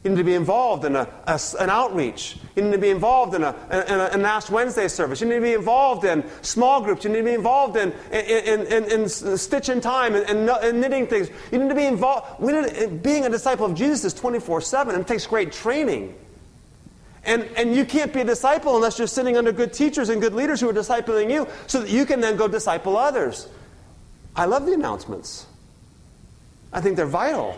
You 0.04 0.10
need 0.10 0.18
to 0.18 0.24
be 0.26 0.34
involved 0.34 0.84
in 0.84 0.98
a, 0.98 1.08
a, 1.26 1.40
an 1.62 1.70
outreach. 1.70 2.36
You 2.58 2.64
need 2.64 2.74
to 2.74 2.78
be 2.78 2.90
involved 2.90 3.36
in, 3.36 3.44
a, 3.44 3.56
in, 3.72 4.00
a, 4.00 4.10
an 4.12 4.26
Ash 4.26 4.50
Wednesday 4.50 4.90
service. 4.90 5.22
You 5.22 5.28
need 5.28 5.36
to 5.36 5.42
be 5.42 5.54
involved 5.54 6.04
in 6.04 6.26
small 6.42 6.82
groups. 6.82 7.06
You 7.06 7.12
need 7.12 7.20
to 7.20 7.24
be 7.24 7.34
involved 7.34 7.78
in, 7.78 7.94
in, 8.12 8.68
in, 8.68 8.92
in 8.92 9.08
stitch 9.08 9.70
in 9.70 9.80
time 9.80 10.14
and, 10.16 10.46
knitting 10.82 11.08
things. 11.08 11.30
You 11.54 11.60
need 11.60 11.70
to 11.70 11.76
be 11.76 11.86
involved. 11.86 12.42
Need, 12.42 13.02
being 13.02 13.26
a 13.26 13.30
disciple 13.30 13.66
of 13.66 13.76
Jesus 13.76 14.04
is 14.04 14.14
24 14.14 14.60
7 14.60 14.94
and 14.94 15.04
it 15.04 15.08
takes 15.08 15.26
great 15.26 15.54
training. 15.54 16.14
And, 17.26 17.44
and 17.56 17.76
you 17.76 17.86
can't 17.86 18.12
be 18.14 18.22
a 18.22 18.26
disciple 18.26 18.76
unless 18.76 18.98
you're 18.98 19.08
sitting 19.08 19.38
under 19.38 19.52
good 19.52 19.72
teachers 19.72 20.10
and 20.10 20.22
good 20.22 20.34
leaders 20.34 20.60
who 20.60 20.70
are 20.70 20.74
discipling 20.74 21.32
you 21.32 21.48
so 21.68 21.82
that 21.82 21.90
you 21.90 22.06
can 22.06 22.20
then 22.20 22.36
go 22.36 22.48
disciple 22.48 22.98
others. 22.98 23.48
I 24.36 24.46
love 24.46 24.66
the 24.66 24.74
announcements. 24.74 25.46
I 26.74 26.82
think 26.82 26.98
they're 26.98 27.06
vital. 27.06 27.58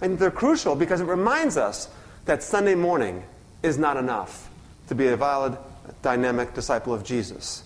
I 0.00 0.06
think 0.06 0.18
they're 0.18 0.30
crucial 0.30 0.74
because 0.76 1.00
it 1.00 1.04
reminds 1.04 1.56
us 1.56 1.88
that 2.24 2.42
Sunday 2.42 2.74
morning 2.74 3.22
is 3.62 3.76
not 3.76 3.96
enough 3.96 4.48
to 4.88 4.94
be 4.94 5.08
a 5.08 5.16
valid, 5.16 5.58
dynamic 6.00 6.54
disciple 6.54 6.94
of 6.94 7.04
Jesus. 7.04 7.62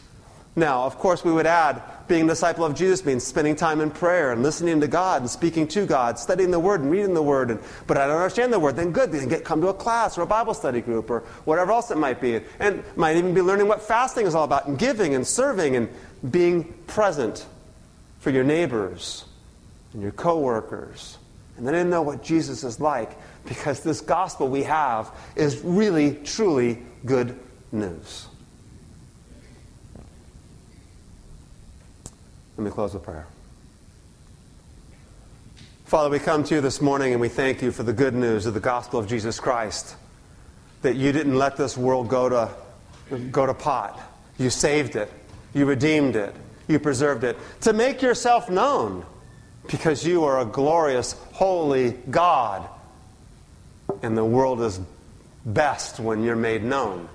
Now, 0.56 0.84
of 0.84 0.98
course, 0.98 1.24
we 1.24 1.32
would 1.32 1.46
add 1.46 1.82
being 2.06 2.24
a 2.24 2.28
disciple 2.28 2.64
of 2.64 2.74
Jesus 2.74 3.04
means 3.04 3.24
spending 3.24 3.56
time 3.56 3.80
in 3.80 3.90
prayer 3.90 4.32
and 4.32 4.42
listening 4.42 4.80
to 4.80 4.88
God 4.88 5.22
and 5.22 5.30
speaking 5.30 5.66
to 5.68 5.86
God, 5.86 6.18
studying 6.18 6.50
the 6.50 6.58
Word 6.58 6.80
and 6.80 6.90
reading 6.90 7.14
the 7.14 7.22
Word. 7.22 7.50
And, 7.50 7.60
but 7.86 7.96
I 7.96 8.06
don't 8.06 8.16
understand 8.16 8.52
the 8.52 8.58
Word. 8.58 8.76
Then 8.76 8.92
good, 8.92 9.12
then 9.12 9.28
get 9.28 9.44
come 9.44 9.60
to 9.60 9.68
a 9.68 9.74
class 9.74 10.18
or 10.18 10.22
a 10.22 10.26
Bible 10.26 10.54
study 10.54 10.80
group 10.80 11.10
or 11.10 11.20
whatever 11.44 11.72
else 11.72 11.90
it 11.90 11.98
might 11.98 12.20
be. 12.20 12.40
And 12.58 12.82
might 12.96 13.16
even 13.16 13.34
be 13.34 13.42
learning 13.42 13.68
what 13.68 13.82
fasting 13.82 14.26
is 14.26 14.34
all 14.34 14.44
about 14.44 14.66
and 14.66 14.78
giving 14.78 15.14
and 15.14 15.26
serving 15.26 15.76
and 15.76 15.88
being 16.30 16.64
present 16.86 17.46
for 18.20 18.30
your 18.30 18.44
neighbors 18.44 19.24
and 19.92 20.02
your 20.02 20.12
coworkers. 20.12 21.18
And 21.56 21.66
then 21.66 21.90
know 21.90 22.02
what 22.02 22.22
Jesus 22.22 22.64
is 22.64 22.80
like 22.80 23.16
because 23.44 23.80
this 23.80 24.00
gospel 24.00 24.48
we 24.48 24.64
have 24.64 25.10
is 25.36 25.60
really, 25.60 26.16
truly 26.24 26.82
good 27.04 27.38
news. 27.70 28.26
Let 32.56 32.64
me 32.64 32.70
close 32.70 32.94
with 32.94 33.02
prayer. 33.02 33.26
Father, 35.86 36.08
we 36.08 36.18
come 36.18 36.44
to 36.44 36.54
you 36.54 36.60
this 36.60 36.80
morning 36.80 37.12
and 37.12 37.20
we 37.20 37.28
thank 37.28 37.62
you 37.62 37.72
for 37.72 37.82
the 37.82 37.92
good 37.92 38.14
news 38.14 38.46
of 38.46 38.54
the 38.54 38.60
gospel 38.60 39.00
of 39.00 39.08
Jesus 39.08 39.40
Christ. 39.40 39.96
That 40.82 40.96
you 40.96 41.12
didn't 41.12 41.36
let 41.36 41.56
this 41.56 41.76
world 41.76 42.08
go 42.08 42.28
to, 42.28 42.50
go 43.30 43.46
to 43.46 43.54
pot. 43.54 44.00
You 44.38 44.50
saved 44.50 44.94
it. 44.94 45.12
You 45.52 45.66
redeemed 45.66 46.14
it. 46.14 46.34
You 46.68 46.78
preserved 46.78 47.24
it. 47.24 47.36
To 47.62 47.72
make 47.72 48.02
yourself 48.02 48.48
known 48.48 49.04
because 49.70 50.06
you 50.06 50.24
are 50.24 50.40
a 50.40 50.44
glorious, 50.44 51.12
holy 51.32 51.92
God. 52.10 52.68
And 54.02 54.16
the 54.16 54.24
world 54.24 54.60
is 54.60 54.80
best 55.44 55.98
when 55.98 56.22
you're 56.22 56.36
made 56.36 56.62
known. 56.62 57.08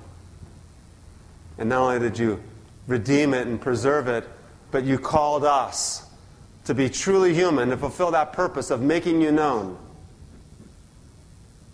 And 1.58 1.70
not 1.70 1.82
only 1.82 2.00
did 2.00 2.20
you 2.20 2.42
redeem 2.88 3.34
it 3.34 3.48
and 3.48 3.60
preserve 3.60 4.08
it, 4.08 4.28
but 4.72 4.84
you 4.84 4.98
called 4.98 5.44
us 5.44 6.06
to 6.66 6.74
be 6.74 6.90
truly 6.90 7.34
human, 7.34 7.70
to 7.70 7.78
fulfill 7.78 8.12
that 8.12 8.34
purpose 8.34 8.70
of 8.70 8.82
making 8.82 9.22
you 9.22 9.32
known. 9.32 9.78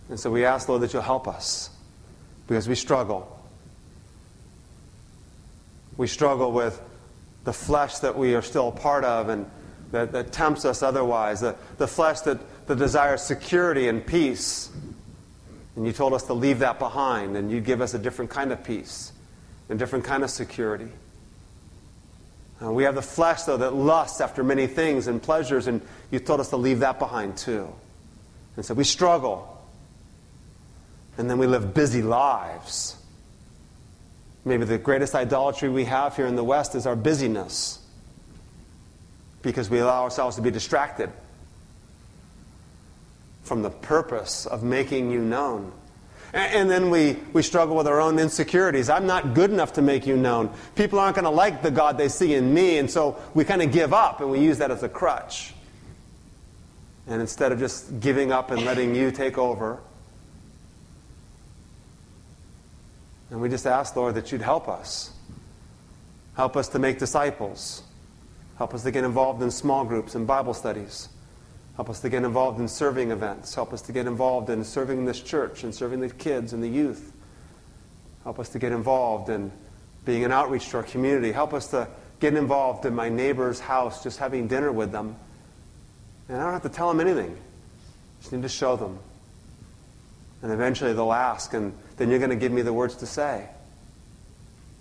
And 0.08 0.18
so 0.18 0.30
we 0.30 0.44
ask, 0.44 0.68
Lord, 0.68 0.82
that 0.82 0.92
you'll 0.92 1.02
help 1.02 1.28
us 1.28 1.70
because 2.46 2.68
we 2.68 2.74
struggle. 2.74 3.32
We 5.96 6.06
struggle 6.06 6.52
with 6.52 6.80
the 7.44 7.52
flesh 7.52 7.98
that 7.98 8.16
we 8.16 8.34
are 8.34 8.42
still 8.42 8.68
a 8.68 8.72
part 8.72 9.04
of 9.04 9.28
and 9.28 9.50
that, 9.92 10.12
that 10.12 10.32
tempts 10.32 10.64
us 10.64 10.82
otherwise, 10.82 11.40
the, 11.40 11.56
the 11.78 11.86
flesh 11.86 12.20
that, 12.20 12.38
that 12.66 12.76
desires 12.76 13.22
security 13.22 13.88
and 13.88 14.04
peace. 14.04 14.70
And 15.76 15.86
you 15.86 15.92
told 15.92 16.14
us 16.14 16.24
to 16.24 16.32
leave 16.32 16.60
that 16.60 16.78
behind, 16.78 17.36
and 17.36 17.50
you'd 17.50 17.64
give 17.64 17.80
us 17.80 17.94
a 17.94 17.98
different 17.98 18.30
kind 18.30 18.50
of 18.50 18.64
peace, 18.64 19.12
a 19.68 19.74
different 19.74 20.04
kind 20.04 20.24
of 20.24 20.30
security. 20.30 20.88
Uh, 22.62 22.72
we 22.72 22.84
have 22.84 22.94
the 22.94 23.02
flesh, 23.02 23.42
though, 23.42 23.58
that 23.58 23.74
lusts 23.74 24.20
after 24.20 24.42
many 24.42 24.66
things 24.66 25.08
and 25.08 25.22
pleasures, 25.22 25.66
and 25.66 25.82
you 26.10 26.18
told 26.18 26.40
us 26.40 26.50
to 26.50 26.56
leave 26.56 26.80
that 26.80 26.98
behind 26.98 27.36
too. 27.36 27.68
And 28.56 28.64
so 28.64 28.72
we 28.74 28.84
struggle. 28.84 29.52
And 31.18 31.28
then 31.28 31.38
we 31.38 31.46
live 31.46 31.74
busy 31.74 32.02
lives. 32.02 32.96
Maybe 34.44 34.64
the 34.64 34.78
greatest 34.78 35.14
idolatry 35.14 35.68
we 35.68 35.84
have 35.84 36.16
here 36.16 36.26
in 36.26 36.36
the 36.36 36.44
West 36.44 36.74
is 36.74 36.86
our 36.86 36.96
busyness 36.96 37.80
because 39.42 39.68
we 39.68 39.78
allow 39.78 40.02
ourselves 40.02 40.36
to 40.36 40.42
be 40.42 40.50
distracted 40.50 41.10
from 43.42 43.62
the 43.62 43.70
purpose 43.70 44.46
of 44.46 44.62
making 44.62 45.10
you 45.10 45.20
known. 45.20 45.72
And 46.36 46.70
then 46.70 46.90
we, 46.90 47.16
we 47.32 47.40
struggle 47.40 47.76
with 47.76 47.86
our 47.86 47.98
own 47.98 48.18
insecurities. 48.18 48.90
I'm 48.90 49.06
not 49.06 49.32
good 49.32 49.50
enough 49.50 49.72
to 49.74 49.82
make 49.82 50.06
you 50.06 50.18
known. 50.18 50.50
People 50.74 50.98
aren't 50.98 51.16
going 51.16 51.24
to 51.24 51.30
like 51.30 51.62
the 51.62 51.70
God 51.70 51.96
they 51.96 52.10
see 52.10 52.34
in 52.34 52.52
me, 52.52 52.76
and 52.76 52.90
so 52.90 53.16
we 53.32 53.42
kind 53.46 53.62
of 53.62 53.72
give 53.72 53.94
up 53.94 54.20
and 54.20 54.30
we 54.30 54.40
use 54.40 54.58
that 54.58 54.70
as 54.70 54.82
a 54.82 54.88
crutch. 54.88 55.54
And 57.06 57.22
instead 57.22 57.52
of 57.52 57.58
just 57.58 58.00
giving 58.00 58.32
up 58.32 58.50
and 58.50 58.66
letting 58.66 58.94
you 58.94 59.10
take 59.10 59.38
over, 59.38 59.80
and 63.30 63.40
we 63.40 63.48
just 63.48 63.66
ask, 63.66 63.96
Lord, 63.96 64.14
that 64.16 64.30
you'd 64.30 64.42
help 64.42 64.68
us. 64.68 65.12
Help 66.36 66.54
us 66.54 66.68
to 66.68 66.78
make 66.78 66.98
disciples. 66.98 67.82
Help 68.58 68.74
us 68.74 68.82
to 68.82 68.90
get 68.90 69.04
involved 69.04 69.42
in 69.42 69.50
small 69.50 69.86
groups 69.86 70.14
and 70.14 70.26
Bible 70.26 70.52
studies. 70.52 71.08
Help 71.76 71.90
us 71.90 72.00
to 72.00 72.08
get 72.08 72.24
involved 72.24 72.58
in 72.58 72.68
serving 72.68 73.10
events. 73.10 73.54
Help 73.54 73.72
us 73.72 73.82
to 73.82 73.92
get 73.92 74.06
involved 74.06 74.48
in 74.48 74.64
serving 74.64 75.04
this 75.04 75.20
church 75.20 75.62
and 75.62 75.74
serving 75.74 76.00
the 76.00 76.08
kids 76.08 76.54
and 76.54 76.62
the 76.62 76.68
youth. 76.68 77.12
Help 78.24 78.38
us 78.38 78.48
to 78.48 78.58
get 78.58 78.72
involved 78.72 79.28
in 79.28 79.52
being 80.06 80.24
an 80.24 80.32
outreach 80.32 80.70
to 80.70 80.78
our 80.78 80.82
community. 80.82 81.32
Help 81.32 81.52
us 81.52 81.68
to 81.68 81.86
get 82.18 82.34
involved 82.34 82.86
in 82.86 82.94
my 82.94 83.10
neighbor's 83.10 83.60
house, 83.60 84.02
just 84.02 84.18
having 84.18 84.48
dinner 84.48 84.72
with 84.72 84.90
them. 84.90 85.16
And 86.28 86.38
I 86.38 86.44
don't 86.44 86.52
have 86.54 86.62
to 86.62 86.70
tell 86.70 86.88
them 86.88 86.98
anything. 86.98 87.36
Just 88.20 88.32
need 88.32 88.42
to 88.42 88.48
show 88.48 88.76
them. 88.76 88.98
And 90.42 90.50
eventually 90.50 90.94
they'll 90.94 91.12
ask, 91.12 91.52
and 91.52 91.74
then 91.98 92.08
you're 92.08 92.18
going 92.18 92.30
to 92.30 92.36
give 92.36 92.52
me 92.52 92.62
the 92.62 92.72
words 92.72 92.96
to 92.96 93.06
say. 93.06 93.46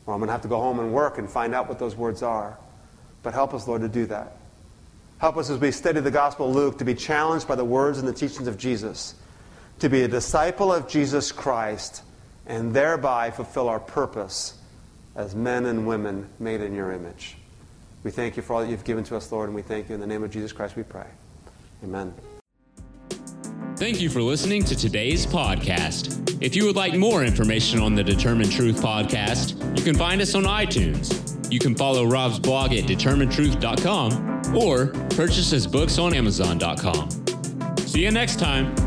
Or 0.06 0.14
I'm 0.14 0.20
going 0.20 0.28
to 0.28 0.32
have 0.32 0.44
to 0.44 0.48
go 0.48 0.60
home 0.60 0.80
and 0.80 0.94
work 0.94 1.18
and 1.18 1.30
find 1.30 1.54
out 1.54 1.68
what 1.68 1.78
those 1.78 1.96
words 1.96 2.24
are. 2.24 2.58
But 3.22 3.34
help 3.34 3.54
us, 3.54 3.68
Lord, 3.68 3.82
to 3.82 3.90
do 3.90 4.06
that. 4.06 4.38
Help 5.20 5.38
us 5.38 5.50
as 5.50 5.58
we 5.58 5.72
study 5.72 6.02
the 6.02 6.12
Gospel 6.12 6.50
of 6.50 6.56
Luke 6.56 6.78
to 6.78 6.86
be 6.86 6.94
challenged 6.94 7.48
by 7.48 7.56
the 7.56 7.64
words 7.64 8.00
and 8.00 8.08
the 8.08 8.14
teachings 8.14 8.48
of 8.48 8.58
Jesus, 8.58 9.16
to 9.80 9.90
be 9.90 10.04
a 10.04 10.08
disciple 10.08 10.74
of 10.74 10.88
Jesus 10.88 11.32
Christ, 11.32 12.04
and 12.46 12.74
thereby 12.74 13.32
fulfill 13.32 13.70
our 13.70 13.80
purpose 13.80 14.58
as 15.16 15.34
men 15.34 15.66
and 15.66 15.88
women 15.88 16.28
made 16.40 16.62
in 16.62 16.76
your 16.76 16.92
image. 16.92 17.38
We 18.04 18.12
thank 18.12 18.36
you 18.36 18.44
for 18.44 18.54
all 18.54 18.62
that 18.62 18.70
you've 18.70 18.84
given 18.84 19.04
to 19.06 19.16
us, 19.16 19.32
Lord, 19.32 19.48
and 19.48 19.56
we 19.56 19.62
thank 19.62 19.90
you 19.90 19.96
in 19.96 20.02
the 20.02 20.08
name 20.08 20.24
of 20.24 20.32
Jesus 20.32 20.52
Christ 20.52 20.76
we 20.76 20.84
pray. 20.84 21.08
Amen. 21.84 22.14
Thank 23.78 24.00
you 24.00 24.10
for 24.10 24.22
listening 24.22 24.64
to 24.66 24.76
today's 24.76 25.26
podcast. 25.26 26.42
If 26.42 26.56
you 26.56 26.66
would 26.66 26.76
like 26.76 26.94
more 26.96 27.24
information 27.24 27.82
on 27.82 27.96
the 27.96 28.04
Determine 28.04 28.50
Truth 28.50 28.82
podcast, 28.82 29.78
you 29.78 29.84
can 29.84 29.96
find 29.96 30.22
us 30.22 30.36
on 30.36 30.44
iTunes. 30.44 31.52
You 31.52 31.60
can 31.60 31.76
follow 31.76 32.06
Rob's 32.06 32.40
blog 32.40 32.74
at 32.74 32.84
determinetruth.com 32.86 34.35
or 34.56 34.88
purchase 35.12 35.50
his 35.50 35.68
books 35.68 35.98
on 35.98 36.14
Amazon.com. 36.14 37.10
See 37.80 38.04
you 38.04 38.12
next 38.12 38.40
time. 38.40 38.85